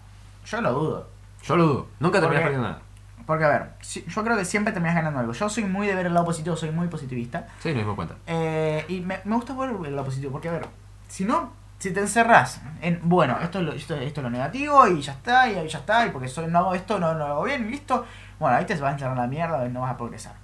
yo 0.46 0.60
lo 0.60 0.72
dudo. 0.72 1.08
Yo 1.44 1.56
lo 1.56 1.66
dudo. 1.66 1.86
Nunca 2.00 2.20
terminas 2.20 2.42
perdiendo 2.42 2.68
nada. 2.68 2.80
Porque, 3.26 3.44
a 3.44 3.48
ver, 3.48 3.70
si- 3.80 4.04
yo 4.06 4.24
creo 4.24 4.36
que 4.36 4.44
siempre 4.44 4.72
terminas 4.72 4.96
ganando 4.96 5.20
algo. 5.20 5.32
Yo 5.32 5.48
soy 5.48 5.64
muy 5.64 5.86
de 5.86 5.94
ver 5.94 6.06
el 6.06 6.14
lado 6.14 6.26
positivo, 6.26 6.56
soy 6.56 6.70
muy 6.70 6.88
positivista. 6.88 7.46
Sí, 7.60 7.68
nos 7.68 7.78
dimos 7.78 7.94
cuenta. 7.94 8.16
Eh, 8.26 8.84
y 8.88 9.00
me, 9.00 9.20
me 9.24 9.36
gusta 9.36 9.54
ver 9.54 9.70
el 9.70 9.94
lado 9.94 10.06
positivo, 10.06 10.32
porque, 10.32 10.48
a 10.48 10.52
ver, 10.52 10.66
si 11.08 11.24
no, 11.24 11.52
si 11.78 11.92
te 11.92 12.00
encerrás 12.00 12.60
en, 12.82 13.00
bueno, 13.04 13.38
esto 13.40 13.60
es 13.60 13.64
lo, 13.64 13.72
esto, 13.72 13.94
esto 13.94 14.20
es 14.20 14.24
lo 14.24 14.30
negativo 14.30 14.86
y 14.88 15.00
ya 15.00 15.12
está, 15.12 15.48
y 15.48 15.54
ya 15.68 15.78
está, 15.78 16.06
y 16.06 16.10
porque 16.10 16.28
soy, 16.28 16.48
no 16.48 16.58
hago 16.58 16.74
esto, 16.74 16.98
no, 16.98 17.12
no 17.12 17.18
lo 17.20 17.26
hago 17.26 17.44
bien, 17.44 17.66
y 17.68 17.70
listo, 17.70 18.04
bueno, 18.40 18.56
ahí 18.56 18.64
te 18.66 18.74
vas 18.74 18.90
a 18.90 18.92
encerrar 18.94 19.12
en 19.16 19.22
la 19.22 19.26
mierda 19.28 19.64
y 19.64 19.70
no 19.70 19.80
vas 19.82 19.92
a 19.92 19.96
progresar. 19.96 20.34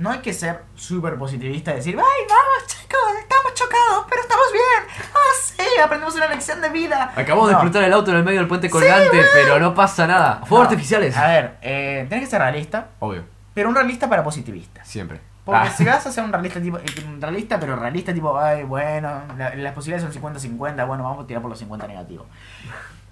No 0.00 0.10
hay 0.10 0.20
que 0.20 0.32
ser 0.32 0.62
súper 0.76 1.16
positivista 1.18 1.72
y 1.72 1.76
decir, 1.76 1.94
ay, 1.94 2.26
vamos 2.28 2.66
chicos, 2.66 2.98
estamos 3.20 3.52
chocados, 3.54 4.06
pero 4.08 4.22
estamos 4.22 4.46
bien. 4.52 5.04
Ah, 5.12 5.34
sí, 5.42 5.80
aprendemos 5.84 6.14
una 6.14 6.26
lección 6.28 6.60
de 6.62 6.70
vida. 6.70 7.12
Acabamos 7.14 7.48
de 7.48 7.52
explotar 7.54 7.84
el 7.84 7.92
auto 7.92 8.10
en 8.10 8.16
el 8.16 8.24
medio 8.24 8.38
del 8.38 8.48
puente 8.48 8.70
colgante, 8.70 9.22
pero 9.34 9.58
no 9.58 9.74
pasa 9.74 10.06
nada. 10.06 10.40
Fuegos 10.46 10.66
No. 10.66 10.70
artificiales. 10.70 11.14
A 11.18 11.26
ver, 11.28 11.58
eh, 11.60 12.06
tenés 12.08 12.24
que 12.24 12.30
ser 12.30 12.40
realista, 12.40 12.88
Obvio, 13.00 13.24
pero 13.52 13.68
un 13.68 13.74
realista 13.74 14.08
para 14.08 14.24
positivistas. 14.24 14.88
siempre. 14.88 15.20
Porque 15.44 15.68
Ah, 15.68 15.70
si 15.70 15.84
vas 15.84 16.06
a 16.06 16.12
ser 16.12 16.24
un 16.24 16.32
realista 16.32 16.60
tipo, 16.62 16.78
eh, 16.78 16.84
un 17.06 17.20
realista, 17.20 17.58
pero 17.60 17.76
realista 17.76 18.14
tipo, 18.14 18.38
ay, 18.38 18.62
bueno, 18.62 19.22
la- 19.36 19.54
las 19.54 19.74
posibilidades 19.74 20.02
son 20.04 20.12
50-50, 20.12 20.84
bueno, 20.86 21.02
vamos 21.04 21.24
a 21.24 21.26
tirar 21.26 21.42
por 21.42 21.50
los 21.50 21.58
50 21.58 21.86
negativos. 21.86 22.26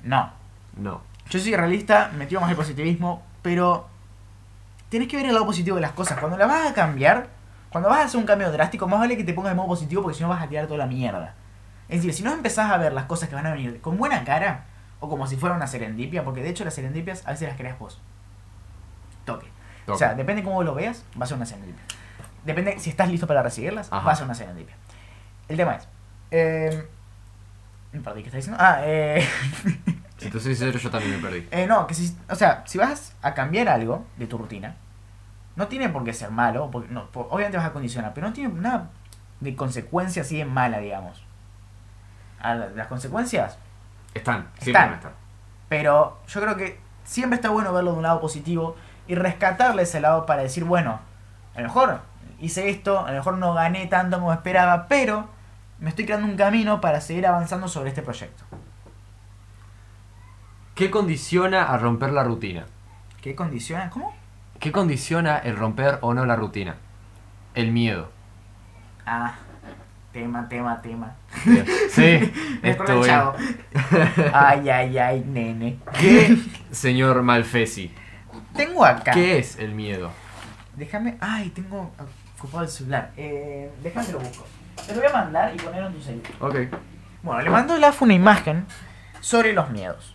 No. 0.05 0.33
No. 0.77 1.03
Yo 1.29 1.39
soy 1.39 1.55
realista, 1.55 2.11
metido 2.17 2.41
más 2.41 2.49
el 2.51 2.57
positivismo, 2.57 3.23
pero 3.43 3.89
tienes 4.89 5.09
que 5.09 5.17
ver 5.17 5.27
el 5.27 5.33
lado 5.35 5.47
positivo 5.47 5.77
de 5.77 5.83
las 5.83 5.93
cosas. 5.93 6.19
Cuando 6.19 6.37
las 6.37 6.49
vas 6.49 6.71
a 6.71 6.75
cambiar, 6.75 7.29
cuando 7.71 7.89
vas 7.89 8.01
a 8.01 8.05
hacer 8.05 8.19
un 8.19 8.27
cambio 8.27 8.51
drástico, 8.51 8.87
más 8.89 9.01
vale 9.01 9.17
que 9.17 9.25
te 9.25 9.35
pongas 9.35 9.53
de 9.53 9.57
modo 9.57 9.69
positivo 9.69 10.03
porque 10.03 10.17
si 10.17 10.23
no 10.23 10.29
vas 10.29 10.43
a 10.43 10.49
tirar 10.49 10.67
toda 10.67 10.79
la 10.79 10.87
mierda. 10.87 11.35
Es 11.89 11.99
decir, 11.99 12.15
si 12.15 12.23
no 12.23 12.33
empezás 12.33 12.71
a 12.71 12.77
ver 12.77 12.93
las 12.93 13.05
cosas 13.05 13.29
que 13.29 13.35
van 13.35 13.47
a 13.47 13.53
venir 13.53 13.81
con 13.81 13.97
buena 13.97 14.25
cara, 14.25 14.65
o 15.01 15.09
como 15.09 15.27
si 15.27 15.37
fuera 15.37 15.55
una 15.55 15.67
serendipia, 15.67 16.25
porque 16.25 16.43
de 16.43 16.51
hecho 16.51 16.65
las 16.65 16.75
serendipias 16.75 17.27
a 17.27 17.31
veces 17.31 17.49
las 17.49 17.57
creas 17.57 17.79
vos. 17.79 18.01
Toque. 19.25 19.47
O 19.87 19.97
sea, 19.97 20.15
depende 20.15 20.43
cómo 20.43 20.63
lo 20.63 20.75
veas, 20.75 21.05
va 21.19 21.25
a 21.25 21.27
ser 21.27 21.37
una 21.37 21.47
serendipia. 21.47 21.83
Depende 22.45 22.79
si 22.79 22.91
estás 22.91 23.09
listo 23.09 23.27
para 23.27 23.43
recibirlas, 23.43 23.89
Ajá. 23.91 24.05
va 24.05 24.13
a 24.13 24.17
ser 24.17 24.25
una 24.25 24.35
serendipia. 24.35 24.75
El 25.49 25.57
tema 25.57 25.77
es. 25.77 25.89
Eh, 26.31 26.89
perdí, 28.05 28.21
¿qué 28.23 28.29
está 28.29 28.37
diciendo? 28.37 28.59
Ah, 28.61 28.81
eh. 28.83 29.27
Si 30.19 30.31
te 30.31 30.41
soy 30.41 30.55
sincero, 30.57 30.79
yo 30.79 30.91
también 30.91 31.13
me 31.17 31.19
perdí. 31.29 31.49
eh, 31.51 31.67
no, 31.67 31.87
que 31.87 31.95
si. 31.95 32.17
O 32.29 32.35
sea, 32.35 32.63
si 32.67 32.77
vas 32.79 33.15
a 33.23 33.35
cambiar 33.35 33.69
algo 33.69 34.05
de 34.17 34.27
tu 34.27 34.37
rutina, 34.39 34.75
no 35.57 35.67
tiene 35.69 35.89
por 35.89 36.05
qué 36.05 36.13
ser 36.13 36.31
malo, 36.31 36.71
porque 36.71 36.89
no, 36.93 37.07
por- 37.11 37.27
obviamente 37.31 37.57
vas 37.59 37.67
a 37.67 37.73
condicionar, 37.73 38.13
pero 38.15 38.27
no 38.29 38.33
tiene 38.33 38.53
nada 38.55 38.91
de 39.41 39.55
consecuencia 39.57 40.23
así 40.23 40.37
de 40.37 40.45
mala, 40.45 40.79
digamos. 40.79 41.23
A 42.41 42.55
la- 42.55 42.69
las 42.71 42.87
consecuencias, 42.89 43.59
Están, 44.15 44.49
siempre 44.61 44.83
Están. 44.83 44.95
estar. 44.95 45.13
pero 45.69 46.19
yo 46.29 46.41
creo 46.41 46.57
que 46.57 46.81
siempre 47.05 47.37
está 47.37 47.51
bueno 47.51 47.73
verlo 47.73 47.93
de 47.93 47.97
un 47.99 48.03
lado 48.03 48.21
positivo 48.21 48.77
y 49.07 49.15
rescatarle 49.15 49.83
ese 49.83 50.01
lado 50.01 50.27
para 50.27 50.43
decir, 50.43 50.65
bueno, 50.65 51.01
a 51.55 51.61
lo 51.61 51.67
mejor 51.69 52.01
hice 52.41 52.69
esto, 52.71 53.01
a 53.01 53.11
lo 53.11 53.17
mejor 53.19 53.39
no 53.39 53.55
gané 53.55 53.87
tanto 53.87 54.19
como 54.19 54.33
esperaba, 54.33 54.87
pero 54.89 55.29
me 55.81 55.91
estoy 55.91 56.05
creando 56.07 56.27
un 56.27 56.37
camino 56.37 56.81
para 56.81 57.01
seguir 57.01 57.27
avanzando 57.27 57.67
sobre 57.69 57.89
este 57.91 58.03
proyecto. 58.03 58.45
¿Qué 60.79 60.93
condiciona 60.93 61.65
a 61.65 61.77
romper 61.77 62.13
la 62.13 62.23
rutina? 62.23 62.65
¿Qué 63.21 63.35
condiciona? 63.35 63.91
¿Cómo? 63.91 64.15
¿Qué 64.61 64.71
condiciona 64.71 65.37
el 65.39 65.57
romper 65.57 65.99
o 66.03 66.15
no 66.15 66.25
la 66.25 66.37
rutina? 66.37 66.77
El 67.57 67.73
miedo. 67.73 68.13
Ah, 69.05 69.35
tema, 70.13 70.49
tema, 70.49 70.81
tema. 70.81 71.17
Sí, 71.91 72.03
del 72.63 72.71
estoy. 72.71 73.09
chavo. 73.09 73.35
Ay, 74.33 74.71
ay, 74.71 74.99
ay, 74.99 75.25
nene. 75.27 75.79
¿Qué, 75.99 76.39
señor 76.71 77.23
Malfesi? 77.25 77.93
Tengo 78.55 78.85
acá. 78.85 79.11
¿Qué 79.11 79.39
es 79.41 79.59
el 79.59 79.75
miedo? 79.75 80.13
Déjame. 80.77 81.17
Ay, 81.19 81.51
tengo 81.51 81.91
ocupado 82.39 82.63
el 82.63 82.71
celular. 82.71 83.11
Eh, 83.17 83.69
déjame 83.83 84.07
que 84.07 84.13
lo 84.13 84.21
busco. 84.21 84.47
Te 84.87 84.95
lo 84.95 85.01
voy 85.01 85.11
a 85.11 85.13
mandar 85.13 85.53
y 85.53 85.59
ponerlo 85.59 85.89
en 85.89 85.95
tu 85.95 86.03
celular. 86.03 86.31
Ok. 86.39 86.57
Bueno, 87.25 87.43
le 87.43 87.51
mando 87.51 87.75
el 87.75 87.83
AFU 87.83 88.05
una 88.05 88.15
imagen 88.15 88.65
sobre 89.21 89.53
los 89.53 89.71
miedos. 89.71 90.15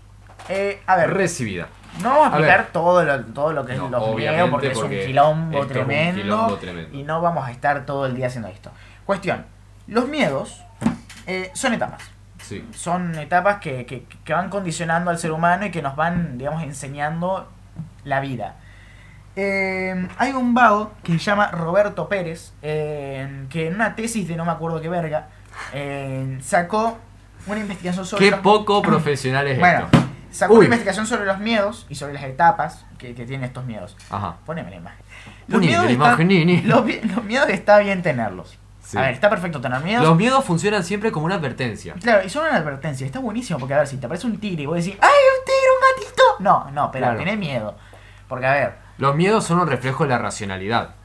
Eh, 0.49 0.82
a 0.86 0.95
ver, 0.95 1.13
Recibida. 1.13 1.67
no 2.01 2.10
vamos 2.10 2.25
a 2.25 2.27
explicar 2.29 2.67
todo 2.71 3.03
lo, 3.03 3.23
todo 3.25 3.53
lo 3.53 3.65
que 3.65 3.75
No, 3.75 3.86
es 3.86 3.91
los 3.91 4.15
miedos 4.15 4.49
porque 4.49 4.71
es 4.71 4.77
un 4.77 4.89
quilombo 4.89 5.62
esto 5.62 5.73
es 5.73 5.79
un 5.79 5.88
tremendo, 5.88 6.21
quilombo 6.21 6.56
tremendo. 6.58 6.97
y 6.97 7.03
no 7.03 7.21
vamos 7.21 7.47
a 7.47 7.51
estar 7.51 7.86
todo 7.86 8.06
el 8.06 8.15
día 8.15 8.27
haciendo 8.27 8.49
esto. 8.49 8.71
Cuestión, 9.06 9.45
los 9.88 10.08
miedos 10.08 10.62
eh, 11.27 11.51
son 11.53 11.73
etapas. 11.73 12.01
Sí. 12.41 12.62
son 12.75 13.17
etapas 13.17 13.60
que, 13.62 13.86
que, 13.86 14.06
que 14.25 14.34
van 14.34 14.49
condicionando 14.49 15.10
al 15.10 15.17
ser 15.17 15.32
humano 15.32 15.65
y 15.65 15.71
que 15.71 15.82
nos 15.82 15.95
van, 15.95 16.38
digamos, 16.38 16.62
enseñando 16.63 17.47
la 18.03 18.19
vida. 18.19 18.56
Eh, 19.38 20.08
hay 20.17 20.32
un 20.34 20.53
vago 20.53 20.91
que 21.03 21.13
se 21.13 21.19
llama 21.19 21.51
Roberto 21.51 22.10
Pérez, 22.10 22.51
eh, 22.62 23.45
que 23.49 23.67
en 23.67 23.75
una 23.75 23.95
tesis 23.95 24.27
de 24.27 24.36
no 24.36 24.43
me 24.43 24.51
acuerdo 24.51 24.82
qué 24.82 24.89
verga, 24.89 25.29
sacó 26.41 26.97
una 27.47 27.60
investigación 27.62 28.06
sobre... 28.06 28.29
Qué 28.29 28.36
poco 28.36 28.82
profesional 28.82 29.47
es 29.47 29.58
Bueno, 29.58 29.86
esto. 29.86 29.99
Sacó 30.34 30.54
Uy. 30.54 30.60
una 30.60 30.65
investigación 30.65 31.06
sobre 31.08 31.26
los 31.26 31.39
miedos 31.39 31.86
y 31.89 31.96
sobre 31.96 32.13
las 32.13 32.24
etapas 32.24 32.86
que, 32.98 33.13
que 33.15 33.26
tienen 33.26 33.46
estos 33.46 33.65
miedos. 33.65 33.96
Ajá. 34.10 34.38
Poneme 34.46 34.69
la 34.69 34.76
imagen. 34.78 35.06
Poneme 35.50 35.72
la 35.72 35.78
están- 35.82 35.91
imagen, 35.91 36.28
nini. 36.28 36.62
los, 36.63 36.84
los 37.15 37.24
miedos 37.24 37.50
está 37.50 37.80
bien 37.80 38.02
tenerlos. 38.02 38.58
Sí. 38.84 38.98
A 38.98 39.02
ver, 39.02 39.13
está 39.13 39.30
perfecto 39.30 39.62
tener 39.62 39.80
miedos. 39.82 40.04
Los 40.06 40.17
miedos 40.17 40.43
funcionan 40.43 40.84
siempre 40.84 41.12
como 41.12 41.26
una 41.26 41.36
advertencia. 41.36 41.93
Claro, 42.02 42.26
y 42.26 42.30
son 42.30 42.46
una 42.46 42.58
advertencia. 42.58 43.06
Está 43.06 43.19
buenísimo 43.19 43.58
porque, 43.58 43.74
a 43.74 43.78
ver, 43.78 43.88
si 43.88 43.98
te 43.98 44.06
aparece 44.08 44.28
un 44.28 44.38
tigre 44.39 44.63
y 44.63 44.65
vos 44.65 44.76
decís, 44.76 44.98
¡ay, 45.02 45.10
un 45.10 45.46
tigre, 45.46 45.69
un 45.72 46.04
gatito! 46.06 46.24
No, 46.39 46.72
no, 46.72 46.91
pero 46.91 47.06
Claro. 47.06 47.19
tenés 47.19 47.38
miedo. 47.38 47.76
Porque, 48.28 48.46
a 48.46 48.52
ver, 48.52 48.76
Los 48.98 49.15
miedos 49.15 49.46
son 49.46 49.60
un 49.60 49.67
reflejo 49.67 50.04
de 50.04 50.10
la 50.10 50.17
racionalidad, 50.17 50.96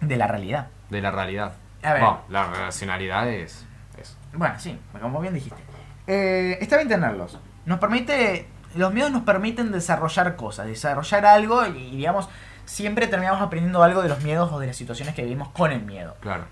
de 0.00 0.16
la 0.16 0.26
realidad. 0.26 0.68
de 0.90 1.00
la 1.00 1.10
realidad. 1.10 1.52
A 1.82 1.92
ver. 1.94 2.02
Bueno, 2.02 2.20
la 2.28 2.44
racionalidad 2.44 3.28
es 3.28 3.64
eso. 3.98 4.14
Bueno, 4.34 4.54
sí, 4.58 4.78
como 5.00 5.20
bien 5.20 5.34
dijiste. 5.34 5.60
Eh, 6.06 6.58
está 6.60 6.76
bien 6.76 6.88
tenerlos. 6.88 7.38
Nos 7.64 7.78
permite 7.78 8.46
los 8.74 8.92
miedos 8.92 9.10
nos 9.10 9.22
permiten 9.22 9.72
desarrollar 9.72 10.36
cosas, 10.36 10.66
desarrollar 10.66 11.26
algo 11.26 11.66
y, 11.66 11.96
digamos, 11.96 12.28
siempre 12.64 13.06
terminamos 13.06 13.42
aprendiendo 13.42 13.82
algo 13.82 14.02
de 14.02 14.08
los 14.08 14.22
miedos 14.22 14.52
o 14.52 14.58
de 14.58 14.66
las 14.68 14.76
situaciones 14.76 15.14
que 15.14 15.22
vivimos 15.22 15.48
con 15.48 15.72
el 15.72 15.82
miedo. 15.82 16.16
Claro. 16.20 16.44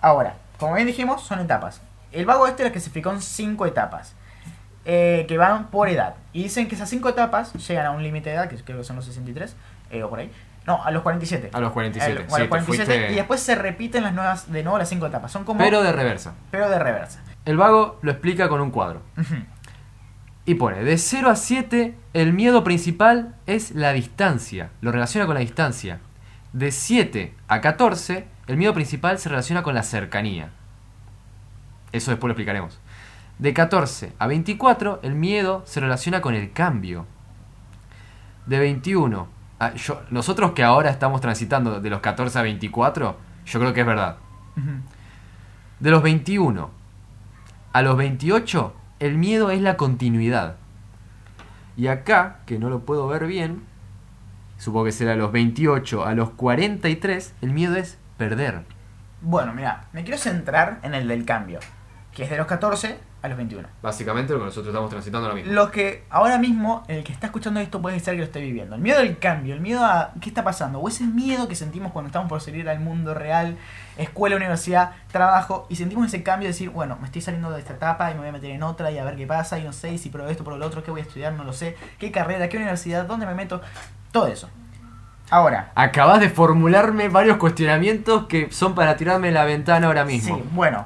Ahora, 0.00 0.34
como 0.58 0.74
bien 0.74 0.86
dijimos, 0.86 1.22
son 1.22 1.38
etapas. 1.40 1.80
El 2.10 2.26
vago 2.26 2.46
este 2.46 2.64
lo 2.64 2.70
clasificó 2.72 3.10
en 3.10 3.20
cinco 3.22 3.66
etapas. 3.66 4.14
eh, 4.84 5.26
que 5.28 5.38
van 5.38 5.68
por 5.70 5.88
edad. 5.88 6.16
Y 6.32 6.42
dicen 6.42 6.66
que 6.68 6.74
esas 6.74 6.88
cinco 6.90 7.08
etapas 7.08 7.52
llegan 7.52 7.86
a 7.86 7.90
un 7.92 8.02
límite 8.02 8.30
de 8.30 8.34
edad, 8.36 8.48
que 8.48 8.56
creo 8.56 8.78
que 8.78 8.84
son 8.84 8.96
los 8.96 9.04
63, 9.04 9.54
eh, 9.90 10.02
o 10.02 10.10
por 10.10 10.18
ahí. 10.18 10.32
No, 10.66 10.82
a 10.82 10.90
los 10.90 11.02
47. 11.04 11.50
A 11.52 11.60
los 11.60 11.70
47. 11.72 12.12
A 12.12 12.14
los 12.24 12.32
sí, 12.34 12.42
te 12.42 12.48
47 12.48 12.92
fuiste- 12.92 13.12
y 13.12 13.14
después 13.14 13.40
se 13.40 13.54
repiten 13.54 14.02
las 14.02 14.12
nuevas, 14.12 14.50
de 14.50 14.62
nuevo 14.64 14.78
las 14.78 14.88
cinco 14.88 15.06
etapas. 15.06 15.30
Son 15.30 15.44
como... 15.44 15.58
Pero 15.60 15.82
de 15.84 15.92
reversa. 15.92 16.34
pero 16.50 16.68
de 16.68 16.80
reversa. 16.80 17.20
El 17.44 17.56
vago 17.56 17.98
lo 18.02 18.10
explica 18.10 18.48
con 18.48 18.60
un 18.60 18.72
cuadro. 18.72 19.02
Ujú. 19.16 19.34
Y 20.44 20.54
pone, 20.54 20.82
de 20.82 20.98
0 20.98 21.30
a 21.30 21.36
7, 21.36 21.94
el 22.14 22.32
miedo 22.32 22.64
principal 22.64 23.36
es 23.46 23.72
la 23.72 23.92
distancia. 23.92 24.70
Lo 24.80 24.90
relaciona 24.90 25.26
con 25.26 25.34
la 25.34 25.40
distancia. 25.40 26.00
De 26.52 26.72
7 26.72 27.34
a 27.46 27.60
14, 27.60 28.26
el 28.48 28.56
miedo 28.56 28.74
principal 28.74 29.18
se 29.18 29.28
relaciona 29.28 29.62
con 29.62 29.74
la 29.74 29.84
cercanía. 29.84 30.50
Eso 31.92 32.10
después 32.10 32.28
lo 32.28 32.32
explicaremos. 32.32 32.80
De 33.38 33.54
14 33.54 34.12
a 34.18 34.26
24, 34.26 35.00
el 35.02 35.14
miedo 35.14 35.62
se 35.64 35.80
relaciona 35.80 36.20
con 36.20 36.34
el 36.34 36.52
cambio. 36.52 37.06
De 38.46 38.58
21 38.58 39.28
a... 39.60 39.74
Yo, 39.74 40.02
nosotros 40.10 40.52
que 40.52 40.64
ahora 40.64 40.90
estamos 40.90 41.20
transitando 41.20 41.80
de 41.80 41.90
los 41.90 42.00
14 42.00 42.38
a 42.38 42.42
24, 42.42 43.16
yo 43.46 43.60
creo 43.60 43.72
que 43.72 43.80
es 43.80 43.86
verdad. 43.86 44.16
De 45.78 45.90
los 45.90 46.02
21 46.02 46.70
a 47.72 47.82
los 47.82 47.96
28, 47.96 48.74
el 49.02 49.18
miedo 49.18 49.50
es 49.50 49.60
la 49.60 49.76
continuidad. 49.76 50.54
Y 51.76 51.88
acá, 51.88 52.38
que 52.46 52.60
no 52.60 52.70
lo 52.70 52.84
puedo 52.86 53.08
ver 53.08 53.26
bien, 53.26 53.64
supongo 54.58 54.84
que 54.84 54.92
será 54.92 55.10
de 55.10 55.16
los 55.16 55.32
28 55.32 56.06
a 56.06 56.14
los 56.14 56.30
43, 56.30 57.34
el 57.42 57.50
miedo 57.50 57.74
es 57.74 57.98
perder. 58.16 58.62
Bueno, 59.20 59.54
mira, 59.54 59.88
me 59.92 60.04
quiero 60.04 60.18
centrar 60.18 60.78
en 60.84 60.94
el 60.94 61.08
del 61.08 61.24
cambio, 61.24 61.58
que 62.12 62.22
es 62.22 62.30
de 62.30 62.36
los 62.36 62.46
14 62.46 63.00
a 63.22 63.28
los 63.28 63.36
21. 63.36 63.68
Básicamente 63.80 64.32
lo 64.32 64.40
que 64.40 64.46
nosotros 64.46 64.68
estamos 64.68 64.90
transitando 64.90 65.26
ahora 65.26 65.36
mismo. 65.36 65.52
Lo 65.52 65.70
que 65.70 66.04
ahora 66.10 66.38
mismo, 66.38 66.82
el 66.88 67.04
que 67.04 67.12
está 67.12 67.26
escuchando 67.26 67.60
esto 67.60 67.80
puede 67.80 68.00
ser 68.00 68.14
que 68.14 68.18
lo 68.18 68.24
esté 68.24 68.40
viviendo. 68.40 68.74
El 68.74 68.82
miedo 68.82 68.98
al 68.98 69.18
cambio, 69.18 69.54
el 69.54 69.60
miedo 69.60 69.84
a 69.84 70.12
qué 70.20 70.28
está 70.28 70.42
pasando, 70.42 70.80
o 70.80 70.88
ese 70.88 71.04
miedo 71.04 71.46
que 71.46 71.54
sentimos 71.54 71.92
cuando 71.92 72.08
estamos 72.08 72.28
por 72.28 72.40
salir 72.40 72.68
al 72.68 72.80
mundo 72.80 73.14
real, 73.14 73.56
escuela, 73.96 74.34
universidad, 74.34 74.92
trabajo, 75.12 75.66
y 75.70 75.76
sentimos 75.76 76.08
ese 76.08 76.24
cambio 76.24 76.48
de 76.48 76.52
decir, 76.52 76.70
bueno, 76.70 76.98
me 77.00 77.06
estoy 77.06 77.22
saliendo 77.22 77.50
de 77.52 77.60
esta 77.60 77.74
etapa 77.74 78.10
y 78.10 78.14
me 78.14 78.20
voy 78.20 78.28
a 78.30 78.32
meter 78.32 78.50
en 78.50 78.64
otra 78.64 78.90
y 78.90 78.98
a 78.98 79.04
ver 79.04 79.14
qué 79.14 79.26
pasa, 79.26 79.56
y 79.58 79.64
no 79.64 79.72
sé, 79.72 79.92
y 79.92 79.98
si 79.98 80.10
pruebo 80.10 80.28
esto, 80.28 80.42
pruebo 80.42 80.58
lo 80.58 80.66
otro, 80.66 80.82
qué 80.82 80.90
voy 80.90 81.00
a 81.00 81.04
estudiar, 81.04 81.32
no 81.34 81.44
lo 81.44 81.52
sé, 81.52 81.76
qué 81.98 82.10
carrera, 82.10 82.48
qué 82.48 82.56
universidad, 82.56 83.06
dónde 83.06 83.26
me 83.26 83.34
meto, 83.34 83.62
todo 84.10 84.26
eso. 84.26 84.50
Ahora, 85.30 85.72
Acabas 85.74 86.20
de 86.20 86.28
formularme 86.28 87.08
varios 87.08 87.38
cuestionamientos 87.38 88.26
que 88.26 88.50
son 88.50 88.74
para 88.74 88.96
tirarme 88.96 89.30
la 89.30 89.44
ventana 89.44 89.86
ahora 89.86 90.04
mismo. 90.04 90.36
Sí, 90.36 90.44
bueno. 90.52 90.84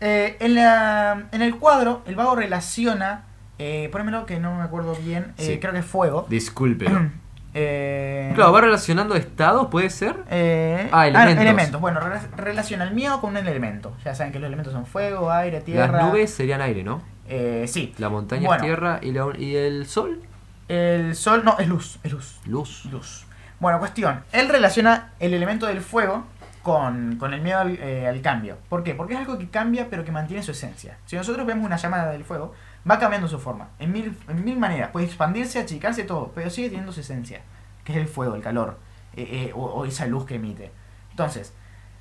Eh, 0.00 0.36
en, 0.40 0.54
la, 0.54 1.24
en 1.32 1.42
el 1.42 1.56
cuadro, 1.56 2.02
el 2.06 2.14
vago 2.16 2.34
relaciona. 2.36 3.24
Eh, 3.58 3.88
ponémelo 3.92 4.26
que 4.26 4.40
no 4.40 4.54
me 4.56 4.62
acuerdo 4.62 4.94
bien. 4.96 5.32
eh, 5.38 5.44
Sí. 5.46 5.58
Creo 5.60 5.72
que 5.72 5.78
es 5.80 5.86
fuego. 5.86 6.26
Disculpe. 6.28 6.86
Eh, 7.56 8.32
claro, 8.34 8.50
va 8.52 8.60
relacionando 8.62 9.14
estados, 9.14 9.68
¿puede 9.68 9.88
ser? 9.88 10.16
eh, 10.28 10.88
Ah, 10.90 11.06
elementos. 11.06 11.80
Bueno, 11.80 12.00
re- 12.00 12.18
relaciona 12.36 12.82
el 12.82 12.92
miedo 12.94 13.20
con 13.20 13.30
un 13.30 13.36
elemento. 13.36 13.96
Ya 14.04 14.12
saben 14.16 14.32
que 14.32 14.40
los 14.40 14.48
elementos 14.48 14.72
son 14.72 14.86
fuego, 14.86 15.30
aire, 15.30 15.60
tierra. 15.60 15.98
Las 15.98 16.06
nubes 16.08 16.34
serían 16.34 16.60
aire, 16.60 16.82
¿no? 16.82 17.00
Eh, 17.28 17.66
sí. 17.68 17.94
La 17.98 18.08
montaña 18.08 18.48
Bueno. 18.48 18.60
es 18.64 18.66
tierra 18.66 18.98
y, 19.02 19.12
la- 19.12 19.38
y 19.38 19.54
el 19.54 19.86
sol, 19.86 20.20
El 20.66 21.14
sol, 21.14 21.42
no, 21.44 21.56
es 21.60 21.68
luz. 21.68 22.00
Es 22.02 22.10
luz. 22.10 22.40
luz. 22.46 22.86
Luz. 22.90 23.24
Bueno, 23.60 23.78
cuestión. 23.78 24.24
Él 24.32 24.48
relaciona 24.48 25.10
el 25.20 25.32
elemento 25.32 25.66
del 25.66 25.80
fuego 25.80 26.24
con, 26.64 27.16
con 27.18 27.32
el 27.32 27.40
miedo 27.42 27.60
al, 27.60 27.78
eh, 27.78 28.08
al 28.08 28.20
cambio. 28.20 28.56
¿Por 28.68 28.82
qué? 28.82 28.94
Porque 28.96 29.14
es 29.14 29.20
algo 29.20 29.38
que 29.38 29.48
cambia 29.48 29.86
pero 29.88 30.04
que 30.04 30.10
mantiene 30.10 30.42
su 30.42 30.50
esencia. 30.50 30.98
Si 31.06 31.14
nosotros 31.14 31.46
vemos 31.46 31.64
una 31.64 31.76
llamada 31.76 32.10
del 32.10 32.24
fuego, 32.24 32.52
va 32.90 32.98
cambiando 32.98 33.28
su 33.28 33.38
forma. 33.38 33.68
En 33.78 33.92
mil, 33.92 34.18
en 34.28 34.44
mil 34.44 34.58
maneras. 34.58 34.90
Puede 34.90 35.06
expandirse, 35.06 35.60
achicarse, 35.60 36.02
todo. 36.02 36.32
Pero 36.34 36.50
sigue 36.50 36.68
teniendo 36.70 36.90
su 36.90 36.98
esencia. 37.00 37.42
Que 37.84 37.92
es 37.92 37.98
el 37.98 38.08
fuego, 38.08 38.34
el 38.34 38.42
calor. 38.42 38.78
eh, 39.14 39.28
eh, 39.30 39.52
o, 39.54 39.62
o 39.64 39.84
esa 39.84 40.06
luz 40.06 40.24
que 40.26 40.34
emite. 40.36 40.72
Entonces, 41.10 41.52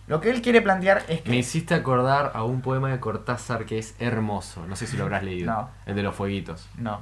lo 0.08 0.19
que 0.19 0.32
él 0.32 0.41
quiere 0.41 0.62
plantear 0.62 1.04
es 1.08 1.21
que... 1.21 1.30
Me 1.30 1.36
hiciste 1.38 1.76
acordar 1.76 2.32
a 2.34 2.43
un 2.43 2.62
poema 2.62 2.89
de 2.89 2.99
Cortázar 2.99 3.65
que 3.65 3.78
es 3.78 3.95
hermoso. 3.99 4.65
No 4.67 4.76
sé 4.76 4.88
si 4.88 4.97
lo 4.97 5.04
habrás 5.04 5.23
leído. 5.23 5.52
No. 5.52 5.69
El 5.86 5.95
de 5.95 6.04
los 6.04 6.15
fueguitos. 6.15 6.67
No. 6.78 7.02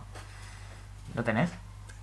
¿Lo 1.16 1.24
tenés? 1.24 1.52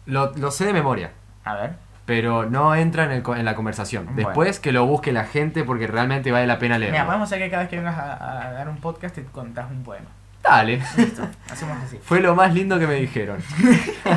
Lo, 0.07 0.33
lo 0.37 0.51
sé 0.51 0.65
de 0.65 0.73
memoria, 0.73 1.13
A 1.45 1.55
ver. 1.55 1.77
Pero 2.09 2.49
no 2.49 2.75
entra 2.75 3.05
en, 3.05 3.11
el 3.11 3.23
en 3.37 3.45
la 3.45 3.55
conversación. 3.55 4.07
Bueno. 4.07 4.29
Después 4.31 4.59
que 4.61 4.73
lo 4.73 4.87
busque 4.87 5.13
la 5.13 5.25
gente 5.27 5.63
porque 5.63 5.87
realmente 5.87 6.33
vale 6.33 6.47
la 6.47 6.59
pena 6.59 6.79
leerlo. 6.79 6.95
Mira, 6.95 7.05
podemos 7.05 7.29
hacer 7.29 7.39
que 7.39 7.51
cada 7.51 7.65
vez 7.65 7.69
que 7.69 7.77
vengas 7.77 7.99
a, 7.99 8.47
a 8.49 8.53
dar 8.53 8.67
un 8.71 8.79
podcast 8.79 9.15
te 9.15 9.25
contás 9.25 9.71
un 9.71 9.83
poema. 9.83 10.07
Dale. 10.43 10.81
Listo. 10.97 11.29
Hacemos 11.51 11.77
así. 11.85 11.99
Fue 12.03 12.21
lo 12.21 12.35
más 12.35 12.55
lindo 12.55 12.79
que 12.79 12.87
me 12.87 12.95
dijeron. 12.95 13.39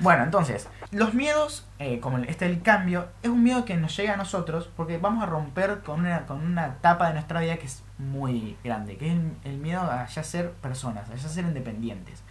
Bueno, 0.00 0.22
entonces, 0.22 0.68
los 0.92 1.12
miedos, 1.14 1.66
eh, 1.80 1.98
como 1.98 2.18
el- 2.18 2.28
este 2.28 2.44
del 2.46 2.62
cambio, 2.62 3.08
es 3.24 3.30
un 3.30 3.42
miedo 3.42 3.64
que 3.64 3.76
nos 3.76 3.96
llega 3.96 4.14
a 4.14 4.16
nosotros 4.16 4.70
porque 4.76 4.96
vamos 4.98 5.24
a 5.24 5.26
romper 5.26 5.80
con 5.80 5.98
una, 6.00 6.24
con 6.26 6.40
una 6.40 6.66
etapa 6.66 7.08
de 7.08 7.14
nuestra 7.14 7.40
vida 7.40 7.56
que 7.56 7.66
es 7.66 7.82
muy 7.98 8.56
grande, 8.62 8.96
que 8.96 9.08
es 9.08 9.12
el, 9.14 9.32
el 9.42 9.58
miedo 9.58 9.80
a 9.82 10.06
ya 10.06 10.22
ser 10.22 10.52
personas, 10.52 11.10
a 11.10 11.16
ya 11.16 11.28
ser 11.28 11.44
independientes. 11.46 12.22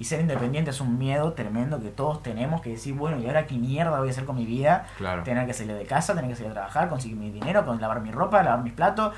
Y 0.00 0.04
ser 0.04 0.18
independiente 0.18 0.70
es 0.70 0.80
un 0.80 0.96
miedo 0.96 1.34
tremendo 1.34 1.78
que 1.78 1.90
todos 1.90 2.22
tenemos 2.22 2.62
que 2.62 2.70
decir, 2.70 2.94
bueno, 2.94 3.18
¿y 3.18 3.26
ahora 3.26 3.46
qué 3.46 3.56
mierda 3.56 3.98
voy 3.98 4.08
a 4.08 4.10
hacer 4.10 4.24
con 4.24 4.34
mi 4.34 4.46
vida? 4.46 4.86
Claro. 4.96 5.24
Tener 5.24 5.46
que 5.46 5.52
salir 5.52 5.76
de 5.76 5.84
casa, 5.84 6.14
tener 6.14 6.30
que 6.30 6.36
salir 6.36 6.52
a 6.52 6.54
trabajar, 6.54 6.88
conseguir 6.88 7.18
mi 7.18 7.30
dinero, 7.30 7.62
lavar 7.78 8.00
mi 8.00 8.10
ropa, 8.10 8.42
lavar 8.42 8.62
mis 8.62 8.72
platos, 8.72 9.14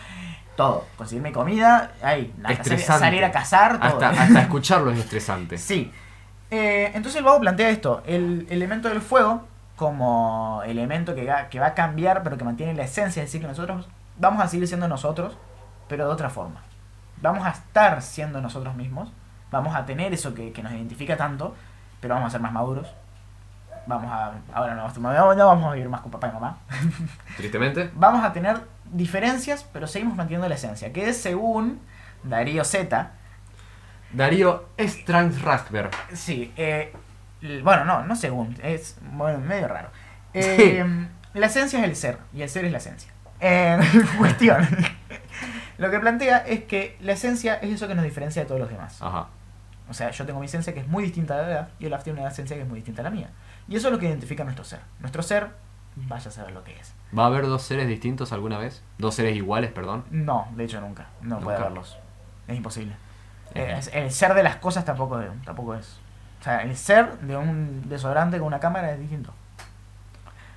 todo. 0.57 0.85
Conseguir 0.97 1.23
mi 1.23 1.31
comida, 1.31 1.93
nada, 2.03 2.65
salir, 2.65 3.25
a 3.25 3.31
cazar, 3.31 3.79
todo. 3.79 4.05
Hasta, 4.05 4.11
hasta 4.11 4.41
escucharlo 4.43 4.91
es 4.91 4.99
estresante. 4.99 5.57
Sí. 5.63 5.93
Eh, 6.51 6.91
entonces 6.95 7.21
el 7.21 7.25
vago 7.25 7.39
plantea 7.39 7.71
esto, 7.71 8.03
el 8.05 8.49
elemento 8.51 8.89
del 8.89 9.01
fuego 9.01 9.47
como 9.77 10.63
elemento 10.67 11.15
que 11.15 11.25
va, 11.25 11.49
que 11.49 11.61
va 11.61 11.69
a 11.69 11.75
cambiar 11.75 12.25
pero 12.25 12.37
que 12.37 12.43
mantiene 12.45 12.75
la 12.75 12.83
esencia, 12.83 13.23
es 13.23 13.29
decir, 13.29 13.41
que 13.41 13.47
nosotros 13.47 13.89
vamos 14.19 14.43
a 14.43 14.49
seguir 14.49 14.67
siendo 14.67 14.89
nosotros, 14.89 15.39
pero 15.89 16.07
de 16.07 16.13
otra 16.13 16.29
forma. 16.29 16.61
Vamos 17.23 17.47
a 17.47 17.51
estar 17.51 18.03
siendo 18.03 18.41
nosotros 18.41 18.75
mismos, 18.75 19.13
vamos 19.53 19.77
a 19.77 19.87
tener 19.87 20.13
eso 20.13 20.35
que, 20.35 20.53
que 20.53 20.63
nos 20.63 20.73
identifica 20.73 21.17
tanto, 21.17 21.55
pero 22.01 22.15
vamos 22.15 22.29
a 22.29 22.31
ser 22.33 22.41
más 22.41 22.53
maduros. 22.53 22.93
Vamos 23.87 24.11
a. 24.11 24.33
Ahora 24.53 24.75
no, 24.75 24.89
no 25.35 25.47
vamos 25.47 25.71
a 25.71 25.75
vivir 25.75 25.89
más 25.89 26.01
con 26.01 26.11
papá 26.11 26.29
y 26.29 26.33
mamá. 26.33 26.59
Tristemente. 27.37 27.91
Vamos 27.95 28.25
a 28.25 28.33
tener 28.33 28.61
diferencias, 28.85 29.65
pero 29.73 29.87
seguimos 29.87 30.17
manteniendo 30.17 30.49
la 30.49 30.55
esencia, 30.55 30.93
que 30.93 31.09
es 31.09 31.21
según 31.21 31.81
Darío 32.23 32.65
Z, 32.65 33.11
Darío 34.13 34.69
Strange 34.77 35.41
Sí, 36.13 36.53
eh, 36.57 36.93
bueno, 37.63 37.85
no, 37.85 38.05
no 38.05 38.15
según, 38.15 38.57
es 38.63 38.99
bueno, 39.03 39.39
medio 39.39 39.69
raro. 39.69 39.91
Eh, 40.35 40.85
La 41.35 41.47
esencia 41.47 41.79
es 41.81 41.85
el 41.87 41.97
ser 41.97 42.19
y 42.33 42.43
el 42.43 42.49
ser 42.49 42.65
es 42.67 42.73
la 42.73 42.79
esencia. 42.79 43.11
Eh, 43.41 43.79
cuestión. 44.19 44.67
Lo 45.79 45.91
que 45.91 45.99
plantea 45.99 46.39
es 46.39 46.65
que 46.65 46.97
la 47.01 47.13
esencia 47.13 47.55
es 47.57 47.71
eso 47.71 47.89
que 47.89 47.95
nos 47.95 48.05
diferencia 48.05 48.43
de 48.43 48.49
todos 48.49 48.61
los 48.61 48.71
demás. 48.71 49.01
Ajá. 49.01 49.29
O 49.93 49.95
sea, 49.95 50.11
yo 50.11 50.25
tengo 50.25 50.41
mi 50.41 50.47
esencia 50.47 50.73
que 50.73 50.81
es 50.81 50.89
muy 50.89 51.05
distinta 51.05 51.35
a 51.35 51.43
la 51.43 51.43
de 51.49 51.55
Olaf 51.55 51.69
y 51.79 51.85
Olaf 51.87 52.03
tiene 52.03 52.21
una 52.21 52.31
esencia 52.31 52.57
que 52.57 52.63
es 52.63 52.69
muy 52.69 52.77
distinta 52.77 53.03
a 53.03 53.05
la 53.05 53.11
mía. 53.11 53.29
Y 53.69 53.77
eso 53.77 53.89
es 53.89 53.93
lo 53.93 53.99
que 53.99 54.07
identifica 54.07 54.43
nuestro 54.43 54.65
ser. 54.65 54.81
Nuestro 55.01 55.23
ser, 55.23 55.51
vaya 55.97 56.29
a 56.29 56.33
saber 56.33 56.53
lo 56.53 56.65
que 56.65 56.75
es. 56.81 56.95
¿Va 57.17 57.25
a 57.25 57.27
haber 57.27 57.47
dos 57.47 57.61
seres 57.61 57.87
distintos 57.87 58.33
alguna 58.33 58.57
vez? 58.57 58.83
¿Dos 58.97 59.15
seres 59.17 59.37
iguales, 59.37 59.71
perdón? 59.71 60.05
No, 60.11 60.49
de 60.57 60.65
hecho 60.65 60.81
nunca. 60.81 61.09
No 61.21 61.41
puede 61.41 61.59
Nunca. 61.59 61.67
haberlos. 61.67 61.99
Es 62.49 62.57
imposible. 62.57 62.95
Eh, 63.55 63.79
el 63.93 64.11
ser 64.11 64.33
de 64.33 64.43
las 64.43 64.57
cosas 64.57 64.87
tampoco, 64.87 65.21
tampoco 65.45 65.75
es. 65.75 65.99
O 66.41 66.45
sea, 66.45 66.63
el 66.63 66.75
ser 66.75 67.19
de 67.19 67.37
un 67.37 67.87
desodorante 67.91 68.39
con 68.39 68.47
una 68.47 68.61
cámara 68.61 68.93
es 68.93 68.99
distinto. 68.99 69.35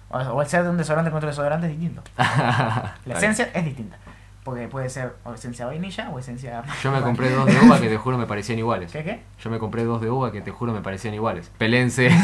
O, 0.09 0.17
o 0.17 0.41
el 0.41 0.47
ser 0.47 0.63
de 0.63 0.69
un 0.69 0.77
desodorante 0.77 1.11
con 1.11 1.17
otro 1.17 1.27
desodorante 1.29 1.67
es 1.67 1.73
distinto. 1.73 2.01
La 2.17 2.93
esencia 3.17 3.49
es 3.53 3.65
distinta. 3.65 3.97
Porque 4.45 4.69
puede 4.69 4.89
ser 4.89 5.15
o 5.25 5.33
esencia 5.33 5.65
vainilla 5.65 6.09
o 6.11 6.19
esencia. 6.19 6.63
Yo 6.81 6.91
me 6.91 7.01
compré 7.01 7.31
dos 7.31 7.45
de 7.47 7.59
uva 7.59 7.81
que 7.81 7.89
te 7.89 7.97
juro 7.97 8.17
me 8.17 8.27
parecían 8.27 8.59
iguales. 8.59 8.91
¿Qué 8.93 9.03
qué? 9.03 9.23
Yo 9.43 9.49
me 9.49 9.59
compré 9.59 9.83
dos 9.83 9.99
de 9.99 10.09
uva 10.09 10.31
que 10.31 10.39
te 10.41 10.51
juro 10.51 10.71
me 10.71 10.81
parecían 10.81 11.13
iguales. 11.13 11.51
Pelense. 11.57 12.09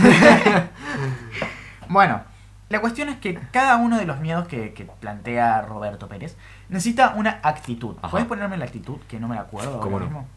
Bueno, 1.90 2.22
la 2.70 2.80
cuestión 2.80 3.10
es 3.10 3.18
que 3.18 3.38
cada 3.52 3.76
uno 3.76 3.98
de 3.98 4.06
los 4.06 4.22
miedos 4.22 4.48
que, 4.48 4.72
que 4.74 4.86
plantea 4.86 5.62
Roberto 5.64 6.08
Pérez 6.08 6.38
necesita 6.70 7.16
una 7.18 7.42
actitud. 7.44 7.98
Ajá. 7.98 8.12
¿Puedes 8.12 8.28
ponerme 8.30 8.56
la 8.56 8.64
actitud? 8.64 8.96
Que 9.10 9.20
no 9.20 9.28
me 9.28 9.36
la 9.36 9.42
acuerdo. 9.42 9.72
ahora 9.72 9.84
¿Cómo 9.84 10.00
no? 10.00 10.06
mismo. 10.06 10.28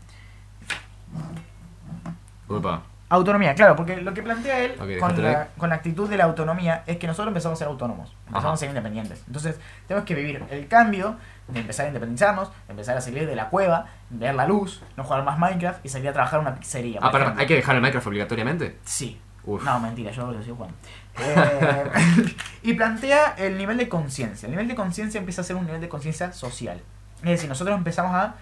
Upa. 2.49 2.82
Autonomía, 3.15 3.55
claro, 3.55 3.77
porque 3.77 3.97
lo 3.97 4.12
que 4.12 4.23
plantea 4.23 4.59
él 4.59 4.75
con, 4.75 5.23
la, 5.23 5.29
ahí. 5.29 5.47
con 5.57 5.69
la 5.69 5.77
actitud 5.77 6.09
de 6.09 6.17
la 6.17 6.25
autonomía 6.25 6.83
es 6.87 6.97
que 6.97 7.07
nosotros 7.07 7.29
empezamos 7.29 7.57
a 7.57 7.61
ser 7.61 7.69
autónomos, 7.69 8.11
empezamos 8.27 8.45
Ajá. 8.45 8.55
a 8.55 8.57
ser 8.57 8.69
independientes. 8.71 9.23
Entonces, 9.29 9.61
tenemos 9.87 10.05
que 10.05 10.15
vivir 10.17 10.43
el 10.51 10.67
cambio 10.67 11.17
de 11.47 11.61
empezar 11.61 11.85
a 11.87 11.89
independizarnos, 11.89 12.51
de 12.67 12.73
empezar 12.73 12.97
a 12.97 13.01
salir 13.01 13.27
de 13.27 13.37
la 13.37 13.51
cueva, 13.51 13.87
ver 14.11 14.35
la 14.35 14.47
luz, 14.49 14.83
no 14.97 15.05
jugar 15.05 15.23
más 15.23 15.39
Minecraft 15.39 15.85
y 15.87 15.89
salir 15.89 16.09
a 16.09 16.12
trabajar 16.12 16.41
en 16.41 16.47
una 16.49 16.57
pizzería. 16.57 16.99
Ah, 17.03 17.11
ejemplo. 17.15 17.41
¿hay 17.41 17.47
que 17.47 17.55
dejar 17.55 17.77
el 17.77 17.83
Minecraft 17.83 18.07
obligatoriamente? 18.09 18.79
Sí. 18.85 19.21
Uf. 19.47 19.62
No, 19.62 19.79
mentira, 19.79 20.11
yo 20.11 20.33
lo 20.33 20.43
sigo 20.43 20.57
jugando. 20.57 20.77
Eh, 21.21 21.91
y 22.62 22.73
plantea 22.73 23.35
el 23.37 23.59
nivel 23.59 23.77
de 23.77 23.89
conciencia. 23.89 24.47
El 24.47 24.53
nivel 24.53 24.67
de 24.67 24.75
conciencia 24.75 25.19
empieza 25.19 25.43
a 25.43 25.45
ser 25.45 25.55
un 25.55 25.67
nivel 25.67 25.81
de 25.81 25.89
conciencia 25.89 26.33
social. 26.33 26.81
Es 27.23 27.31
decir, 27.31 27.49
nosotros 27.49 27.77
empezamos 27.77 28.15
a 28.15 28.35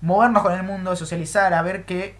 movernos 0.00 0.42
con 0.42 0.52
el 0.52 0.62
mundo, 0.62 0.90
a 0.90 0.96
socializar, 0.96 1.54
a 1.54 1.62
ver 1.62 1.84
que 1.84 2.16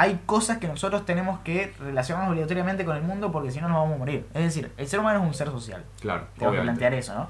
hay 0.00 0.20
cosas 0.26 0.58
que 0.58 0.68
nosotros 0.68 1.04
tenemos 1.04 1.40
que 1.40 1.74
relacionarnos 1.80 2.30
obligatoriamente 2.30 2.84
con 2.84 2.96
el 2.96 3.02
mundo 3.02 3.32
porque 3.32 3.50
si 3.50 3.60
no 3.60 3.68
nos 3.68 3.78
vamos 3.78 3.96
a 3.96 3.98
morir. 3.98 4.26
Es 4.32 4.42
decir, 4.44 4.70
el 4.76 4.86
ser 4.86 5.00
humano 5.00 5.18
es 5.20 5.26
un 5.26 5.34
ser 5.34 5.48
social. 5.48 5.84
Claro, 6.00 6.28
Tengo 6.38 6.52
que 6.52 6.60
plantear 6.60 6.94
eso, 6.94 7.14
¿no? 7.14 7.28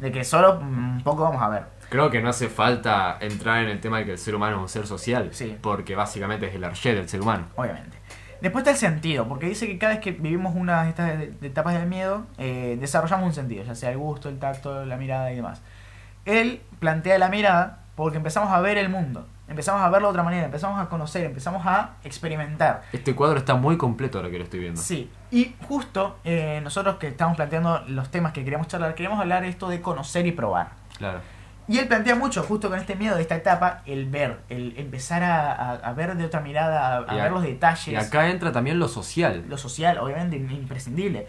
De 0.00 0.10
que 0.10 0.24
solo 0.24 0.60
mm, 0.60 0.96
un 0.96 1.02
poco 1.04 1.22
vamos 1.22 1.40
a 1.40 1.48
ver. 1.48 1.62
Creo 1.90 2.10
que 2.10 2.20
no 2.20 2.28
hace 2.28 2.48
falta 2.48 3.18
entrar 3.20 3.62
en 3.62 3.68
el 3.70 3.80
tema 3.80 3.98
de 3.98 4.04
que 4.04 4.12
el 4.12 4.18
ser 4.18 4.34
humano 4.34 4.56
es 4.56 4.62
un 4.62 4.68
ser 4.68 4.86
social, 4.88 5.28
Sí. 5.32 5.56
porque 5.62 5.94
básicamente 5.94 6.46
es 6.48 6.54
el 6.56 6.64
arché 6.64 6.92
del 6.94 7.08
ser 7.08 7.20
humano. 7.20 7.46
obviamente. 7.54 7.96
Después 8.40 8.62
está 8.62 8.70
el 8.72 8.76
sentido, 8.76 9.26
porque 9.28 9.46
dice 9.46 9.66
que 9.68 9.78
cada 9.78 9.92
vez 9.94 10.02
que 10.02 10.10
vivimos 10.12 10.54
una 10.56 10.82
de 10.84 10.88
estas 10.90 11.20
etapas 11.42 11.74
del 11.74 11.86
miedo, 11.86 12.24
eh, 12.38 12.76
desarrollamos 12.80 13.26
un 13.26 13.32
sentido, 13.34 13.62
ya 13.64 13.74
sea 13.74 13.90
el 13.90 13.98
gusto, 13.98 14.28
el 14.28 14.38
tacto, 14.38 14.84
la 14.84 14.96
mirada 14.96 15.32
y 15.32 15.36
demás. 15.36 15.60
Él 16.24 16.60
plantea 16.80 17.18
la 17.18 17.28
mirada 17.28 17.80
porque 17.96 18.16
empezamos 18.18 18.50
a 18.52 18.60
ver 18.60 18.76
el 18.78 18.88
mundo, 18.88 19.26
empezamos 19.48 19.80
a 19.82 19.88
verlo 19.90 20.08
de 20.08 20.10
otra 20.12 20.22
manera, 20.22 20.44
empezamos 20.44 20.80
a 20.80 20.88
conocer, 20.88 21.24
empezamos 21.24 21.64
a 21.66 21.92
experimentar. 22.04 22.82
Este 22.92 23.14
cuadro 23.14 23.38
está 23.38 23.54
muy 23.54 23.76
completo 23.76 24.18
ahora 24.18 24.30
que 24.30 24.38
lo 24.38 24.44
estoy 24.44 24.60
viendo. 24.60 24.80
Sí, 24.80 25.10
y 25.30 25.54
justo 25.66 26.18
eh, 26.24 26.60
nosotros 26.62 26.96
que 26.96 27.08
estamos 27.08 27.36
planteando 27.36 27.82
los 27.88 28.10
temas 28.10 28.32
que 28.32 28.44
queríamos 28.44 28.68
charlar, 28.68 28.94
queremos 28.94 29.18
hablar 29.20 29.44
esto 29.44 29.68
de 29.68 29.80
conocer 29.80 30.26
y 30.26 30.32
probar. 30.32 30.70
Claro. 30.98 31.20
Y 31.70 31.78
él 31.78 31.86
plantea 31.86 32.14
mucho, 32.14 32.42
justo 32.44 32.70
con 32.70 32.78
este 32.78 32.96
miedo 32.96 33.14
de 33.16 33.20
esta 33.22 33.36
etapa, 33.36 33.82
el 33.84 34.06
ver, 34.08 34.38
el 34.48 34.72
empezar 34.78 35.22
a, 35.22 35.52
a- 35.52 35.72
a 35.74 35.92
ver 35.92 36.16
de 36.16 36.24
otra 36.24 36.40
mirada, 36.40 36.96
a, 36.96 36.96
a- 37.00 37.14
ver 37.14 37.30
los 37.30 37.42
detalles. 37.42 37.88
Y 37.88 37.96
acá 37.96 38.30
entra 38.30 38.52
también 38.52 38.78
lo 38.78 38.88
social. 38.88 39.44
lo 39.48 39.58
social, 39.58 39.98
obviamente, 39.98 40.36
imprescindible. 40.36 41.26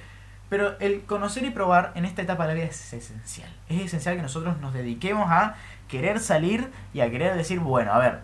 Pero 0.50 0.78
el 0.80 1.04
conocer 1.04 1.44
y 1.44 1.52
probar 1.52 1.92
en 1.96 2.06
esta 2.06 2.24
etapa 2.24 2.44
de 2.44 2.50
la 2.50 2.54
vida 2.56 2.66
es 2.66 2.94
esencial. 2.94 3.50
Es 3.68 3.82
esencial 3.82 4.16
que 4.16 4.24
nosotros 4.24 4.58
nos 4.60 4.74
dediquemos 4.74 5.30
a 5.30 5.56
querer 5.88 6.20
salir 6.20 6.72
y 6.94 7.02
a 7.02 7.10
querer 7.12 7.36
decir, 7.36 7.60
bueno, 7.60 7.94
a 7.94 8.00
ver, 8.00 8.20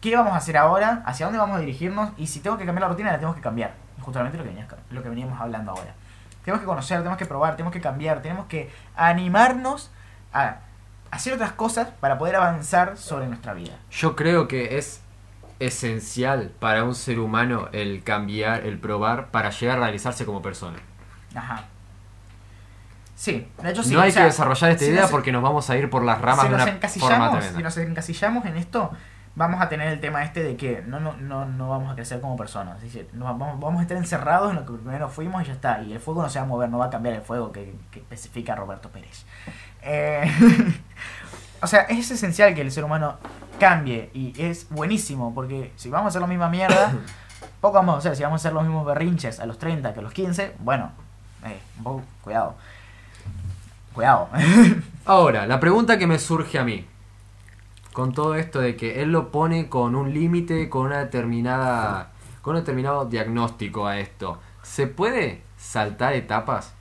¿qué 0.00 0.14
vamos 0.16 0.32
a 0.32 0.36
hacer 0.36 0.56
ahora? 0.56 1.02
¿Hacia 1.04 1.26
dónde 1.26 1.40
vamos 1.40 1.56
a 1.56 1.60
dirigirnos? 1.60 2.12
Y 2.16 2.28
si 2.28 2.40
tengo 2.40 2.56
que 2.58 2.64
cambiar 2.64 2.82
la 2.82 2.88
rutina, 2.88 3.10
la 3.10 3.16
tenemos 3.16 3.34
que 3.34 3.42
cambiar. 3.42 3.74
Justamente 4.00 4.38
lo 4.38 4.44
que, 4.44 4.52
lo 4.90 5.02
que 5.02 5.08
veníamos 5.08 5.40
hablando 5.40 5.72
ahora. 5.72 5.94
Tenemos 6.44 6.60
que 6.60 6.66
conocer, 6.66 6.98
tenemos 6.98 7.18
que 7.18 7.26
probar, 7.26 7.54
tenemos 7.54 7.72
que 7.72 7.80
cambiar, 7.80 8.22
tenemos 8.22 8.46
que 8.46 8.70
animarnos 8.96 9.90
a 10.32 10.56
hacer 11.10 11.34
otras 11.34 11.52
cosas 11.52 11.88
para 12.00 12.18
poder 12.18 12.36
avanzar 12.36 12.96
sobre 12.96 13.26
nuestra 13.26 13.52
vida. 13.52 13.72
Yo 13.90 14.16
creo 14.16 14.48
que 14.48 14.78
es 14.78 15.02
esencial 15.60 16.50
para 16.58 16.82
un 16.84 16.94
ser 16.94 17.20
humano 17.20 17.68
el 17.72 18.02
cambiar, 18.02 18.66
el 18.66 18.78
probar, 18.78 19.28
para 19.30 19.50
llegar 19.50 19.78
a 19.78 19.82
realizarse 19.82 20.24
como 20.26 20.42
persona. 20.42 20.78
Ajá. 21.34 21.64
Sí, 23.14 23.46
de 23.62 23.70
hecho 23.70 23.82
sí. 23.82 23.94
no 23.94 24.00
hay 24.00 24.10
o 24.10 24.12
sea, 24.12 24.22
que 24.22 24.26
desarrollar 24.26 24.70
esta 24.70 24.84
si 24.84 24.90
idea 24.90 25.02
nos- 25.02 25.10
porque 25.10 25.30
nos 25.32 25.42
vamos 25.42 25.68
a 25.70 25.76
ir 25.76 25.88
por 25.90 26.02
las 26.04 26.20
ramas 26.20 26.46
si 26.46 26.50
de 26.50 26.56
nos 26.56 26.62
una 26.66 26.72
encasillamos, 26.72 27.28
forma 27.30 27.56
si 27.56 27.62
nos 27.62 27.76
encasillamos 27.76 28.44
en 28.46 28.56
esto, 28.56 28.90
vamos 29.36 29.60
a 29.62 29.68
tener 29.68 29.88
el 29.88 30.00
tema 30.00 30.24
este 30.24 30.42
de 30.42 30.56
que 30.56 30.82
no, 30.86 30.98
no, 30.98 31.14
no, 31.18 31.44
no 31.44 31.68
vamos 31.70 31.92
a 31.92 31.94
crecer 31.94 32.20
como 32.20 32.36
personas. 32.36 32.76
Es 32.78 32.82
decir, 32.84 33.08
no 33.12 33.26
vamos, 33.26 33.60
vamos 33.60 33.78
a 33.78 33.82
estar 33.82 33.96
encerrados 33.96 34.50
en 34.50 34.56
lo 34.56 34.66
que 34.66 34.72
primero 34.72 35.08
fuimos 35.08 35.42
y 35.42 35.46
ya 35.46 35.52
está. 35.52 35.82
Y 35.82 35.92
el 35.92 36.00
fuego 36.00 36.22
no 36.22 36.28
se 36.28 36.38
va 36.40 36.44
a 36.44 36.48
mover, 36.48 36.68
no 36.68 36.78
va 36.78 36.86
a 36.86 36.90
cambiar 36.90 37.14
el 37.14 37.22
fuego 37.22 37.52
que, 37.52 37.74
que 37.92 38.00
especifica 38.00 38.54
Roberto 38.56 38.88
Pérez. 38.90 39.24
Eh, 39.82 40.24
o 41.62 41.66
sea, 41.66 41.82
es 41.82 42.10
esencial 42.10 42.54
que 42.54 42.62
el 42.62 42.72
ser 42.72 42.82
humano 42.82 43.18
cambie 43.60 44.10
y 44.14 44.34
es 44.42 44.68
buenísimo 44.70 45.32
porque 45.34 45.72
si 45.76 45.90
vamos 45.90 46.06
a 46.06 46.08
hacer 46.08 46.20
la 46.22 46.26
misma 46.26 46.48
mierda, 46.48 46.92
poco 47.60 47.74
vamos 47.74 47.94
a 47.94 47.98
hacer. 47.98 48.16
Si 48.16 48.22
vamos 48.24 48.40
a 48.40 48.42
hacer 48.42 48.52
los 48.52 48.64
mismos 48.64 48.84
berrinches 48.84 49.38
a 49.38 49.46
los 49.46 49.58
30 49.58 49.94
que 49.94 50.00
a 50.00 50.02
los 50.02 50.12
15, 50.12 50.56
bueno, 50.58 50.90
eh, 51.44 51.60
poco, 51.82 52.02
cuidado. 52.22 52.54
Cuidado. 53.94 54.28
Ahora, 55.04 55.46
la 55.46 55.60
pregunta 55.60 55.98
que 55.98 56.06
me 56.06 56.18
surge 56.18 56.58
a 56.58 56.64
mí, 56.64 56.86
con 57.92 58.12
todo 58.14 58.34
esto 58.36 58.60
de 58.60 58.76
que 58.76 59.02
él 59.02 59.12
lo 59.12 59.30
pone 59.30 59.68
con 59.68 59.94
un 59.94 60.14
límite, 60.14 60.68
con 60.70 60.86
una 60.86 60.98
determinada, 61.00 62.10
con 62.40 62.54
un 62.54 62.60
determinado 62.62 63.04
diagnóstico 63.04 63.86
a 63.86 63.98
esto, 63.98 64.40
¿se 64.62 64.86
puede 64.86 65.42
saltar 65.58 66.14
etapas? 66.14 66.72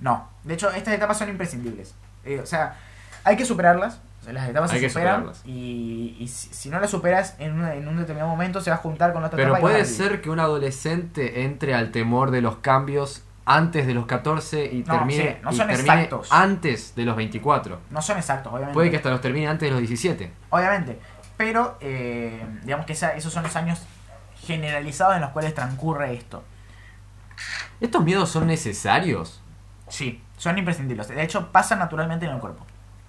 No, 0.00 0.28
de 0.44 0.54
hecho 0.54 0.70
estas 0.70 0.94
etapas 0.94 1.18
son 1.18 1.28
imprescindibles. 1.30 1.94
Eh, 2.24 2.38
o 2.40 2.46
sea, 2.46 2.76
hay 3.24 3.36
que 3.36 3.44
superarlas. 3.44 3.98
o 4.20 4.24
sea, 4.24 4.32
las 4.32 4.48
etapas 4.48 4.70
Hay 4.72 4.78
se 4.78 4.84
que 4.86 4.90
superan 4.90 5.32
y, 5.44 6.16
y 6.20 6.28
si, 6.28 6.54
si 6.54 6.70
no 6.70 6.78
las 6.78 6.90
superas 6.90 7.34
en, 7.40 7.54
una- 7.54 7.74
en 7.74 7.88
un 7.88 7.96
determinado 7.96 8.30
momento 8.30 8.60
se 8.60 8.70
va 8.70 8.76
a 8.76 8.78
juntar 8.80 9.12
con 9.12 9.22
la 9.22 9.26
otra 9.28 9.36
Pero 9.36 9.48
etapa 9.50 9.60
puede 9.60 9.84
ser 9.84 10.20
que 10.22 10.30
un 10.30 10.38
adolescente 10.38 11.42
entre 11.44 11.74
al 11.74 11.90
temor 11.90 12.30
de 12.30 12.40
los 12.40 12.56
cambios 12.58 13.22
antes 13.44 13.86
de 13.86 13.94
los 13.94 14.06
14 14.06 14.66
y 14.72 14.84
No, 14.86 14.94
termine, 14.98 15.32
sí, 15.32 15.36
no 15.42 15.50
y 15.52 15.56
son 15.56 15.66
termine 15.68 15.94
exactos. 15.94 16.28
antes 16.30 16.94
de 16.94 17.04
los 17.04 17.16
24. 17.16 17.80
No 17.90 18.00
son 18.02 18.18
exactos, 18.18 18.52
obviamente. 18.52 18.74
Puede 18.74 18.90
que 18.90 18.96
hasta 18.98 19.10
los 19.10 19.20
termine 19.20 19.48
antes 19.48 19.66
de 19.68 19.70
los 19.72 19.80
17. 19.80 20.32
Obviamente. 20.50 21.00
Pero 21.36 21.76
eh, 21.80 22.44
digamos 22.62 22.86
que 22.86 22.92
esa- 22.92 23.14
esos 23.16 23.32
son 23.32 23.42
los 23.42 23.56
años 23.56 23.82
generalizados 24.40 25.14
en 25.16 25.22
los 25.22 25.30
cuales 25.30 25.54
transcurre 25.54 26.12
esto. 26.14 26.44
¿Estos 27.80 28.04
miedos 28.04 28.30
son 28.30 28.46
necesarios? 28.46 29.40
Sí, 29.88 30.22
son 30.36 30.56
imprescindibles. 30.58 31.08
De 31.08 31.22
hecho, 31.22 31.50
pasan 31.50 31.78
naturalmente 31.80 32.26
en 32.26 32.32
el 32.32 32.38
cuerpo. 32.38 32.64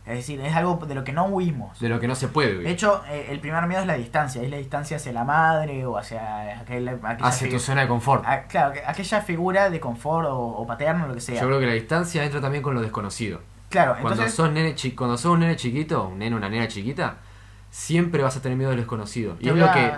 Es 0.06 0.16
decir, 0.18 0.42
es 0.42 0.54
algo 0.54 0.76
de 0.86 0.96
lo 0.96 1.04
que 1.06 1.14
no 1.14 1.26
huimos. 1.28 1.80
De 1.80 1.88
lo 1.88 1.98
que 2.00 2.08
no 2.10 2.16
se 2.16 2.28
puede 2.28 2.50
De 2.50 2.54
vivir. 2.56 2.68
hecho, 2.68 3.04
eh, 3.10 3.28
el 3.30 3.40
primer 3.40 3.66
miedo 3.68 3.82
es 3.82 3.88
la 3.88 3.94
distancia. 3.94 4.42
Es 4.42 4.50
la 4.50 4.58
distancia 4.58 4.98
hacia 4.98 5.14
la 5.14 5.24
madre 5.24 5.86
o 5.86 5.98
hacia 5.98 6.60
aquel, 6.60 6.90
aquella 6.90 7.26
Hacia 7.28 7.50
tu 7.50 7.58
zona 7.60 7.82
de 7.84 7.88
confort. 7.88 8.26
Claro, 8.50 8.74
que- 8.74 8.84
aquella 8.86 9.22
figura 9.22 9.70
de 9.70 9.80
confort 9.80 10.28
o, 10.28 10.38
o 10.38 10.68
paterno, 10.68 11.08
lo 11.08 11.14
que 11.14 11.22
sea. 11.22 11.40
Yo 11.40 11.48
creo 11.48 11.60
que 11.62 11.68
la 11.68 11.74
distancia 11.74 12.24
entra 12.24 12.42
también 12.42 12.62
con 12.62 12.74
lo 12.76 12.82
desconocido. 12.82 13.40
claro, 13.70 13.94
Cuando 13.94 14.10
entonces, 14.12 14.36
sos 14.36 14.52
nene 14.52 14.76
chi- 14.76 14.92
cuando 14.94 15.18
sos 15.18 15.32
un 15.34 15.40
nene 15.40 15.56
chiquito, 15.56 16.08
un 16.10 16.20
nene 16.20 16.36
o 16.36 16.38
una 16.38 16.50
nena 16.50 16.68
chiquita, 16.68 17.16
siempre 17.72 18.22
vas 18.22 18.36
a 18.38 18.42
tener 18.42 18.58
miedo 18.58 18.70
de 18.72 18.76
lo 18.76 18.82
desconocido. 18.82 19.38
Y 19.40 19.50
es 19.50 19.56
lo 19.56 19.72
que, 19.72 19.92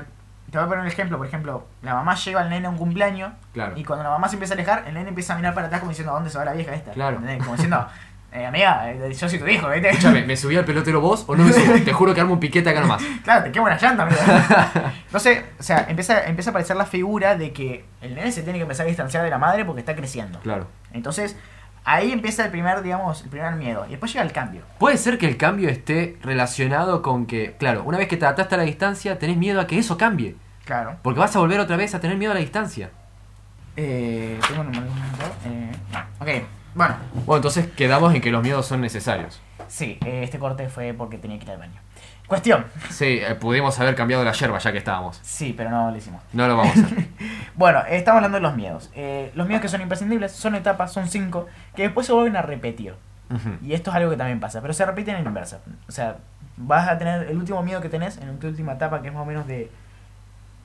te 0.51 0.57
voy 0.59 0.65
a 0.65 0.69
poner 0.69 0.81
un 0.81 0.87
ejemplo. 0.87 1.17
Por 1.17 1.25
ejemplo, 1.27 1.65
la 1.81 1.95
mamá 1.95 2.15
lleva 2.15 2.41
al 2.41 2.49
nene 2.49 2.67
a 2.67 2.69
un 2.69 2.77
cumpleaños 2.77 3.33
claro. 3.53 3.73
y 3.75 3.83
cuando 3.83 4.03
la 4.03 4.11
mamá 4.11 4.29
se 4.29 4.35
empieza 4.35 4.53
a 4.53 4.55
alejar, 4.55 4.83
el 4.87 4.93
nene 4.93 5.09
empieza 5.09 5.33
a 5.33 5.37
mirar 5.37 5.53
para 5.55 5.65
atrás 5.67 5.79
como 5.81 5.89
diciendo, 5.89 6.11
¿a 6.11 6.15
dónde 6.15 6.29
se 6.29 6.37
va 6.37 6.45
la 6.45 6.53
vieja 6.53 6.73
esta? 6.73 6.91
Claro. 6.91 7.17
Como 7.17 7.51
diciendo, 7.53 7.87
eh, 8.31 8.45
amiga, 8.45 8.91
eh, 8.91 9.13
yo 9.13 9.29
soy 9.29 9.39
tu 9.39 9.47
hijo, 9.47 9.69
¿viste? 9.69 9.89
Escúchame, 9.89 10.23
¿me 10.25 10.35
subí 10.35 10.57
al 10.57 10.65
pelotero 10.65 10.99
vos 10.99 11.23
o 11.27 11.35
no 11.35 11.45
me 11.45 11.53
subo? 11.53 11.73
Te 11.83 11.93
juro 11.93 12.13
que 12.13 12.19
armo 12.19 12.33
un 12.33 12.39
piquete 12.39 12.69
acá 12.69 12.81
nomás. 12.81 13.01
Claro, 13.23 13.45
te 13.45 13.51
quemo 13.51 13.69
la 13.69 13.77
llanta, 13.77 14.03
amiga. 14.03 14.93
Entonces, 15.05 15.43
o 15.59 15.63
sea, 15.63 15.85
empieza, 15.87 16.25
empieza 16.25 16.49
a 16.49 16.51
aparecer 16.51 16.75
la 16.75 16.85
figura 16.85 17.35
de 17.35 17.53
que 17.53 17.85
el 18.01 18.13
nene 18.13 18.31
se 18.31 18.43
tiene 18.43 18.59
que 18.59 18.63
empezar 18.63 18.85
a 18.85 18.89
distanciar 18.89 19.23
de 19.23 19.29
la 19.29 19.37
madre 19.37 19.63
porque 19.63 19.79
está 19.79 19.95
creciendo. 19.95 20.39
Claro. 20.39 20.67
Entonces, 20.91 21.37
ahí 21.85 22.11
empieza 22.11 22.43
el 22.43 22.51
primer, 22.51 22.81
digamos, 22.81 23.23
el 23.23 23.29
primer 23.29 23.53
miedo. 23.55 23.85
Y 23.87 23.91
después 23.91 24.11
llega 24.11 24.25
el 24.25 24.33
cambio. 24.33 24.63
Puede 24.79 24.97
ser 24.97 25.17
que 25.17 25.27
el 25.27 25.37
cambio 25.37 25.69
esté 25.69 26.17
relacionado 26.21 27.01
con 27.01 27.25
que, 27.27 27.55
claro, 27.57 27.83
una 27.85 27.97
vez 27.97 28.09
que 28.09 28.17
te 28.17 28.25
ataste 28.25 28.55
a 28.55 28.57
la 28.57 28.65
distancia, 28.65 29.17
tenés 29.17 29.37
miedo 29.37 29.61
a 29.61 29.67
que 29.67 29.79
eso 29.79 29.97
cambie. 29.97 30.35
Claro. 30.65 30.97
Porque 31.01 31.19
vas 31.19 31.35
a 31.35 31.39
volver 31.39 31.59
otra 31.59 31.77
vez 31.77 31.95
a 31.95 32.01
tener 32.01 32.17
miedo 32.17 32.31
a 32.31 32.35
la 32.35 32.41
distancia. 32.41 32.89
Eh, 33.77 34.39
tengo 34.47 34.61
un. 34.61 34.75
Eh. 34.75 35.71
Ok, 36.19 36.45
bueno. 36.75 36.95
Bueno, 37.25 37.37
entonces 37.37 37.67
quedamos 37.71 38.13
en 38.13 38.21
que 38.21 38.31
los 38.31 38.43
miedos 38.43 38.67
son 38.67 38.81
necesarios. 38.81 39.41
Sí, 39.67 39.97
este 40.05 40.37
corte 40.37 40.69
fue 40.69 40.93
porque 40.93 41.17
tenía 41.17 41.39
que 41.39 41.45
ir 41.45 41.51
al 41.51 41.57
baño. 41.57 41.81
Cuestión. 42.27 42.65
Sí, 42.89 43.19
eh, 43.21 43.35
pudimos 43.35 43.79
haber 43.79 43.95
cambiado 43.95 44.23
la 44.23 44.31
yerba 44.31 44.57
ya 44.57 44.71
que 44.71 44.79
estábamos. 44.79 45.19
Sí, 45.21 45.53
pero 45.55 45.69
no 45.69 45.91
lo 45.91 45.97
hicimos. 45.97 46.21
No 46.33 46.47
lo 46.47 46.57
vamos 46.57 46.77
a 46.77 46.81
hacer. 46.81 47.07
Bueno, 47.55 47.83
estamos 47.87 48.17
hablando 48.17 48.37
de 48.37 48.41
los 48.41 48.55
miedos. 48.55 48.91
Eh, 48.95 49.31
los 49.33 49.47
miedos 49.47 49.61
que 49.61 49.69
son 49.69 49.81
imprescindibles 49.81 50.33
son 50.33 50.55
etapas, 50.55 50.91
son 50.91 51.07
cinco, 51.07 51.45
que 51.73 51.83
después 51.83 52.05
se 52.05 52.11
vuelven 52.11 52.35
a 52.35 52.41
repetir. 52.41 52.95
Y 53.63 53.73
esto 53.73 53.89
es 53.89 53.95
algo 53.95 54.11
que 54.11 54.17
también 54.17 54.39
pasa, 54.39 54.61
pero 54.61 54.73
se 54.73 54.85
repiten 54.85 55.15
en 55.15 55.25
inversa. 55.25 55.59
O 55.87 55.91
sea, 55.91 56.17
vas 56.57 56.87
a 56.89 56.97
tener 56.97 57.29
el 57.29 57.37
último 57.37 57.63
miedo 57.63 57.81
que 57.81 57.89
tenés 57.89 58.17
en 58.17 58.37
tu 58.39 58.47
última 58.47 58.73
etapa, 58.73 59.01
que 59.01 59.07
es 59.07 59.13
más 59.13 59.23
o 59.23 59.25
menos 59.25 59.47
de. 59.47 59.71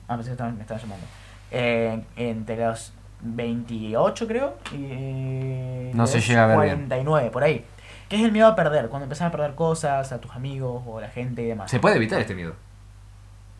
Ah, 0.07 0.15
pensé 0.15 0.35
que 0.35 0.43
me 0.43 0.61
estaban 0.61 0.81
llamando. 0.81 1.05
Eh, 1.49 2.03
entre 2.17 2.57
los 2.57 2.93
28, 3.23 4.27
creo. 4.27 4.55
Y, 4.73 4.87
eh, 4.89 5.91
No 5.93 6.07
se 6.07 6.21
llega 6.21 6.43
a 6.43 6.47
ver 6.47 6.57
bien. 6.59 6.75
49, 6.87 7.29
por 7.31 7.43
ahí. 7.43 7.65
Que 8.09 8.17
es 8.17 8.23
el 8.23 8.31
miedo 8.31 8.47
a 8.47 8.55
perder, 8.55 8.89
cuando 8.89 9.05
empezás 9.05 9.27
a 9.27 9.31
perder 9.31 9.55
cosas, 9.55 10.11
a 10.11 10.19
tus 10.19 10.31
amigos 10.35 10.83
o 10.85 10.97
a 10.97 11.01
la 11.01 11.07
gente 11.09 11.41
y 11.43 11.45
demás. 11.45 11.71
¿Se 11.71 11.79
puede 11.79 11.95
evitar 11.95 12.19
este 12.19 12.35
miedo? 12.35 12.53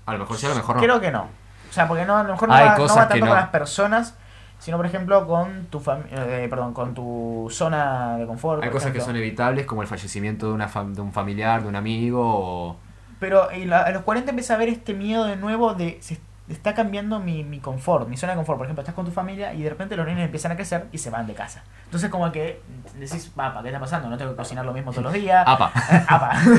A 0.06 0.14
lo 0.14 0.20
mejor 0.20 0.38
sí, 0.38 0.46
a 0.46 0.50
lo 0.50 0.56
mejor 0.56 0.76
no. 0.76 0.82
Creo 0.82 1.00
que 1.00 1.12
no. 1.12 1.22
O 1.70 1.74
sea, 1.74 1.88
porque 1.88 2.06
no, 2.06 2.18
a 2.18 2.24
lo 2.24 2.34
mejor 2.34 2.50
no 2.50 2.56
Hay 2.56 2.66
va, 2.68 2.78
no 2.78 2.84
va 2.86 2.88
que 2.88 3.00
tanto 3.10 3.16
no. 3.18 3.28
con 3.28 3.36
las 3.38 3.48
personas, 3.50 4.16
sino 4.60 4.76
por 4.76 4.86
ejemplo 4.86 5.26
con 5.26 5.68
tu 5.68 5.82
eh, 6.12 6.48
perdón, 6.50 6.74
con 6.74 6.94
tu 6.94 7.48
zona 7.50 8.18
de 8.18 8.26
confort. 8.26 8.62
Hay 8.62 8.70
cosas 8.72 8.92
que 8.92 8.98
ejemplo. 8.98 9.06
son 9.14 9.16
evitables, 9.16 9.66
como 9.66 9.82
el 9.84 9.88
fallecimiento 9.88 10.48
de, 10.48 10.54
una 10.54 10.68
fam- 10.70 10.94
de 10.96 11.02
un 11.02 11.14
familiar, 11.14 11.62
de 11.62 11.70
un 11.70 11.76
amigo 11.78 12.20
o... 12.22 12.76
Pero 13.22 13.52
y 13.54 13.64
la- 13.66 13.84
a 13.84 13.92
los 13.92 14.02
40 14.04 14.32
empieza 14.32 14.54
a 14.54 14.56
haber 14.58 14.68
este 14.68 14.94
miedo 14.94 15.24
de 15.26 15.38
nuevo 15.38 15.76
de, 15.76 15.98
se- 16.02 16.20
está 16.52 16.74
cambiando 16.74 17.20
mi, 17.20 17.44
mi 17.44 17.60
confort, 17.60 18.08
mi 18.08 18.18
zona 18.18 18.34
de 18.34 18.38
confort. 18.38 18.58
Por 18.58 18.68
ejemplo, 18.68 18.82
estás 18.82 18.96
con 18.96 19.06
tu 19.06 19.12
familia 19.12 19.54
y 19.54 19.64
de 19.64 19.70
repente 19.70 19.96
los 19.96 20.06
niños 20.06 20.22
empiezan 20.24 20.52
a 20.52 20.56
crecer 20.56 20.88
y 20.92 20.98
se 20.98 21.10
van 21.10 21.28
de 21.28 21.34
casa. 21.34 21.64
Entonces 21.86 22.10
como 22.10 22.32
que 22.32 22.62
decís, 22.96 23.32
papá, 23.36 23.62
¿qué 23.62 23.70
está 23.70 23.80
pasando? 23.80 24.10
No 24.10 24.18
tengo 24.18 24.32
que 24.32 24.38
cocinar 24.38 24.66
lo 24.66 24.74
mismo 24.74 24.92
todos 24.92 25.04
los 25.06 25.14
días. 25.14 25.44
Apa. 25.48 25.72
Apa. 26.08 26.32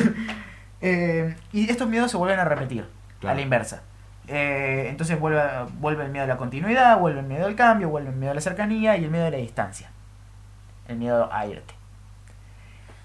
Eh, 0.84 1.36
y 1.52 1.70
estos 1.70 1.86
miedos 1.88 2.10
se 2.10 2.16
vuelven 2.16 2.40
a 2.40 2.44
repetir, 2.44 2.88
Claro. 3.20 3.34
a 3.34 3.36
la 3.36 3.40
inversa. 3.42 3.82
Eh, 4.26 4.86
entonces 4.88 5.16
vuelve, 5.20 5.40
vuelve 5.78 6.04
el 6.04 6.10
miedo 6.10 6.24
a 6.24 6.26
la 6.26 6.36
continuidad, 6.36 6.98
vuelve 6.98 7.20
el 7.20 7.26
miedo 7.26 7.46
al 7.46 7.54
cambio, 7.54 7.88
vuelve 7.88 8.10
el 8.10 8.16
miedo 8.16 8.32
a 8.32 8.34
la 8.34 8.40
cercanía 8.40 8.96
y 8.96 9.04
el 9.04 9.10
miedo 9.12 9.26
a 9.26 9.30
la 9.30 9.36
distancia. 9.36 9.90
El 10.88 10.96
miedo 10.96 11.32
a 11.32 11.46
irte. 11.46 11.74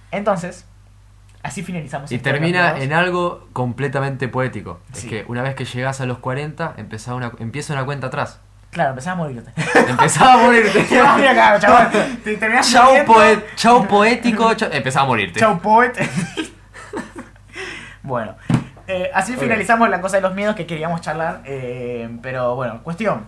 Entonces, 0.09 0.65
así 1.47 1.63
finalizamos. 1.63 2.11
Y 2.11 2.19
termina 2.19 2.77
en 2.77 2.93
algo 2.93 3.47
completamente 3.53 4.27
poético. 4.27 4.79
Sí. 4.93 5.07
Es 5.07 5.09
que 5.09 5.25
una 5.27 5.41
vez 5.41 5.55
que 5.55 5.65
llegas 5.65 5.99
a 6.01 6.05
los 6.05 6.19
40, 6.19 6.75
empezá 6.77 7.15
una, 7.15 7.31
empieza 7.39 7.73
una 7.73 7.85
cuenta 7.85 8.07
atrás. 8.07 8.39
Claro, 8.69 8.91
empezás 8.91 9.13
a 9.13 9.15
morirte. 9.15 9.51
Empezá 9.87 10.33
a 10.33 10.37
morirte. 10.37 10.85
Chaval. 11.59 11.89
Te 12.23 12.37
Chau, 12.61 12.89
muriendo. 12.89 13.13
poe- 13.13 13.43
chau 13.55 13.87
poético, 13.87 14.53
chau- 14.55 14.69
empezá 14.71 15.01
a 15.01 15.05
morirte. 15.05 15.39
Chau, 15.39 15.59
poet. 15.59 15.93
bueno, 18.03 18.35
eh, 18.87 19.09
así 19.13 19.33
Ok. 19.33 19.39
finalizamos 19.39 19.89
la 19.89 20.01
cosa 20.01 20.17
de 20.17 20.21
los 20.21 20.35
miedos 20.35 20.55
que 20.55 20.67
queríamos 20.67 21.01
charlar. 21.01 21.41
eh, 21.45 22.09
pero 22.21 22.55
bueno, 22.55 22.83
cuestión. 22.83 23.25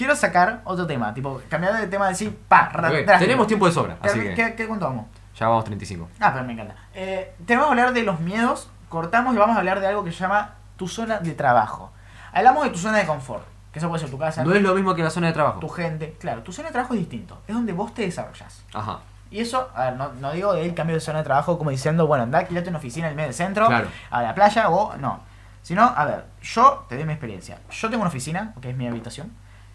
Quiero 0.00 0.16
sacar 0.16 0.62
otro 0.64 0.86
tema, 0.86 1.12
tipo, 1.12 1.42
cambiar 1.50 1.76
de 1.78 1.86
tema, 1.86 2.08
decir, 2.08 2.34
pa, 2.48 2.72
tenemos 3.18 3.46
tiempo 3.46 3.66
de 3.66 3.72
sobra, 3.72 3.98
así 4.00 4.18
¿Qué, 4.18 4.28
que 4.30 4.34
qué, 4.34 4.54
qué 4.54 4.66
cuánto 4.66 4.86
vamos? 4.86 5.04
ya 5.38 5.46
vamos 5.46 5.62
35. 5.66 6.08
Ah, 6.18 6.30
pero 6.32 6.42
me 6.46 6.54
encanta. 6.54 6.74
Eh, 6.94 7.34
tenemos 7.44 7.66
que 7.66 7.70
hablar 7.72 7.92
de 7.92 8.02
los 8.02 8.18
miedos, 8.18 8.70
cortamos 8.88 9.34
y 9.34 9.36
vamos 9.36 9.56
a 9.56 9.58
hablar 9.58 9.78
de 9.80 9.88
algo 9.88 10.02
que 10.02 10.10
se 10.10 10.20
llama 10.20 10.54
tu 10.78 10.88
zona 10.88 11.18
de 11.18 11.32
trabajo. 11.32 11.92
Hablamos 12.32 12.64
de 12.64 12.70
tu 12.70 12.78
zona 12.78 12.96
de 12.96 13.04
confort, 13.04 13.44
que 13.72 13.78
eso 13.78 13.88
puede 13.90 14.00
ser 14.00 14.08
tu 14.10 14.16
casa, 14.18 14.42
No 14.42 14.54
es 14.54 14.62
lo 14.62 14.74
mismo 14.74 14.94
que 14.94 15.02
la 15.02 15.10
zona 15.10 15.26
de 15.26 15.34
trabajo. 15.34 15.60
tu 15.60 15.68
gente. 15.68 16.16
Claro, 16.18 16.42
tu 16.42 16.50
zona 16.50 16.68
de 16.68 16.72
trabajo 16.72 16.94
es 16.94 17.00
distinto, 17.00 17.42
es 17.46 17.54
donde 17.54 17.74
vos 17.74 17.92
te 17.92 18.00
desarrollas. 18.00 18.64
Ajá. 18.72 19.00
Y 19.30 19.40
eso, 19.40 19.68
a 19.74 19.84
ver, 19.84 19.96
no, 19.96 20.12
no 20.14 20.32
digo 20.32 20.54
del 20.54 20.72
cambio 20.72 20.94
de 20.96 21.00
zona 21.00 21.18
de 21.18 21.24
trabajo 21.24 21.58
como 21.58 21.68
diciendo, 21.68 22.06
bueno, 22.06 22.24
anda, 22.24 22.38
alquilate 22.38 22.70
una 22.70 22.78
oficina 22.78 23.08
en 23.08 23.10
el 23.10 23.16
medio 23.16 23.26
del 23.28 23.34
centro, 23.34 23.66
Claro. 23.66 23.88
a 24.10 24.22
la 24.22 24.34
playa 24.34 24.70
o 24.70 24.96
no. 24.96 25.20
Sino, 25.60 25.82
a 25.84 26.06
ver, 26.06 26.24
yo 26.40 26.86
te 26.88 26.96
doy 26.96 27.04
mi 27.04 27.12
experiencia. 27.12 27.58
Yo 27.70 27.90
tengo 27.90 28.00
una 28.00 28.08
oficina, 28.08 28.54
que 28.62 28.70
es 28.70 28.76
mi 28.78 28.88
habitación. 28.88 29.30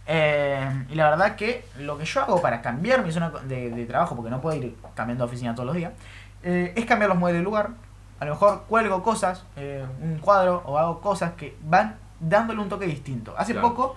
Eh, 0.07 0.85
y 0.89 0.95
la 0.95 1.09
verdad 1.09 1.35
que 1.35 1.65
lo 1.79 1.97
que 1.97 2.05
yo 2.05 2.21
hago 2.21 2.41
para 2.41 2.61
cambiar 2.61 3.03
mi 3.03 3.11
zona 3.11 3.29
de, 3.47 3.69
de 3.71 3.85
trabajo, 3.85 4.15
porque 4.15 4.29
no 4.31 4.41
puedo 4.41 4.57
ir 4.57 4.75
cambiando 4.95 5.25
de 5.25 5.29
oficina 5.29 5.53
todos 5.55 5.67
los 5.67 5.75
días, 5.75 5.93
eh, 6.43 6.73
es 6.75 6.85
cambiar 6.85 7.09
los 7.09 7.17
muebles 7.17 7.39
de 7.41 7.43
lugar. 7.43 7.69
A 8.19 8.25
lo 8.25 8.31
mejor 8.31 8.63
cuelgo 8.69 9.03
cosas, 9.03 9.45
eh, 9.57 9.85
un 10.01 10.19
cuadro 10.19 10.61
o 10.65 10.77
hago 10.77 11.01
cosas 11.01 11.33
que 11.33 11.55
van 11.63 11.97
dándole 12.19 12.61
un 12.61 12.69
toque 12.69 12.85
distinto. 12.85 13.33
Hace 13.37 13.53
Claro. 13.53 13.69
poco 13.69 13.95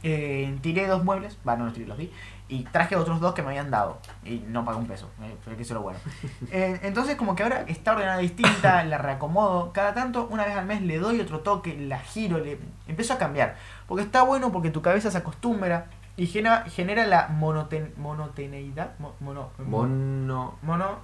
tiré 0.00 0.86
dos 0.86 1.04
muebles, 1.04 1.36
va, 1.46 1.56
no 1.56 1.64
los 1.64 1.74
tiré, 1.74 1.86
los 1.86 1.98
di, 1.98 2.10
y 2.48 2.64
traje 2.64 2.96
otros 2.96 3.20
dos 3.20 3.34
que 3.34 3.42
me 3.42 3.48
habían 3.48 3.70
dado. 3.70 3.98
Y 4.24 4.44
no 4.48 4.64
pagué 4.64 4.78
un 4.78 4.86
peso, 4.86 5.10
que 5.44 5.52
eso 5.52 5.62
es 5.62 5.70
lo 5.70 5.82
bueno. 5.82 5.98
Eh, 6.50 6.80
entonces 6.82 7.16
como 7.16 7.36
que 7.36 7.42
ahora 7.42 7.64
está 7.66 7.92
ordenada 7.92 8.18
distinta, 8.18 8.82
la 8.84 8.96
reacomodo, 8.96 9.72
cada 9.72 9.92
tanto, 9.92 10.26
una 10.30 10.44
vez 10.46 10.56
al 10.56 10.64
mes 10.64 10.80
le 10.82 10.98
doy 10.98 11.20
otro 11.20 11.40
toque, 11.40 11.76
la 11.78 11.98
giro, 11.98 12.38
le 12.38 12.58
empiezo 12.86 13.12
a 13.12 13.18
cambiar. 13.18 13.56
Porque 13.86 14.02
está 14.02 14.22
bueno 14.22 14.50
porque 14.50 14.70
tu 14.70 14.80
cabeza 14.80 15.10
se 15.10 15.18
acostumbra 15.18 15.86
y 16.18 16.26
genera, 16.26 16.64
genera 16.68 17.06
la 17.06 17.28
monoten, 17.28 17.94
monoteneidad, 17.96 18.98
mo- 18.98 19.14
mono, 19.20 19.50
Mono. 19.58 20.58
mono, 20.62 20.98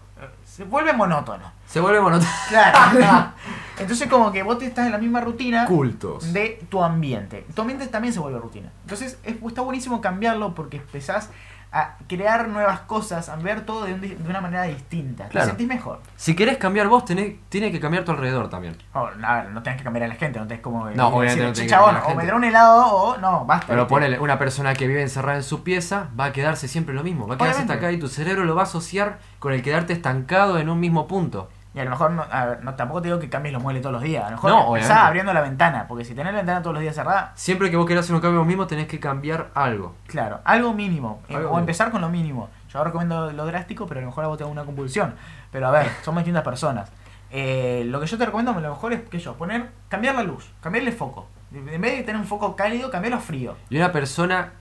se 0.45 0.65
vuelve 0.65 0.93
monótono. 0.93 1.45
Se 1.67 1.81
vuelve 1.81 2.01
monótono. 2.01 2.31
Claro. 2.49 3.33
Entonces 3.79 4.09
como 4.11 4.31
que 4.33 4.43
vos 4.43 4.59
te 4.59 4.67
estás 4.67 4.87
en 4.87 4.93
la 4.93 4.99
misma 4.99 5.21
rutina 5.21 5.67
Cultos. 5.67 6.33
de 6.33 6.65
tu 6.69 6.83
ambiente. 6.83 7.47
Tu 7.55 7.63
ambiente 7.63 7.87
también 7.87 8.13
se 8.13 8.21
vuelve 8.21 8.39
rutina. 8.41 8.71
Entonces 8.83 9.19
es, 9.25 9.37
está 9.43 9.63
buenísimo 9.63 10.01
cambiarlo 10.01 10.55
porque 10.55 10.77
empezás 10.79 11.31
a 11.77 11.97
crear 12.09 12.47
nuevas 12.49 12.81
cosas, 12.81 13.29
a 13.29 13.35
ver 13.37 13.67
todo 13.67 13.85
de, 13.85 13.95
un 13.95 14.01
de 14.01 14.17
una 14.29 14.41
manera 14.41 14.63
distinta. 14.63 15.27
Claro. 15.29 15.47
Te 15.47 15.51
sentís 15.51 15.67
mejor. 15.67 16.01
Si 16.17 16.37
querés 16.37 16.57
cambiar 16.57 16.87
vos, 16.89 17.05
tenés, 17.05 17.35
tiene 17.49 17.73
que 17.73 17.81
cambiar 17.81 18.05
tu 18.05 18.13
alrededor 18.13 18.49
también. 18.49 18.77
O, 18.93 19.01
a 19.01 19.35
ver, 19.43 19.51
no 19.51 19.63
tenés 19.63 19.79
que 19.79 19.85
cambiar 19.85 20.05
a 20.05 20.09
la 20.09 20.15
gente, 20.15 20.39
no 20.39 20.47
tenés 20.47 20.63
como... 20.63 20.89
eh, 20.89 20.93
No, 20.95 21.09
obviamente 21.09 21.43
decir, 21.43 21.43
no 21.49 21.53
tenés 21.53 21.59
"Che, 21.59 21.63
que 21.65 21.71
chabón, 21.71 21.95
cambiar 21.95 21.97
a 21.97 21.99
la 21.99 22.05
o 22.05 22.09
gente". 22.09 22.23
me 22.23 22.25
dará 22.27 22.37
un 22.37 22.45
helado 22.45 22.87
o 22.87 23.17
no, 23.19 23.45
basta. 23.45 23.67
Pero 23.67 23.89
ponele, 23.89 24.19
una 24.21 24.39
persona 24.39 24.75
que 24.75 24.87
vive 24.87 25.03
encerrada 25.03 25.37
en 25.37 25.43
su 25.43 25.65
pieza 25.65 26.09
va 26.19 26.27
a 26.27 26.33
quedarse 26.33 26.69
siempre 26.69 26.95
lo 26.95 27.03
mismo. 27.03 27.27
Va 27.27 27.35
a 27.35 27.39
quedarse 27.39 27.59
Obviamente. 27.63 27.73
estancada 27.75 27.93
y 27.93 27.99
tu 27.99 28.09
cerebro 28.09 28.45
lo 28.45 28.55
va 28.55 28.63
a 28.63 28.65
asociar 28.65 29.19
con 29.41 29.53
el 29.53 29.63
quedarte 29.63 29.93
estancado 29.93 30.59
en 30.59 30.69
un 30.69 30.79
mismo 30.79 31.09
punto. 31.09 31.51
Y 31.75 31.81
a 31.81 31.85
lo 31.85 31.91
mejor, 31.91 32.13
no, 32.13 32.25
a 32.31 32.45
ver, 32.47 32.63
no, 32.65 32.75
tampoco 32.75 33.03
te 33.03 33.09
digo 33.09 33.19
que 33.19 33.29
cambies 33.29 33.53
los 33.53 33.61
muebles 33.61 33.83
todos 33.83 33.95
los 33.95 34.03
días. 34.03 34.23
A 34.25 34.31
lo 34.31 34.37
mejor 34.37 34.51
No, 34.51 34.77
empezás 34.77 34.99
abriendo 34.99 35.33
la 35.33 35.41
ventana, 35.41 35.87
porque 35.89 36.05
si 36.05 36.15
tenés 36.15 36.33
la 36.33 36.39
ventana 36.39 36.63
todos 36.63 36.75
los 36.75 36.81
días 36.83 36.95
cerrada, 36.95 37.33
Siempre 37.35 37.69
que 37.71 37.77
vos 37.77 37.85
querás 37.87 38.05
hacer 38.05 38.15
un 38.15 38.21
cambio 38.21 38.45
mismo, 38.45 38.67
tenés 38.69 38.87
que 38.87 39.01
cambiar 39.01 39.51
algo. 39.55 39.95
Claro, 40.07 40.41
algo 40.45 40.73
mínimo. 40.73 41.21
eh, 41.29 41.35
Algo 41.35 41.49
o 41.49 41.51
mínimo. 41.51 41.59
empezar 41.59 41.91
con 41.91 42.01
lo 42.01 42.09
mínimo. 42.09 42.49
Yo 42.73 42.85
recomiendo 42.85 43.33
lo 43.33 43.47
drástico, 43.47 43.87
pero 43.89 43.99
a 43.99 44.03
lo 44.03 44.09
mejor 44.09 44.25
a 44.25 44.29
vos 44.29 44.39
te 44.39 44.45
una 44.45 44.65
convulsión. 44.65 45.15
Pero 45.51 45.67
a 45.67 45.71
ver, 45.73 45.89
somos 46.05 46.21
distintas 46.21 46.45
personas. 46.45 46.93
Eh, 47.33 47.83
lo 47.87 47.99
que 48.01 48.07
yo 48.07 48.17
te 48.19 48.25
recomiendo 48.27 48.53
a 48.53 48.61
lo 48.61 48.71
mejor 48.71 48.93
es 48.93 49.01
que 49.09 49.19
yo, 49.19 49.35
poner, 49.35 49.71
cambiar 49.89 50.15
la 50.15 50.23
luz, 50.23 50.49
cambiarle 50.61 50.91
el 50.91 50.97
foco. 50.97 51.27
En 51.53 51.65
vez 51.81 51.97
de 51.99 52.03
tener 52.05 52.21
un 52.21 52.27
foco 52.27 52.55
cálido, 52.55 52.91
cambiarlo 52.91 53.19
a 53.19 53.21
frío. 53.21 53.57
Y 53.71 53.77
una 53.77 53.91
persona 53.91 54.53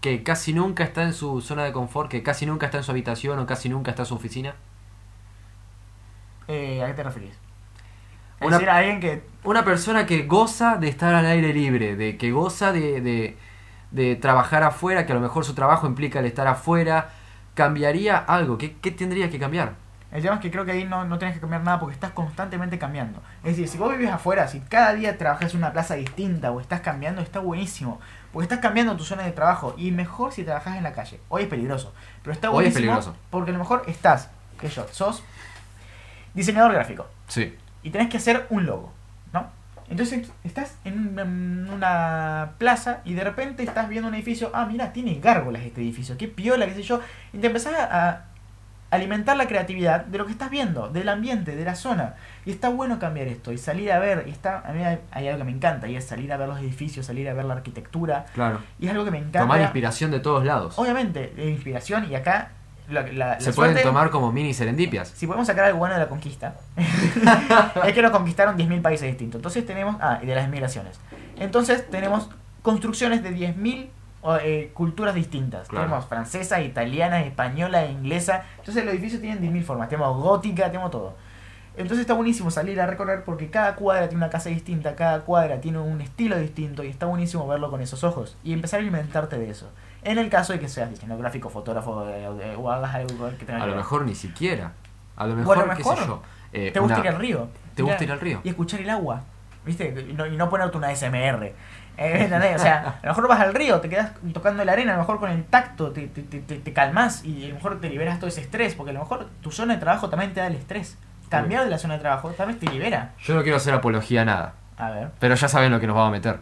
que 0.00 0.22
casi 0.24 0.52
nunca 0.52 0.82
está 0.84 1.02
en 1.04 1.12
su 1.12 1.40
zona 1.40 1.62
de 1.64 1.72
confort, 1.72 2.10
que 2.10 2.22
casi 2.24 2.44
nunca 2.46 2.66
está 2.66 2.78
en 2.78 2.84
su 2.84 2.90
habitación 2.90 3.38
o 3.38 3.46
casi 3.46 3.68
nunca 3.68 3.90
está 3.92 4.02
en 4.02 4.06
su 4.06 4.14
oficina. 4.14 4.54
Eh, 6.48 6.82
¿A 6.82 6.86
qué 6.86 6.94
te 6.94 7.02
referís? 7.02 7.32
Es 8.40 8.46
Una- 8.46 8.56
decir, 8.58 8.70
a 8.70 8.76
alguien 8.76 9.00
que... 9.00 9.22
Una 9.44 9.64
persona 9.64 10.06
que 10.06 10.24
goza 10.24 10.76
de 10.76 10.88
estar 10.88 11.14
al 11.14 11.26
aire 11.26 11.52
libre, 11.52 11.96
de 11.96 12.16
que 12.18 12.30
goza 12.32 12.72
de, 12.72 13.00
de, 13.00 13.36
de 13.90 14.16
trabajar 14.16 14.62
afuera, 14.62 15.06
que 15.06 15.12
a 15.12 15.14
lo 15.14 15.20
mejor 15.20 15.44
su 15.44 15.54
trabajo 15.54 15.86
implica 15.86 16.18
el 16.18 16.26
estar 16.26 16.46
afuera, 16.46 17.10
cambiaría 17.54 18.16
algo. 18.18 18.58
¿Qué, 18.58 18.76
qué 18.76 18.90
tendría 18.90 19.30
que 19.30 19.38
cambiar? 19.38 19.74
El 20.12 20.22
tema 20.22 20.36
es 20.36 20.40
que 20.40 20.50
creo 20.50 20.64
que 20.64 20.72
ahí 20.72 20.84
no, 20.84 21.04
no 21.04 21.18
tenés 21.18 21.34
que 21.34 21.40
cambiar 21.40 21.62
nada 21.62 21.80
porque 21.80 21.94
estás 21.94 22.12
constantemente 22.12 22.78
cambiando. 22.78 23.20
Es 23.42 23.50
decir, 23.56 23.68
si 23.68 23.76
vos 23.76 23.90
vivís 23.90 24.08
afuera, 24.10 24.46
si 24.48 24.60
cada 24.60 24.94
día 24.94 25.18
trabajas 25.18 25.52
en 25.52 25.58
una 25.58 25.72
plaza 25.72 25.94
distinta 25.94 26.52
o 26.52 26.60
estás 26.60 26.80
cambiando, 26.80 27.20
está 27.22 27.40
buenísimo. 27.40 28.00
Porque 28.32 28.44
estás 28.44 28.60
cambiando 28.60 28.96
tu 28.96 29.04
zona 29.04 29.24
de 29.24 29.32
trabajo. 29.32 29.74
Y 29.76 29.90
mejor 29.90 30.32
si 30.32 30.44
trabajás 30.44 30.76
en 30.76 30.84
la 30.84 30.92
calle. 30.92 31.20
Hoy 31.28 31.42
es 31.42 31.48
peligroso. 31.48 31.92
Pero 32.22 32.32
está 32.32 32.48
Hoy 32.50 32.66
es 32.66 32.74
buenísimo 32.74 32.94
peligroso. 32.94 33.16
porque 33.30 33.50
a 33.50 33.54
lo 33.54 33.58
mejor 33.58 33.82
estás, 33.86 34.30
que 34.60 34.68
yo, 34.68 34.86
sos 34.92 35.22
diseñador 36.36 36.72
gráfico. 36.72 37.06
Sí. 37.26 37.56
Y 37.82 37.90
tenés 37.90 38.08
que 38.08 38.18
hacer 38.18 38.46
un 38.50 38.66
logo, 38.66 38.92
¿no? 39.32 39.48
Entonces 39.88 40.28
estás 40.44 40.76
en 40.84 41.18
una, 41.70 42.52
plaza 42.58 43.00
y 43.04 43.14
de 43.14 43.24
repente 43.24 43.62
estás 43.62 43.88
viendo 43.88 44.08
un 44.08 44.14
edificio. 44.14 44.50
Ah, 44.52 44.66
mira, 44.66 44.92
tiene 44.92 45.18
gárgolas 45.20 45.62
este 45.62 45.80
edificio. 45.80 46.16
Qué 46.16 46.28
piola, 46.28 46.66
qué 46.66 46.74
sé 46.74 46.82
yo. 46.82 47.00
Y 47.32 47.38
te 47.38 47.46
empezás 47.46 47.74
a, 47.74 48.24
alimentar 48.88 49.36
la 49.36 49.48
creatividad 49.48 50.04
de 50.04 50.16
lo 50.16 50.26
que 50.26 50.32
estás 50.32 50.48
viendo, 50.48 50.88
del 50.88 51.08
ambiente, 51.08 51.56
de 51.56 51.64
la 51.64 51.74
zona. 51.74 52.14
Y 52.44 52.50
está 52.50 52.68
bueno 52.68 52.98
cambiar 52.98 53.26
esto 53.26 53.52
y 53.52 53.58
salir 53.58 53.90
a 53.92 53.98
ver. 53.98 54.24
Y 54.26 54.30
está, 54.30 54.62
a 54.66 54.72
mí 54.72 54.82
hay, 54.84 55.28
algo 55.28 55.38
que 55.38 55.44
me 55.44 55.50
encanta 55.52 55.88
y 55.88 55.96
es 55.96 56.04
salir 56.04 56.32
a 56.32 56.36
ver 56.36 56.48
los 56.48 56.58
edificios, 56.58 57.06
salir 57.06 57.28
a 57.28 57.34
ver 57.34 57.44
la 57.44 57.54
arquitectura. 57.54 58.26
Claro. 58.34 58.60
Y 58.78 58.86
es 58.86 58.92
algo 58.92 59.04
que 59.04 59.10
me 59.10 59.18
encanta. 59.18 59.40
Tomar 59.40 59.60
inspiración 59.60 60.10
de 60.10 60.20
todos 60.20 60.44
lados. 60.44 60.78
Obviamente, 60.78 61.32
de 61.36 61.50
inspiración. 61.50 62.10
Y 62.10 62.14
acá 62.14 62.50
la, 62.88 63.02
la- 63.02 63.12
la 63.12 63.40
Se 63.40 63.52
pueden 63.52 63.72
suerte- 63.74 63.82
tomar 63.88 64.10
como 64.10 64.32
mini 64.32 64.54
serendipias. 64.54 65.08
si 65.08 65.26
podemos 65.26 65.46
sacar 65.46 65.64
algo 65.66 65.78
bueno 65.78 65.94
de 65.94 66.00
la 66.00 66.08
conquista, 66.08 66.54
es 67.84 67.92
que 67.92 68.02
nos 68.02 68.10
conquistaron 68.12 68.56
10.000 68.56 68.82
países 68.82 69.06
distintos. 69.08 69.38
Entonces 69.38 69.64
tenemos, 69.66 69.96
ah, 70.00 70.20
y 70.22 70.26
de 70.26 70.34
las 70.34 70.48
migraciones. 70.48 70.98
Entonces 71.38 71.88
tenemos 71.90 72.28
construcciones 72.62 73.22
de 73.22 73.30
10.000 73.34 73.88
o, 74.22 74.36
eh, 74.36 74.70
culturas 74.74 75.14
distintas. 75.14 75.68
Claro. 75.68 75.86
Tenemos 75.86 76.06
francesa, 76.06 76.60
italiana, 76.60 77.22
española, 77.22 77.86
inglesa. 77.86 78.44
Entonces 78.58 78.84
los 78.84 78.92
edificios 78.94 79.20
tienen 79.20 79.40
10.000 79.40 79.62
formas. 79.64 79.88
Tenemos 79.88 80.16
gótica, 80.20 80.66
tenemos 80.66 80.90
todo. 80.90 81.14
Entonces 81.76 82.00
está 82.00 82.14
buenísimo 82.14 82.50
salir 82.50 82.80
a 82.80 82.86
recorrer 82.86 83.22
porque 83.22 83.50
cada 83.50 83.74
cuadra 83.74 84.08
tiene 84.08 84.24
una 84.24 84.30
casa 84.30 84.48
distinta, 84.48 84.96
cada 84.96 85.20
cuadra 85.20 85.60
tiene 85.60 85.78
un 85.78 86.00
estilo 86.00 86.38
distinto 86.38 86.82
y 86.82 86.88
está 86.88 87.04
buenísimo 87.04 87.46
verlo 87.46 87.70
con 87.70 87.82
esos 87.82 88.02
ojos 88.02 88.36
y 88.42 88.54
empezar 88.54 88.80
a 88.80 88.82
alimentarte 88.82 89.38
de 89.38 89.50
eso. 89.50 89.68
En 90.06 90.18
el 90.18 90.30
caso 90.30 90.52
de 90.52 90.60
que 90.60 90.68
seas 90.68 90.88
diseñador 90.88 91.20
gráfico, 91.22 91.50
fotógrafo 91.50 91.90
o 92.58 92.70
hagas 92.70 92.94
algo 92.94 93.28
que 93.38 93.44
tenga 93.44 93.58
A 93.58 93.60
que 93.62 93.66
lo 93.66 93.72
ver. 93.72 93.76
mejor 93.76 94.04
ni 94.04 94.14
siquiera. 94.14 94.72
A 95.16 95.26
lo 95.26 95.34
mejor, 95.34 95.56
Bueno, 95.56 95.72
qué 95.72 95.78
mejor. 95.78 95.98
sé 95.98 96.06
yo. 96.06 96.22
eh, 96.52 96.70
¿Te 96.72 96.80
gusta 96.80 96.96
una- 97.00 97.04
ir 97.04 97.10
al 97.14 97.20
río? 97.20 97.48
¿Te 97.74 97.82
gusta 97.82 98.04
ir 98.04 98.12
al 98.12 98.20
río? 98.20 98.40
Y 98.44 98.48
escuchar 98.50 98.80
el 98.80 98.88
agua, 98.90 99.22
¿viste? 99.64 100.06
Y 100.08 100.12
no, 100.12 100.26
y 100.26 100.36
no 100.36 100.48
ponerte 100.48 100.76
una 100.76 100.90
SMR. 100.94 101.54
Eh, 101.98 102.22
¿entendés? 102.24 102.56
O 102.56 102.58
sea, 102.58 102.98
a 103.02 103.06
lo 103.06 103.08
mejor 103.08 103.28
vas 103.28 103.40
al 103.40 103.54
río, 103.54 103.80
te 103.80 103.88
quedas 103.88 104.12
tocando 104.34 104.62
la 104.64 104.72
arena, 104.72 104.92
a 104.92 104.96
lo 104.96 105.02
mejor 105.02 105.18
con 105.18 105.30
el 105.30 105.44
tacto 105.44 105.90
te, 105.92 106.06
te, 106.08 106.22
te, 106.22 106.40
te- 106.40 106.58
te 106.58 106.72
calmas 106.72 107.24
y 107.24 107.46
a 107.46 107.48
lo 107.48 107.54
mejor 107.54 107.80
te 107.80 107.88
liberas 107.88 108.18
todo 108.20 108.28
ese 108.28 108.42
estrés, 108.42 108.74
porque 108.74 108.90
a 108.90 108.94
lo 108.94 109.00
mejor 109.00 109.28
tu 109.40 109.50
zona 109.50 109.74
de 109.74 109.80
trabajo 109.80 110.08
también 110.10 110.32
te 110.34 110.40
da 110.40 110.46
el 110.46 110.54
estrés. 110.56 110.98
Cambiar 111.30 111.64
de 111.64 111.70
la 111.70 111.78
zona 111.78 111.94
de 111.94 112.00
trabajo 112.00 112.30
también 112.30 112.60
te 112.60 112.66
libera. 112.70 113.12
Yo 113.24 113.34
no 113.34 113.42
quiero 113.42 113.56
hacer 113.56 113.74
apología 113.74 114.22
a 114.22 114.24
nada. 114.26 114.52
A 114.76 114.90
ver, 114.90 115.08
Pero 115.18 115.34
ya 115.34 115.48
saben 115.48 115.72
lo 115.72 115.80
que 115.80 115.86
nos 115.86 115.96
vamos 115.96 116.08
a 116.10 116.12
meter. 116.12 116.38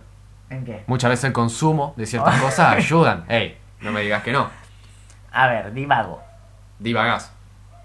¿En 0.51 0.64
qué? 0.64 0.84
Muchas 0.86 1.11
veces 1.11 1.24
el 1.24 1.32
consumo 1.32 1.95
de 1.97 2.07
ciertas 2.07 2.40
cosas 2.40 2.72
ayudan. 2.76 3.24
Ey, 3.28 3.59
no 3.80 3.92
me 3.92 4.01
digas 4.03 4.22
que 4.22 4.32
no. 4.32 4.49
A 5.32 5.47
ver, 5.49 5.72
divago. 5.72 6.22
Divagás. 6.78 7.32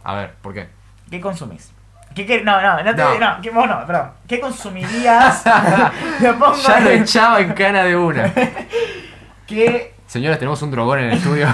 A 0.03 0.13
ver, 0.15 0.33
¿por 0.41 0.53
qué? 0.53 0.69
¿Qué 1.09 1.19
consumís? 1.19 1.71
¿Qué, 2.15 2.25
qué- 2.25 2.43
no, 2.43 2.59
no, 2.61 2.83
no, 2.83 2.95
te, 2.95 3.01
No. 3.03 3.19
no, 3.19 3.41
¿qué, 3.41 3.49
vos 3.51 3.67
no, 3.67 3.85
perdón. 3.85 4.11
¿Qué 4.27 4.39
consumirías? 4.39 5.43
Lo 6.21 6.37
pongo 6.39 6.55
Ya 6.57 6.79
lo 6.79 6.89
en- 6.89 7.03
echaba 7.03 7.39
en 7.39 7.53
cana 7.53 7.83
de 7.83 7.95
una. 7.95 8.31
¿Qué 9.47 9.93
Señores, 10.07 10.39
tenemos 10.39 10.59
un 10.63 10.71
drogón 10.71 10.99
en 10.99 11.05
el 11.11 11.17
estudio. 11.17 11.47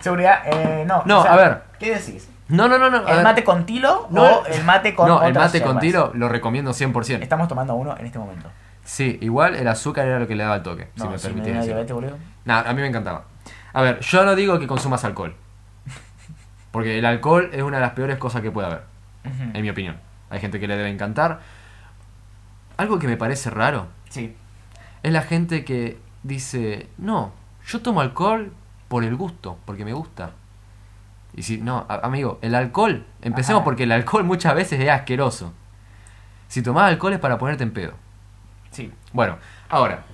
seguridad? 0.00 0.42
Eh, 0.44 0.84
no. 0.86 1.02
No, 1.06 1.20
o 1.20 1.22
sea, 1.22 1.32
a 1.32 1.36
ver. 1.36 1.62
¿Qué 1.78 1.94
decís? 1.94 2.28
No, 2.48 2.68
no, 2.68 2.78
no, 2.78 2.90
no. 2.90 3.06
¿El 3.08 3.22
mate 3.22 3.42
con 3.42 3.64
tilo 3.64 4.06
No, 4.10 4.22
o 4.40 4.46
el 4.46 4.62
mate 4.64 4.94
con 4.94 5.08
No, 5.08 5.22
el 5.22 5.32
mate 5.32 5.62
con 5.62 5.78
tilo 5.78 6.10
lo 6.14 6.28
recomiendo 6.28 6.72
100%. 6.72 7.22
Estamos 7.22 7.48
tomando 7.48 7.74
uno 7.74 7.96
en 7.98 8.04
este 8.06 8.18
momento. 8.18 8.50
Sí, 8.84 9.18
igual 9.22 9.54
el 9.56 9.66
azúcar 9.68 10.06
era 10.06 10.18
lo 10.18 10.26
que 10.26 10.34
le 10.36 10.42
daba 10.42 10.56
el 10.56 10.62
toque, 10.62 10.88
si 10.94 11.02
No, 11.02 11.10
me 11.10 11.18
si 11.18 11.28
me 11.28 11.34
permitís 11.34 11.44
dio 11.52 11.54
decirlo. 11.54 11.74
diabetes, 11.84 11.94
boludo. 11.94 12.18
Nah, 12.44 12.60
a 12.68 12.72
mí 12.74 12.80
me 12.82 12.86
encantaba. 12.88 13.24
A 13.72 13.82
ver, 13.82 14.00
yo 14.00 14.24
no 14.24 14.34
digo 14.36 14.58
que 14.58 14.66
consumas 14.66 15.04
alcohol. 15.04 15.34
Porque 16.70 16.98
el 16.98 17.04
alcohol 17.06 17.50
es 17.52 17.62
una 17.62 17.78
de 17.78 17.82
las 17.82 17.92
peores 17.92 18.18
cosas 18.18 18.42
que 18.42 18.50
puede 18.50 18.66
haber, 18.68 18.82
en 19.54 19.62
mi 19.62 19.70
opinión. 19.70 19.96
Hay 20.30 20.40
gente 20.40 20.60
que 20.60 20.68
le 20.68 20.76
debe 20.76 20.90
encantar. 20.90 21.40
Algo 22.76 22.98
que 22.98 23.06
me 23.06 23.16
parece 23.16 23.50
raro 23.50 23.86
Sí. 24.10 24.34
es 25.02 25.12
la 25.12 25.22
gente 25.22 25.64
que 25.64 25.98
dice, 26.22 26.88
no, 26.98 27.32
yo 27.66 27.80
tomo 27.80 28.00
alcohol 28.00 28.52
por 28.88 29.04
el 29.04 29.14
gusto, 29.16 29.58
porque 29.64 29.84
me 29.84 29.92
gusta. 29.92 30.32
Y 31.36 31.42
si, 31.42 31.58
no, 31.60 31.86
amigo, 31.88 32.38
el 32.42 32.54
alcohol, 32.54 33.06
empecemos 33.22 33.60
Ajá. 33.60 33.64
porque 33.64 33.84
el 33.84 33.92
alcohol 33.92 34.24
muchas 34.24 34.54
veces 34.54 34.78
es 34.80 34.88
asqueroso. 34.90 35.52
Si 36.48 36.62
tomás 36.62 36.84
alcohol 36.90 37.12
es 37.14 37.18
para 37.18 37.38
ponerte 37.38 37.64
en 37.64 37.72
pedo. 37.72 37.94
Sí. 38.74 38.92
Bueno, 39.12 39.38
ahora, 39.68 40.04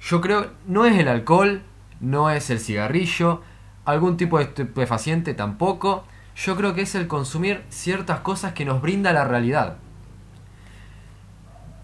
yo 0.00 0.20
creo, 0.20 0.50
no 0.66 0.84
es 0.84 0.98
el 0.98 1.06
alcohol, 1.06 1.62
no 2.00 2.30
es 2.30 2.50
el 2.50 2.60
cigarrillo, 2.60 3.42
algún 3.84 4.16
tipo 4.16 4.38
de 4.38 4.44
estupefaciente 4.44 5.32
tampoco. 5.34 6.04
Yo 6.36 6.56
creo 6.56 6.74
que 6.74 6.82
es 6.82 6.94
el 6.94 7.06
consumir 7.08 7.64
ciertas 7.68 8.20
cosas 8.20 8.52
que 8.52 8.64
nos 8.64 8.82
brinda 8.82 9.12
la 9.12 9.24
realidad. 9.24 9.76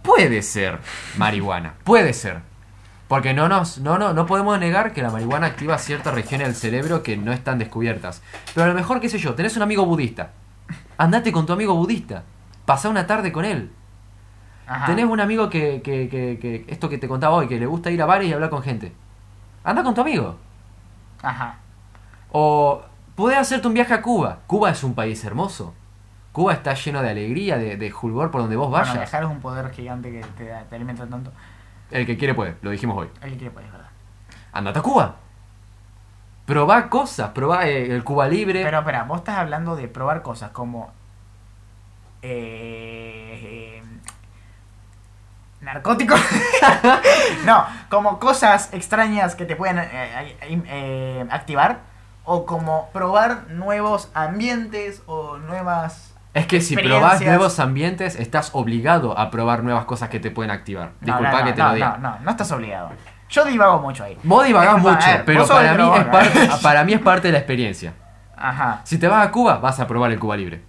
Puede 0.02 0.42
ser 0.42 0.80
marihuana, 1.16 1.74
puede 1.84 2.12
ser. 2.12 2.40
Porque 3.08 3.34
no 3.34 3.48
nos, 3.48 3.78
no, 3.78 3.98
no, 3.98 4.12
no 4.14 4.26
podemos 4.26 4.58
negar 4.58 4.92
que 4.92 5.02
la 5.02 5.10
marihuana 5.10 5.46
activa 5.46 5.78
ciertas 5.78 6.14
regiones 6.14 6.48
del 6.48 6.56
cerebro 6.56 7.02
que 7.02 7.16
no 7.16 7.32
están 7.32 7.58
descubiertas. 7.58 8.22
Pero 8.54 8.64
a 8.64 8.68
lo 8.68 8.74
mejor, 8.74 9.00
qué 9.00 9.08
sé 9.08 9.18
yo, 9.18 9.34
tenés 9.34 9.56
un 9.56 9.62
amigo 9.62 9.84
budista. 9.84 10.32
Andate 10.98 11.30
con 11.30 11.46
tu 11.46 11.52
amigo 11.52 11.74
budista. 11.74 12.24
Pasá 12.64 12.88
una 12.88 13.06
tarde 13.06 13.32
con 13.32 13.44
él. 13.44 13.70
Ajá. 14.66 14.86
Tenés 14.86 15.04
un 15.04 15.20
amigo 15.20 15.50
que, 15.50 15.82
que, 15.82 16.08
que, 16.08 16.38
que- 16.40 16.64
esto 16.68 16.88
que 16.88 16.98
te 16.98 17.06
contaba 17.08 17.34
hoy, 17.36 17.48
que 17.48 17.58
le 17.60 17.66
gusta 17.66 17.90
ir 17.90 18.00
a 18.02 18.06
bares 18.06 18.28
y 18.28 18.32
hablar 18.32 18.50
con 18.50 18.62
gente. 18.62 18.92
Anda 19.62 19.82
con 19.82 19.94
tu 19.94 20.00
amigo. 20.00 20.36
Ajá. 21.22 21.56
O 22.32 22.82
podés 23.14 23.38
hacerte 23.38 23.68
un 23.68 23.74
viaje 23.74 23.94
a 23.94 24.02
Cuba. 24.02 24.38
Cuba 24.46 24.70
es 24.70 24.82
un 24.84 24.94
país 24.94 25.22
hermoso. 25.24 25.74
Cuba 26.32 26.52
está 26.52 26.74
lleno 26.74 27.00
de 27.02 27.10
alegría, 27.10 27.58
de, 27.58 27.76
de 27.76 27.90
fulgor 27.92 28.30
por 28.30 28.40
donde 28.40 28.56
vos 28.56 28.68
Bueno, 28.68 28.82
vayas. 28.86 28.98
viajar 28.98 29.22
es 29.24 29.28
un 29.30 29.40
poder 29.40 29.70
gigante 29.72 30.10
que 30.10 30.20
te, 30.36 30.46
da- 30.46 30.64
te 30.64 30.76
alimenta 30.76 31.06
tanto. 31.06 31.30
El 31.90 32.06
que 32.06 32.16
quiere 32.16 32.34
puede, 32.34 32.56
lo 32.62 32.70
dijimos 32.70 32.96
hoy. 32.98 33.08
El 33.22 33.30
que 33.32 33.36
quiere 33.36 33.50
puede, 33.52 33.66
es 33.66 33.72
verdad. 33.72 33.88
Andate 34.52 34.78
a 34.78 34.82
Cuba. 34.82 35.16
Probá 36.46 36.88
cosas, 36.90 37.30
probá 37.30 37.66
eh, 37.68 37.94
el 37.94 38.02
Cuba 38.04 38.26
Libre. 38.28 38.62
Pero 38.64 38.78
espera, 38.80 39.04
vos 39.04 39.18
estás 39.18 39.38
hablando 39.38 39.76
de 39.76 39.88
probar 39.88 40.22
cosas 40.22 40.50
como. 40.50 40.90
Eh, 42.22 43.23
narcóticos. 45.64 46.20
no, 47.46 47.66
como 47.88 48.18
cosas 48.18 48.68
extrañas 48.72 49.34
que 49.34 49.44
te 49.44 49.56
pueden 49.56 49.78
eh, 49.78 49.88
eh, 49.92 50.62
eh, 50.66 51.26
activar. 51.30 51.94
O 52.26 52.46
como 52.46 52.88
probar 52.92 53.50
nuevos 53.50 54.10
ambientes 54.14 55.02
o 55.04 55.36
nuevas. 55.36 56.14
es 56.32 56.46
que 56.46 56.62
si 56.62 56.74
probás 56.74 57.20
nuevos 57.20 57.60
ambientes, 57.60 58.16
estás 58.16 58.50
obligado 58.54 59.18
a 59.18 59.30
probar 59.30 59.62
nuevas 59.62 59.84
cosas 59.84 60.08
que 60.08 60.20
te 60.20 60.30
pueden 60.30 60.50
activar. 60.50 60.92
No, 61.00 61.18
Disculpa 61.18 61.32
no, 61.32 61.38
no, 61.40 61.44
que 61.44 61.52
te 61.52 61.62
no, 61.62 61.68
lo 61.68 61.74
diga. 61.74 61.98
No, 62.00 62.10
no, 62.10 62.18
no 62.20 62.30
estás 62.30 62.50
obligado. 62.52 62.92
Yo 63.28 63.44
divago 63.44 63.78
mucho 63.80 64.04
ahí. 64.04 64.16
Vos 64.22 64.46
divagás 64.46 64.80
mucho, 64.80 65.06
ver, 65.06 65.24
pero 65.26 65.46
para 65.46 65.74
mí, 65.74 65.90
es 65.98 66.04
parte, 66.04 66.48
para 66.62 66.84
mí 66.84 66.92
es 66.94 67.00
parte 67.00 67.28
de 67.28 67.32
la 67.32 67.38
experiencia. 67.38 67.92
Ajá. 68.36 68.80
Si 68.84 68.96
te 68.96 69.06
vas 69.06 69.26
a 69.26 69.30
Cuba, 69.30 69.58
vas 69.58 69.78
a 69.80 69.86
probar 69.86 70.10
el 70.10 70.18
Cuba 70.18 70.36
Libre. 70.36 70.62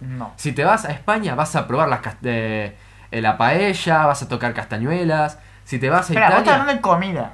No. 0.00 0.32
Si 0.36 0.52
te 0.52 0.64
vas 0.64 0.84
a 0.84 0.90
España, 0.90 1.34
vas 1.34 1.54
a 1.54 1.66
probar 1.66 1.88
las 1.88 2.00
eh, 2.22 2.76
la 3.10 3.36
paella, 3.38 4.06
vas 4.06 4.22
a 4.22 4.28
tocar 4.28 4.54
castañuelas. 4.54 5.38
Si 5.64 5.78
te 5.78 5.90
vas 5.90 6.00
a 6.10 6.12
Espera, 6.12 6.26
vos 6.30 6.38
estás 6.38 6.42
Italia... 6.42 6.60
hablando 6.62 6.72
de 6.74 6.80
comida. 6.80 7.32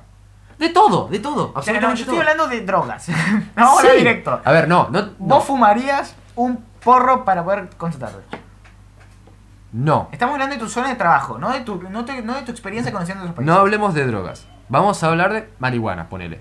De 0.58 0.68
todo, 0.70 1.08
de 1.08 1.18
todo, 1.18 1.46
sea, 1.46 1.52
no, 1.52 1.58
absolutamente 1.58 1.96
yo 1.98 2.02
estoy 2.04 2.14
todo. 2.18 2.20
hablando 2.30 2.48
de 2.48 2.60
drogas. 2.64 3.08
Vamos 3.56 3.74
a 3.74 3.78
hablar 3.80 3.92
Sí. 3.92 3.98
directo. 3.98 4.40
A 4.44 4.52
ver, 4.52 4.68
no, 4.68 4.88
no, 4.90 5.02
¿Vos 5.18 5.38
no, 5.38 5.40
fumarías 5.40 6.14
un 6.36 6.64
porro 6.82 7.24
para 7.24 7.42
poder 7.44 7.68
concentrarte? 7.76 8.18
no. 9.72 10.08
Estamos 10.12 10.34
hablando 10.34 10.54
de 10.54 10.60
tu 10.60 10.68
zona 10.68 10.88
de 10.88 10.94
trabajo, 10.94 11.38
no 11.38 11.50
de 11.50 11.60
tu, 11.62 11.82
no 11.90 12.04
te- 12.04 12.22
no 12.22 12.34
de 12.34 12.42
tu 12.42 12.52
experiencia 12.52 12.92
conociendo 12.92 13.22
otros 13.24 13.34
países. 13.36 13.52
No 13.52 13.58
hablemos 13.60 13.92
de 13.94 14.06
drogas. 14.06 14.46
Vamos 14.68 15.02
a 15.02 15.08
hablar 15.08 15.32
de 15.32 15.48
marihuana, 15.58 16.08
ponele. 16.08 16.40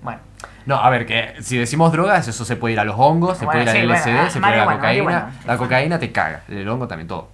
Bueno, 0.00 0.20
No, 0.64 0.76
a 0.76 0.88
ver, 0.90 1.04
que 1.06 1.34
si 1.42 1.56
decimos 1.58 1.90
drogas, 1.90 2.28
eso 2.28 2.44
se 2.44 2.54
puede 2.54 2.74
ir 2.74 2.80
a 2.80 2.84
los 2.84 2.94
hongos, 2.96 3.36
se 3.38 3.44
puede 3.46 3.62
ir 3.64 3.68
sí, 3.70 3.78
al 3.78 3.88
LSD, 3.88 4.04
bueno, 4.04 4.20
ah, 4.26 4.30
se 4.30 4.40
puede 4.40 4.54
ir 4.54 4.60
a 4.60 4.64
la 4.66 4.74
cocaína. 4.76 5.32
La 5.44 5.56
cocaína 5.58 5.98
te 5.98 6.12
caga, 6.12 6.42
el 6.46 6.68
hongo 6.68 6.86
también, 6.86 7.08
todo. 7.08 7.30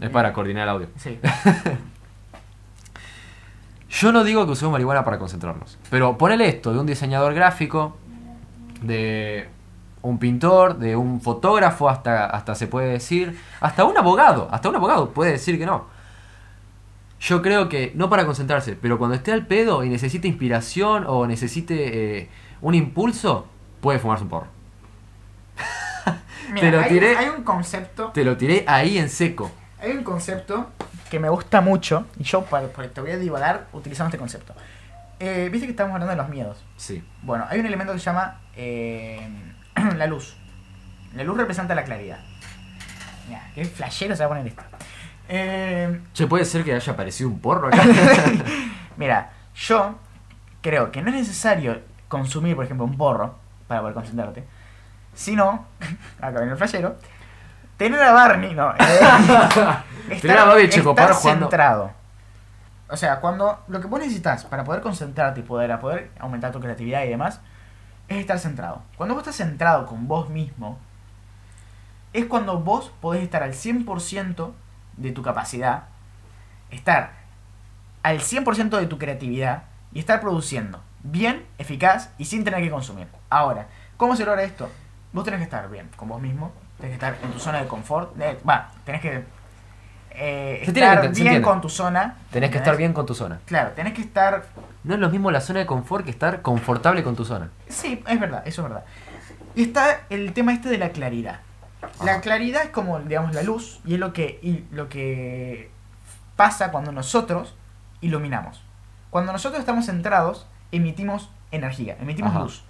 Es 0.00 0.10
para 0.10 0.32
coordinar 0.32 0.64
el 0.64 0.68
audio. 0.68 0.88
sí. 0.96 1.18
Yo 3.88 4.12
no 4.12 4.24
digo 4.24 4.44
que 4.44 4.52
usemos 4.52 4.72
marihuana 4.72 5.04
para 5.04 5.18
concentrarnos, 5.18 5.78
pero 5.88 6.18
ponele 6.18 6.46
esto 6.48 6.70
de 6.72 6.80
un 6.80 6.86
diseñador 6.86 7.32
gráfico, 7.32 7.96
de 8.82 9.48
un 10.02 10.18
pintor, 10.18 10.76
de 10.78 10.96
un 10.96 11.20
fotógrafo, 11.22 11.88
hasta, 11.88 12.26
hasta 12.26 12.54
se 12.54 12.66
puede 12.66 12.88
decir, 12.88 13.38
hasta 13.60 13.84
un 13.84 13.96
abogado, 13.96 14.48
hasta 14.50 14.68
un 14.68 14.76
abogado 14.76 15.10
puede 15.10 15.32
decir 15.32 15.58
que 15.58 15.64
no. 15.64 15.86
Yo 17.20 17.40
creo 17.40 17.68
que, 17.68 17.92
no 17.94 18.10
para 18.10 18.26
concentrarse, 18.26 18.76
pero 18.76 18.98
cuando 18.98 19.16
esté 19.16 19.32
al 19.32 19.46
pedo 19.46 19.82
y 19.82 19.88
necesite 19.88 20.28
inspiración 20.28 21.04
o 21.06 21.26
necesite 21.26 22.18
eh, 22.18 22.28
un 22.60 22.74
impulso, 22.74 23.46
puede 23.80 23.98
fumarse 23.98 24.24
un 24.24 24.30
porro. 24.30 24.48
Mira, 26.52 26.70
lo 26.70 26.80
hay, 26.80 26.88
tiré. 26.88 27.16
hay 27.16 27.28
un 27.30 27.42
concepto, 27.42 28.10
Te 28.12 28.24
lo 28.24 28.36
tiré 28.36 28.64
ahí 28.68 28.98
en 28.98 29.08
seco. 29.08 29.50
Hay 29.80 29.92
un 29.92 30.04
concepto 30.04 30.70
que 31.10 31.18
me 31.20 31.28
gusta 31.28 31.60
mucho 31.60 32.06
y 32.18 32.24
yo 32.24 32.42
para, 32.44 32.68
te 32.68 33.00
voy 33.00 33.10
a 33.10 33.18
divagar 33.18 33.66
utilizando 33.72 34.08
este 34.08 34.18
concepto. 34.18 34.54
Eh, 35.18 35.48
Viste 35.50 35.66
que 35.66 35.70
estamos 35.72 35.92
hablando 35.94 36.10
de 36.10 36.16
los 36.16 36.28
miedos. 36.28 36.62
Sí. 36.76 37.02
Bueno, 37.22 37.46
hay 37.48 37.60
un 37.60 37.66
elemento 37.66 37.92
que 37.92 37.98
se 37.98 38.04
llama 38.06 38.40
eh, 38.54 39.28
la 39.96 40.06
luz. 40.06 40.36
La 41.14 41.24
luz 41.24 41.36
representa 41.36 41.74
la 41.74 41.84
claridad. 41.84 42.18
Mira, 43.28 43.42
qué 43.54 43.64
flashero 43.64 44.14
se 44.14 44.22
va 44.22 44.26
a 44.26 44.28
poner 44.28 44.46
esto. 44.46 44.62
Eh, 45.28 46.00
Che, 46.12 46.26
puede 46.26 46.44
ser 46.44 46.64
que 46.64 46.74
haya 46.74 46.92
aparecido 46.92 47.28
un 47.28 47.40
porro 47.40 47.68
acá. 47.68 47.82
Mira, 48.96 49.30
yo 49.54 49.98
creo 50.60 50.90
que 50.92 51.02
no 51.02 51.08
es 51.10 51.16
necesario 51.16 51.80
consumir, 52.08 52.54
por 52.54 52.64
ejemplo, 52.64 52.84
un 52.84 52.96
porro 52.96 53.38
para 53.66 53.80
poder 53.80 53.94
concentrarte, 53.94 54.44
sino, 55.14 55.66
acá 56.20 56.38
viene 56.38 56.52
el 56.52 56.58
flashero, 56.58 56.96
tener 57.76 58.02
a 58.02 58.12
Barney, 58.12 58.54
no, 58.54 58.72
eh, 58.78 60.18
Tener 60.20 60.38
a 60.38 60.44
Bobby 60.46 60.68
Checopar 60.68 61.10
estar 61.10 61.20
jugando- 61.22 61.46
centrado. 61.46 61.90
O 62.88 62.96
sea, 62.96 63.20
cuando 63.20 63.64
lo 63.66 63.80
que 63.80 63.88
vos 63.88 63.98
necesitas 63.98 64.44
para 64.44 64.62
poder 64.62 64.80
concentrarte 64.80 65.40
y 65.40 65.42
poder, 65.42 65.72
a 65.72 65.80
poder 65.80 66.10
aumentar 66.20 66.52
tu 66.52 66.60
creatividad 66.60 67.02
y 67.04 67.08
demás, 67.08 67.40
es 68.08 68.18
estar 68.18 68.38
centrado. 68.38 68.82
Cuando 68.96 69.14
vos 69.14 69.22
estás 69.22 69.36
centrado 69.36 69.86
con 69.86 70.06
vos 70.06 70.28
mismo, 70.28 70.78
es 72.12 72.26
cuando 72.26 72.60
vos 72.60 72.92
podés 73.00 73.22
estar 73.24 73.42
al 73.42 73.52
100% 73.54 74.52
de 74.96 75.12
tu 75.12 75.22
capacidad, 75.22 75.84
estar 76.70 77.10
al 78.04 78.20
100% 78.20 78.78
de 78.78 78.86
tu 78.86 78.98
creatividad 78.98 79.64
y 79.92 79.98
estar 79.98 80.20
produciendo 80.20 80.80
bien, 81.02 81.44
eficaz 81.58 82.10
y 82.18 82.24
sin 82.26 82.44
tener 82.44 82.62
que 82.62 82.70
consumir. 82.70 83.08
Ahora, 83.30 83.66
¿cómo 83.96 84.14
se 84.16 84.24
logra 84.24 84.44
esto? 84.44 84.70
Vos 85.12 85.24
tenés 85.24 85.38
que 85.38 85.44
estar 85.44 85.68
bien 85.68 85.90
con 85.96 86.08
vos 86.08 86.20
mismo, 86.20 86.52
tenés 86.78 86.90
que 86.90 87.06
estar 87.06 87.16
en 87.22 87.32
tu 87.32 87.38
zona 87.38 87.60
de 87.60 87.66
confort, 87.66 88.20
eh, 88.20 88.38
va, 88.48 88.70
tenés 88.84 89.00
que 89.00 89.24
eh, 90.18 90.62
Se 90.64 90.70
estar 90.70 91.00
que 91.02 91.08
bien 91.08 91.42
con 91.42 91.60
tu 91.60 91.68
zona. 91.68 92.00
Tenés 92.02 92.16
que 92.30 92.36
¿entendés? 92.36 92.56
estar 92.62 92.76
bien 92.76 92.92
con 92.92 93.06
tu 93.06 93.14
zona. 93.14 93.40
Claro, 93.44 93.72
tenés 93.72 93.92
que 93.92 94.00
estar 94.00 94.44
No 94.82 94.94
es 94.94 95.00
lo 95.00 95.10
mismo 95.10 95.30
la 95.30 95.40
zona 95.40 95.58
de 95.60 95.66
confort 95.66 96.04
que 96.04 96.10
estar 96.10 96.42
confortable 96.42 97.02
con 97.02 97.16
tu 97.16 97.24
zona. 97.24 97.50
Sí, 97.68 98.02
es 98.06 98.20
verdad, 98.20 98.42
eso 98.46 98.62
es 98.62 98.68
verdad. 98.68 98.84
Y 99.54 99.64
está 99.64 100.00
el 100.10 100.32
tema 100.32 100.52
este 100.52 100.68
de 100.68 100.78
la 100.78 100.90
claridad. 100.90 101.40
La 102.04 102.20
claridad 102.20 102.62
es 102.62 102.70
como, 102.70 102.98
digamos, 103.00 103.34
la 103.34 103.42
luz 103.42 103.80
y 103.84 103.94
es 103.94 104.00
lo 104.00 104.12
que, 104.12 104.38
y 104.42 104.64
lo 104.74 104.88
que 104.88 105.70
pasa 106.36 106.70
cuando 106.70 106.92
nosotros 106.92 107.54
iluminamos. 108.00 108.62
Cuando 109.10 109.32
nosotros 109.32 109.60
estamos 109.60 109.86
centrados, 109.86 110.46
emitimos 110.72 111.30
energía, 111.50 111.96
emitimos 112.00 112.32
Ajá. 112.32 112.40
luz. 112.40 112.64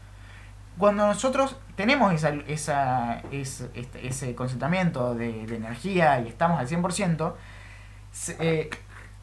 Cuando 0.79 1.07
nosotros 1.07 1.57
tenemos 1.74 2.12
esa, 2.12 3.22
ese, 3.31 3.70
ese 4.03 4.35
concentramiento 4.35 5.14
de, 5.14 5.45
energía 5.45 6.20
y 6.20 6.29
estamos 6.29 6.61
al 6.61 6.68
100%, 6.68 7.33
se- 8.12 8.37
eh, 8.41 8.70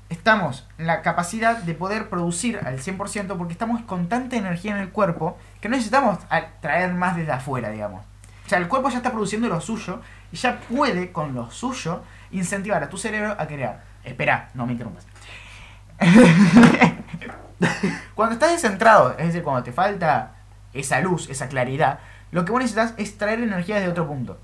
estamos 0.09 0.67
en 0.77 0.87
la 0.87 1.01
capacidad 1.01 1.57
de 1.57 1.73
poder 1.75 2.09
producir 2.09 2.59
al 2.65 2.79
100% 2.79 3.37
porque 3.37 3.53
estamos 3.53 3.81
con 3.83 4.09
tanta 4.09 4.35
energía 4.35 4.71
en 4.71 4.77
el 4.77 4.89
cuerpo 4.89 5.37
que 5.61 5.69
no 5.69 5.75
necesitamos 5.75 6.19
traer 6.61 6.93
más 6.93 7.15
desde 7.15 7.31
afuera, 7.31 7.69
digamos. 7.69 8.03
O 8.45 8.49
sea, 8.49 8.57
el 8.57 8.67
cuerpo 8.67 8.89
ya 8.89 8.97
está 8.97 9.11
produciendo 9.11 9.47
lo 9.47 9.61
suyo 9.61 10.01
y 10.31 10.37
ya 10.37 10.59
puede 10.59 11.11
con 11.11 11.33
lo 11.33 11.49
suyo 11.51 12.03
incentivar 12.31 12.83
a 12.83 12.89
tu 12.89 12.97
cerebro 12.97 13.35
a 13.39 13.47
crear. 13.47 13.83
Espera, 14.03 14.49
no 14.53 14.65
me 14.65 14.73
interrumpas. 14.73 15.05
cuando 18.15 18.33
estás 18.33 18.51
descentrado, 18.51 19.11
es 19.17 19.27
decir, 19.27 19.43
cuando 19.43 19.63
te 19.63 19.71
falta 19.71 20.31
esa 20.73 20.99
luz, 21.01 21.29
esa 21.29 21.47
claridad, 21.47 21.99
lo 22.31 22.45
que 22.45 22.51
vos 22.51 22.61
necesitas 22.61 22.93
es 22.97 23.17
traer 23.17 23.39
energía 23.41 23.75
desde 23.75 23.89
otro 23.89 24.07
punto. 24.07 24.37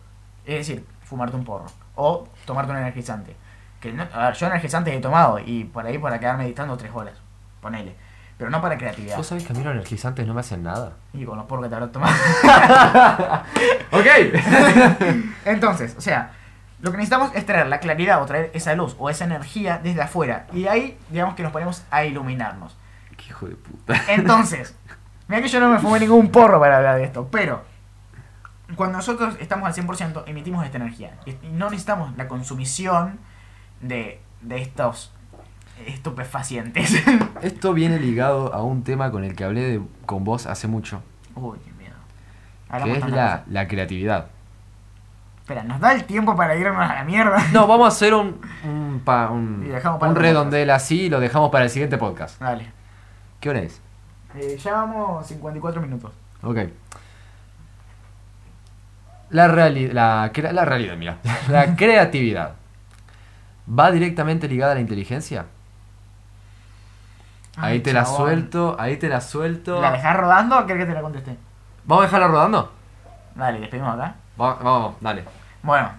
Es 0.46 0.56
decir, 0.68 0.86
fumarte 1.04 1.36
un 1.36 1.44
porro 1.46 1.66
o 1.96 2.28
tomarte 2.46 2.72
un 2.72 2.78
energizante. 2.78 3.36
Que 3.80 3.92
no- 3.94 4.08
a 4.14 4.26
ver, 4.28 4.34
yo 4.36 4.48
energizantes 4.48 4.94
he 4.94 5.00
tomado 5.00 5.40
y 5.40 5.64
por 5.66 5.86
ahí 5.86 5.98
para 5.98 6.20
quedar 6.20 6.38
meditando 6.38 6.76
tres 6.78 6.92
horas. 6.94 7.14
Ponele. 7.62 7.96
Pero 8.38 8.50
no 8.52 8.62
para 8.62 8.78
creatividad. 8.78 9.18
¿Vos 9.18 9.28
sabés 9.28 9.44
que 9.46 9.52
a 9.52 9.56
mí 9.56 9.64
los 9.64 9.74
energizantes 9.74 10.26
no 10.26 10.34
me 10.34 10.40
hacen 10.40 10.64
nada? 10.64 10.94
Y 11.14 11.26
con 11.26 11.38
los 11.38 11.46
porros 11.46 11.66
que 11.66 11.70
te 11.70 11.76
habrás 11.76 11.92
tomado. 11.92 12.16
Ok. 13.92 14.06
Entonces, 15.46 15.96
o 15.98 16.02
sea, 16.02 16.32
lo 16.82 16.92
que 16.92 16.98
necesitamos 16.98 17.32
es 17.36 17.46
traer 17.46 17.68
la 17.68 17.80
claridad 17.80 18.22
o 18.22 18.26
traer 18.26 18.52
esa 18.54 18.74
luz 18.76 18.96
o 19.00 19.10
esa 19.10 19.26
energía 19.26 19.80
desde 19.84 20.02
afuera. 20.02 20.46
Y 20.54 20.68
ahí, 20.68 20.98
digamos 21.10 21.36
que 21.36 21.44
nos 21.44 21.52
ponemos 21.52 21.84
a 21.92 22.06
iluminarnos. 22.06 22.78
Qué 23.18 23.26
hijo 23.30 23.48
de 23.48 23.56
puta. 23.56 24.02
Entonces, 24.08 24.76
mira 25.30 25.42
que 25.42 25.48
yo 25.48 25.62
no 25.62 25.70
me 25.70 25.80
fumé 25.80 26.00
ningún 26.02 26.30
porro 26.30 26.60
para 26.60 26.78
hablar 26.78 26.98
de 26.98 27.06
esto, 27.06 27.30
pero 27.32 27.64
cuando 28.76 28.98
nosotros 28.98 29.36
estamos 29.40 29.66
al 29.68 29.74
100% 29.86 30.24
emitimos 30.28 30.66
esta 30.66 30.78
energía. 30.78 31.14
Y 31.26 31.48
no 31.54 31.70
necesitamos 31.70 32.16
la 32.18 32.28
consumición 32.28 33.18
de, 33.82 34.20
de 34.42 34.62
estos 34.62 35.12
estupefacientes. 35.86 37.02
Esto 37.42 37.74
viene 37.74 38.00
ligado 38.00 38.54
a 38.54 38.62
un 38.64 38.84
tema 38.84 39.12
con 39.12 39.24
el 39.24 39.36
que 39.36 39.44
hablé 39.46 39.62
de- 39.62 39.82
con 40.06 40.24
vos 40.24 40.46
hace 40.46 40.68
mucho, 40.68 41.02
Uy, 41.36 41.58
qué 41.64 41.72
miedo. 41.74 41.96
que 42.68 42.74
Hablamos 42.74 42.96
es 42.98 43.02
tanta 43.02 43.16
la, 43.16 43.44
la 43.48 43.68
creatividad. 43.68 44.28
Espera, 45.42 45.64
¿nos 45.64 45.80
da 45.80 45.94
el 45.94 46.04
tiempo 46.04 46.36
para 46.36 46.56
irnos 46.56 46.78
a 46.78 46.94
la 46.96 47.04
mierda? 47.06 47.44
No, 47.54 47.66
vamos 47.66 47.86
a 47.86 47.88
hacer 47.88 48.14
un, 48.14 48.40
un, 48.66 49.02
pa- 49.04 49.30
un, 49.30 49.72
un 50.02 50.16
redondel 50.16 50.70
así 50.70 51.04
y 51.04 51.10
lo 51.10 51.20
dejamos 51.20 51.50
para 51.50 51.64
el 51.64 51.70
siguiente 51.72 51.98
podcast. 51.98 52.40
Dale. 52.40 52.72
¿Qué 53.40 53.50
hora 53.50 53.60
es? 53.62 53.82
Eh, 54.36 54.58
ya 54.58 54.74
vamos 54.74 55.26
54 55.28 55.82
minutos. 55.82 56.12
Ok. 56.44 56.58
La, 59.32 59.48
reali- 59.48 59.92
la, 59.92 60.32
la 60.52 60.66
realidad, 60.66 60.96
mira. 60.98 61.18
La 61.50 61.76
creatividad. 61.76 62.54
¿Va 63.68 63.92
directamente 63.92 64.48
ligada 64.48 64.72
a 64.72 64.76
la 64.76 64.82
inteligencia? 64.82 65.46
Ahí 67.58 67.82
te 67.82 67.94
la 67.94 68.04
chabón. 68.04 68.18
suelto, 68.18 68.76
ahí 68.80 68.98
te 68.98 69.10
la 69.10 69.22
suelto. 69.22 69.80
¿La 69.82 69.92
dejás 69.92 70.16
rodando 70.18 70.58
o 70.60 70.66
querés 70.66 70.84
que 70.84 70.88
te 70.90 70.96
la 70.96 71.02
conteste? 71.02 71.38
¿Vamos 71.84 72.04
a 72.04 72.08
dejarla 72.08 72.28
rodando? 72.28 72.72
Dale, 73.36 73.60
despedimos 73.60 73.94
acá. 73.94 74.16
Va- 74.40 74.56
Vamos, 74.56 74.96
dale. 75.02 75.24
Bueno, 75.62 75.90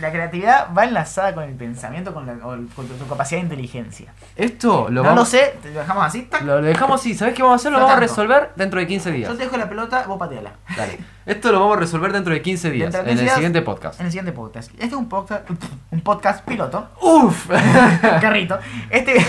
la 0.00 0.10
creatividad 0.10 0.68
va 0.76 0.84
enlazada 0.84 1.34
con 1.34 1.44
el 1.44 1.54
pensamiento, 1.54 2.14
con, 2.14 2.26
la, 2.26 2.34
con 2.34 2.68
tu, 2.68 3.08
capacidad 3.08 3.40
de 3.40 3.44
inteligencia. 3.44 4.12
Esto 4.36 4.88
lo 4.88 5.02
no 5.02 5.02
vamos 5.02 5.18
lo 5.18 5.24
sé, 5.24 5.54
te 5.62 5.70
lo 5.70 5.80
dejamos 5.80 6.04
así. 6.04 6.22
tac. 6.22 6.42
Lo, 6.42 6.60
dejamos 6.62 7.00
así. 7.00 7.14
¿Sabes 7.14 7.34
qué 7.34 7.42
vamos 7.42 7.60
a 7.60 7.60
hacer? 7.60 7.72
Lo 7.72 7.78
No 7.78 7.84
vamos 7.84 7.96
a 7.96 8.00
resolver 8.00 8.50
dentro 8.56 8.80
de 8.80 8.86
15 8.86 9.12
días. 9.12 9.30
Yo 9.30 9.36
te 9.36 9.44
dejo 9.44 9.56
la 9.56 9.68
pelota, 9.68 10.04
vos 10.06 10.18
pateala. 10.18 10.52
Dale. 10.76 10.98
Esto 11.24 11.52
lo 11.52 11.60
vamos 11.60 11.76
a 11.76 11.80
resolver 11.80 12.12
dentro 12.12 12.34
de 12.34 12.42
15 12.42 12.70
días. 12.70 12.92
De 12.92 12.98
En 12.98 13.04
15 13.04 13.18
el 13.20 13.24
días, 13.24 13.34
siguiente 13.36 13.62
podcast. 13.62 14.00
En 14.00 14.06
el 14.06 14.12
siguiente 14.12 14.32
podcast. 14.32 14.70
Este 14.72 14.86
es 14.86 14.92
un 14.92 15.08
podcast, 15.08 15.48
un 15.90 16.00
podcast 16.00 16.44
piloto. 16.44 16.88
¡Uf! 17.00 17.48
Carrito. 18.20 18.58
Este, 18.90 19.24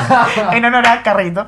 en 0.52 0.64
honor 0.64 0.84
a 0.88 1.02
Carrito. 1.04 1.46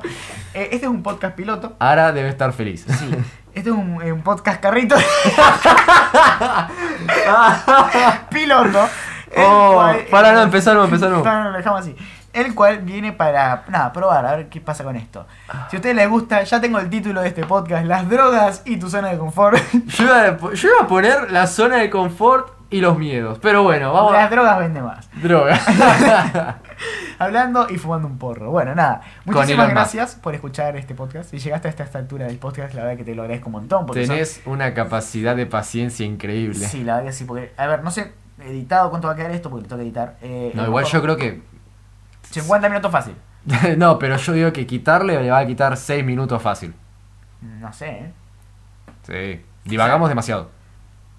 Eh, 0.53 0.69
Este 0.71 0.85
es 0.85 0.89
un 0.89 1.03
podcast 1.03 1.35
piloto. 1.35 1.75
Ara 1.79 2.13
debe 2.13 2.29
estar 2.29 2.53
feliz. 2.53 2.85
Sí. 2.87 3.09
Este 3.53 3.71
es 3.71 3.75
un, 3.75 4.01
eh, 4.01 4.13
un 4.13 4.21
podcast 4.21 4.61
carrito. 4.61 4.95
piloto. 8.29 8.87
Oh, 9.37 9.91
para 10.09 10.31
no, 10.33 10.41
empezamos, 10.43 10.85
empezamos. 10.85 11.23
No, 11.25 11.43
no, 11.43 11.51
lo 11.51 11.57
dejamos 11.57 11.81
así. 11.81 11.95
El 12.33 12.53
cual 12.55 12.79
viene 12.79 13.11
para, 13.11 13.63
nada, 13.69 13.91
probar, 13.91 14.25
a 14.25 14.35
ver 14.35 14.49
qué 14.49 14.61
pasa 14.61 14.83
con 14.83 14.95
esto. 14.95 15.25
Si 15.69 15.75
a 15.75 15.79
ustedes 15.79 15.95
les 15.95 16.07
gusta, 16.09 16.43
ya 16.43 16.61
tengo 16.61 16.79
el 16.79 16.89
título 16.89 17.21
de 17.21 17.29
este 17.29 17.45
podcast, 17.45 17.85
Las 17.85 18.07
drogas 18.09 18.61
y 18.65 18.77
tu 18.77 18.89
zona 18.89 19.09
de 19.09 19.17
confort. 19.17 19.57
Yo 19.87 20.03
iba, 20.05 20.27
a, 20.27 20.37
po- 20.37 20.51
yo 20.53 20.69
iba 20.69 20.85
a 20.85 20.87
poner 20.87 21.31
la 21.31 21.47
zona 21.47 21.77
de 21.77 21.89
confort 21.89 22.53
y 22.69 22.81
los 22.81 22.97
miedos. 22.99 23.39
Pero 23.41 23.63
bueno, 23.63 23.91
vamos 23.91 24.13
Las 24.13 24.29
drogas 24.29 24.59
vende 24.59 24.81
más. 24.81 25.09
Droga. 25.23 25.59
Hablando 27.19 27.67
y 27.69 27.77
fumando 27.77 28.07
un 28.07 28.17
porro. 28.17 28.51
Bueno, 28.51 28.73
nada. 28.75 29.01
Muchísimas 29.25 29.69
gracias 29.69 30.15
por 30.15 30.33
escuchar 30.35 30.75
este 30.77 30.95
podcast. 30.95 31.29
Si 31.31 31.39
llegaste 31.39 31.67
hasta 31.67 31.83
esta 31.83 31.99
altura 31.99 32.27
del 32.27 32.37
podcast, 32.37 32.73
la 32.73 32.83
verdad 32.83 32.97
que 32.97 33.03
te 33.03 33.15
lo 33.15 33.23
agradezco 33.23 33.47
un 33.47 33.53
montón. 33.53 33.85
Porque 33.85 34.05
Tenés 34.07 34.41
una 34.45 34.73
capacidad 34.73 35.35
de 35.35 35.45
paciencia 35.45 36.05
increíble. 36.05 36.65
Sí, 36.65 36.83
la 36.83 36.95
verdad 36.97 37.09
que 37.09 37.13
sí. 37.13 37.25
Porque, 37.25 37.51
a 37.57 37.67
ver, 37.67 37.83
no 37.83 37.91
sé 37.91 38.13
editado 38.39 38.89
cuánto 38.89 39.07
va 39.07 39.13
a 39.13 39.17
quedar 39.17 39.31
esto 39.31 39.49
porque 39.49 39.63
lo 39.63 39.67
tengo 39.69 39.79
que 39.81 39.85
editar. 39.87 40.15
Eh, 40.21 40.51
No, 40.53 40.63
igual 40.65 40.83
mejor 40.85 40.93
yo 40.99 41.01
creo 41.03 41.17
que. 41.17 41.41
50 42.29 42.69
minutos 42.69 42.91
fácil. 42.91 43.15
no, 43.77 43.97
pero 43.99 44.17
yo 44.17 44.33
digo 44.33 44.53
que 44.53 44.67
quitarle 44.67 45.21
le 45.21 45.31
va 45.31 45.39
a 45.39 45.47
quitar 45.47 45.75
6 45.77 46.03
minutos 46.05 46.41
fácil. 46.41 46.73
No 47.41 47.71
sé, 47.73 47.89
¿eh? 47.89 48.13
Sí. 49.03 49.45
Divagamos 49.69 50.09
demasiado. 50.09 50.49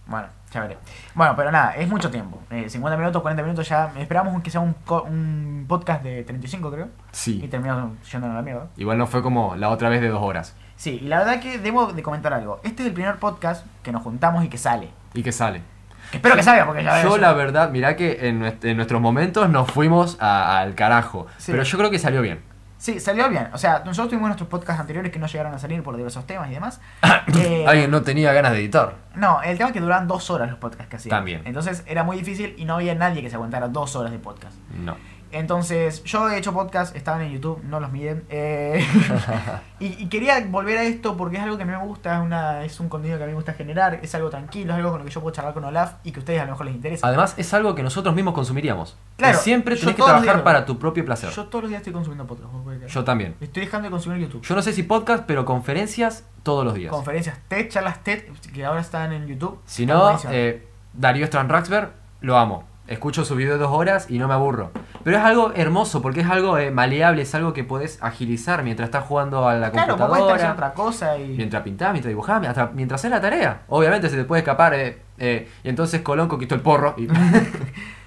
Bueno, 0.07 0.27
ya 0.53 0.61
veré. 0.61 0.77
Bueno, 1.15 1.35
pero 1.37 1.51
nada, 1.53 1.73
es 1.77 1.89
mucho 1.89 2.11
tiempo. 2.11 2.41
Eh, 2.51 2.69
50 2.69 2.97
minutos, 2.97 3.23
40 3.23 3.43
minutos 3.43 3.69
ya. 3.69 3.93
Esperamos 3.97 4.43
que 4.43 4.51
sea 4.51 4.61
un, 4.61 4.75
co- 4.85 5.03
un 5.05 5.65
podcast 5.69 6.03
de 6.03 6.25
35, 6.25 6.71
creo. 6.73 6.87
Y 6.87 6.91
Sí. 7.13 7.49
terminamos 7.49 7.93
yendo 8.11 8.27
a 8.31 8.35
la 8.35 8.43
mierda. 8.43 8.67
Igual 8.77 8.99
no 8.99 9.07
fue 9.07 9.23
como 9.23 9.55
la 9.57 9.71
otra 9.71 9.89
vez 9.89 10.01
de 10.01 10.09
dos 10.09 10.21
horas. 10.23 10.55
Sí, 10.77 10.99
y 11.03 11.09
la 11.09 11.19
verdad 11.19 11.41
que 11.41 11.59
debo 11.59 11.93
de 11.93 12.03
comentar 12.03 12.33
algo. 12.33 12.61
Este 12.65 12.83
es 12.83 12.89
el 12.89 12.95
primer 12.95 13.17
podcast 13.19 13.65
que 13.83 13.93
nos 13.93 14.03
juntamos 14.03 14.45
y 14.45 14.49
que 14.49 14.59
sale. 14.59 14.91
Y 15.15 15.23
que 15.23 15.31
sale. 15.33 15.63
Que 16.11 16.17
espero 16.19 16.37
que 16.37 16.43
salga 16.43 16.67
porque 16.67 16.83
ya 16.85 17.03
Yo 17.03 17.17
la 17.19 17.33
verdad, 17.33 17.71
mirá 17.71 17.97
que 17.97 18.29
en, 18.29 18.57
en 18.63 18.77
nuestros 18.77 19.01
momentos 19.01 19.49
nos 19.49 19.71
fuimos 19.71 20.17
a- 20.21 20.59
al 20.61 20.75
carajo. 20.75 21.27
Sí. 21.39 21.53
Pero 21.53 21.63
yo 21.65 21.79
creo 21.79 21.91
que 21.91 21.99
salió 21.99 22.21
bien. 22.23 22.41
Sí, 22.79 22.99
salió 22.99 23.29
bien. 23.29 23.49
O 23.53 23.59
sea, 23.59 23.83
nosotros 23.85 24.09
tuvimos 24.09 24.29
nuestros 24.29 24.49
podcasts 24.49 24.81
anteriores 24.81 25.13
que 25.13 25.19
no 25.19 25.27
llegaron 25.27 25.53
a 25.53 25.59
salir 25.59 25.83
por 25.83 25.97
diversos 25.99 26.27
temas 26.27 26.49
y 26.51 26.55
demás. 26.55 26.81
Eh, 27.39 27.65
Alguien 27.69 27.91
no 27.91 28.03
tenía 28.03 28.33
ganas 28.33 28.53
de 28.53 28.59
editar. 28.59 28.95
no, 29.15 29.41
el 29.43 29.57
tema 29.57 29.69
es 29.69 29.73
que 29.75 29.81
duraban 29.81 30.09
dos 30.09 30.31
horas 30.31 30.49
los 30.51 30.59
podcasts 30.59 30.89
que 30.91 30.97
hacían. 30.97 31.11
También. 31.19 31.43
Entonces 31.45 31.85
era 31.87 32.03
muy 32.05 32.17
difícil 32.17 32.55
y 32.59 32.65
no 32.65 32.75
había 32.77 32.95
nadie 32.95 33.23
que 33.23 33.29
se 33.31 33.37
aguantara 33.37 33.69
dos 33.69 33.95
horas 33.97 34.11
de 34.13 34.19
podcast. 34.19 34.57
No. 34.83 34.97
Entonces, 35.33 36.03
yo 36.05 36.29
he 36.29 36.39
hecho 36.39 36.53
podcasts, 36.53 36.97
estaban 36.97 37.23
en 37.23 37.33
YouTube, 37.33 37.63
no 37.65 37.79
los 37.81 37.91
miden. 37.93 38.25
eh, 38.31 38.85
y, 39.81 39.87
y 40.03 40.09
quería 40.09 40.45
volver 40.47 40.79
a 40.79 40.83
esto 40.85 41.17
porque 41.17 41.37
es 41.37 41.43
algo 41.43 41.57
que 41.57 41.63
a 41.63 41.67
mí 41.67 41.73
me 41.73 41.79
gusta, 41.85 42.17
es, 42.19 42.23
una, 42.23 42.65
es 42.65 42.81
un 42.81 42.89
contenido 42.89 43.17
que 43.19 43.25
a 43.25 43.27
mí 43.27 43.33
me 43.33 43.37
gusta 43.37 43.53
generar, 43.55 44.01
es 44.03 44.15
algo 44.15 44.29
tranquilo, 44.31 44.73
es 44.73 44.77
algo 44.79 44.91
con 44.91 44.99
lo 45.01 45.05
que 45.05 45.11
yo 45.11 45.21
puedo 45.21 45.35
charlar 45.35 45.55
con 45.55 45.65
Olaf 45.65 45.95
y 46.05 46.13
que 46.13 46.19
a 46.19 46.21
ustedes 46.21 46.41
a 46.41 46.45
lo 46.45 46.51
mejor 46.53 46.67
les 46.67 46.75
interesa. 46.75 47.07
Además, 47.07 47.35
es 47.37 47.55
algo 47.55 47.75
que 47.75 47.83
nosotros 47.83 48.15
mismos 48.15 48.35
consumiríamos. 48.35 48.97
Claro, 49.17 49.39
Y 49.39 49.41
siempre 49.41 49.77
tenés 49.77 49.95
que 49.95 50.03
trabajar 50.03 50.23
días- 50.35 50.43
para 50.43 50.65
tu 50.67 50.79
propio 50.79 51.05
placer. 51.05 51.31
Yo 51.31 51.45
todos 51.47 51.63
los 51.65 51.69
días 51.71 51.81
estoy 51.81 51.93
consumiendo 51.93 52.27
podcast. 52.27 52.51
Yo 52.89 53.05
también. 53.05 53.37
Estoy 53.41 53.65
dejando 53.65 53.87
de 53.87 53.91
consumir 53.93 54.19
YouTube. 54.21 54.43
Yo 54.43 54.55
no 54.55 54.63
sé 54.63 54.73
si 54.73 54.83
podcast, 54.83 55.25
pero 55.27 55.45
conferencias 55.45 56.25
todos 56.43 56.65
los 56.65 56.75
días. 56.75 56.91
Conferencias 56.91 57.39
TED, 57.49 57.69
charlas 57.69 58.03
TED, 58.03 58.25
que 58.53 58.65
ahora 58.65 58.81
están 58.81 59.13
en 59.13 59.27
YouTube. 59.27 59.61
Si 59.67 59.87
no, 59.87 60.19
eh, 60.31 60.67
Darío 60.93 61.25
Stranraxberg, 61.27 61.93
lo 62.21 62.37
amo. 62.37 62.65
Escucho 62.91 63.25
su 63.25 63.37
video 63.37 63.53
de 63.53 63.61
dos 63.61 63.71
horas 63.71 64.11
y 64.11 64.19
no 64.19 64.27
me 64.27 64.35
aburro. 64.35 64.73
Pero 65.05 65.17
es 65.17 65.23
algo 65.23 65.53
hermoso 65.55 66.03
porque 66.03 66.23
es 66.23 66.29
algo 66.29 66.59
eh, 66.59 66.73
maleable, 66.73 67.23
es 67.23 67.33
algo 67.37 67.53
que 67.53 67.63
podés 67.63 68.03
agilizar 68.03 68.65
mientras 68.65 68.89
estás 68.89 69.05
jugando 69.05 69.49
a 69.49 69.55
la 69.55 69.71
claro, 69.71 69.97
computadora. 69.97 70.53
otra 70.53 70.75
cosa 70.75 71.17
y... 71.17 71.29
Mientras 71.37 71.63
pintás, 71.63 71.93
mientras 71.93 72.11
dibujás, 72.11 72.41
mientras, 72.41 72.73
mientras 72.75 73.01
haces 73.01 73.13
la 73.13 73.21
tarea. 73.21 73.63
Obviamente 73.69 74.11
se 74.11 74.17
te 74.17 74.25
puede 74.25 74.41
escapar. 74.41 74.75
eh, 74.75 74.99
eh, 75.19 75.49
y 75.63 75.69
entonces 75.69 76.01
Colón 76.01 76.27
conquistó 76.27 76.57
el 76.57 76.63
porro. 76.63 76.95
Y... 76.99 77.07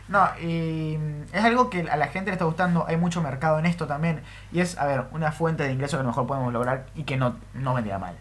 No, 0.09 0.27
y 0.41 0.97
mm, 0.97 1.34
es 1.36 1.43
algo 1.43 1.69
que 1.69 1.89
a 1.89 1.95
la 1.95 2.07
gente 2.07 2.29
le 2.29 2.34
está 2.34 2.45
gustando, 2.45 2.86
hay 2.88 2.97
mucho 2.97 3.21
mercado 3.21 3.57
en 3.57 3.65
esto 3.65 3.88
también, 3.88 4.21
y 4.51 4.59
es, 4.59 4.77
a 4.77 4.86
ver, 4.86 5.05
una 5.11 5.31
fuente 5.31 5.63
de 5.63 5.71
ingreso 5.71 5.97
que 5.97 6.01
a 6.01 6.03
lo 6.03 6.09
mejor 6.09 6.27
podemos 6.27 6.51
lograr 6.51 6.88
y 6.93 7.03
que 7.03 7.17
no, 7.17 7.38
no 7.53 7.73
vendría 7.73 7.97
mal. 7.97 8.15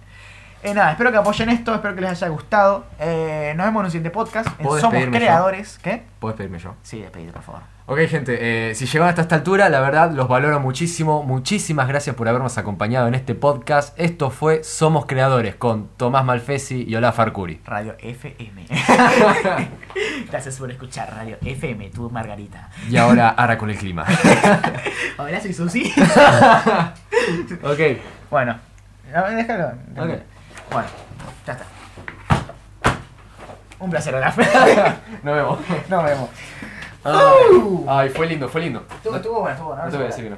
Eh, 0.64 0.74
nada, 0.74 0.92
espero 0.92 1.10
que 1.10 1.16
apoyen 1.18 1.48
esto, 1.48 1.74
espero 1.74 1.94
que 1.94 2.00
les 2.02 2.10
haya 2.10 2.28
gustado. 2.28 2.84
Eh, 3.00 3.52
nos 3.56 3.66
vemos 3.66 3.80
en 3.80 3.84
un 3.86 3.90
siguiente 3.90 4.10
podcast. 4.10 4.46
en 4.58 4.64
¿Puedo 4.64 4.80
Somos 4.80 4.92
despedirme 4.92 5.18
yo? 5.18 5.24
Creadores. 5.26 5.78
¿Qué? 5.82 6.04
Puedes 6.20 6.36
pedirme 6.36 6.58
yo. 6.60 6.76
Sí, 6.82 7.00
despedite, 7.00 7.32
por 7.32 7.42
favor. 7.42 7.62
Ok, 7.86 7.98
gente, 8.08 8.70
eh, 8.70 8.74
si 8.76 8.86
llegaron 8.86 9.08
hasta 9.08 9.22
esta 9.22 9.34
altura, 9.34 9.68
la 9.68 9.80
verdad 9.80 10.12
los 10.12 10.28
valoro 10.28 10.60
muchísimo. 10.60 11.24
Muchísimas 11.24 11.88
gracias 11.88 12.14
por 12.14 12.28
habernos 12.28 12.56
acompañado 12.58 13.08
en 13.08 13.16
este 13.16 13.34
podcast. 13.34 13.98
Esto 13.98 14.30
fue 14.30 14.62
Somos 14.62 15.06
Creadores 15.06 15.56
con 15.56 15.88
Tomás 15.96 16.24
Malfesi 16.24 16.84
y 16.88 16.94
Olaf 16.94 17.18
Arcuri. 17.18 17.60
Radio 17.64 17.96
FM. 17.98 18.66
Gracias 20.30 20.58
por 20.58 20.70
escuchar 20.70 21.12
Radio 21.12 21.38
FM, 21.44 21.90
tu 21.90 22.08
Margarita. 22.08 22.70
Y 22.88 22.96
ahora, 22.96 23.30
Ara 23.30 23.58
con 23.58 23.68
el 23.68 23.76
clima. 23.76 24.06
Hola, 25.18 25.40
soy 25.40 25.52
Susi. 25.52 25.92
ok. 27.62 27.80
bueno, 28.30 28.58
déjalo. 29.34 29.72
Ok. 29.98 30.31
Bueno, 30.72 30.88
ya 31.46 31.52
está. 31.52 31.64
Un 33.78 33.90
placer, 33.90 34.14
Olaf. 34.14 34.38
Nos 35.22 35.34
vemos. 35.36 35.58
Nos 35.88 36.04
vemos. 36.04 36.30
Ay, 37.04 37.84
ay, 37.88 38.08
fue 38.10 38.26
lindo, 38.26 38.48
fue 38.48 38.60
lindo. 38.60 38.84
Estuvo, 38.88 39.10
No, 39.12 39.16
estuvo 39.16 39.40
bueno, 39.40 39.52
estuvo 39.54 39.68
bueno. 39.70 39.84
no 39.84 39.90
te 39.90 39.96
voy 39.96 40.04
a 40.04 40.08
decir 40.08 40.24
que 40.24 40.30
no. 40.30 40.36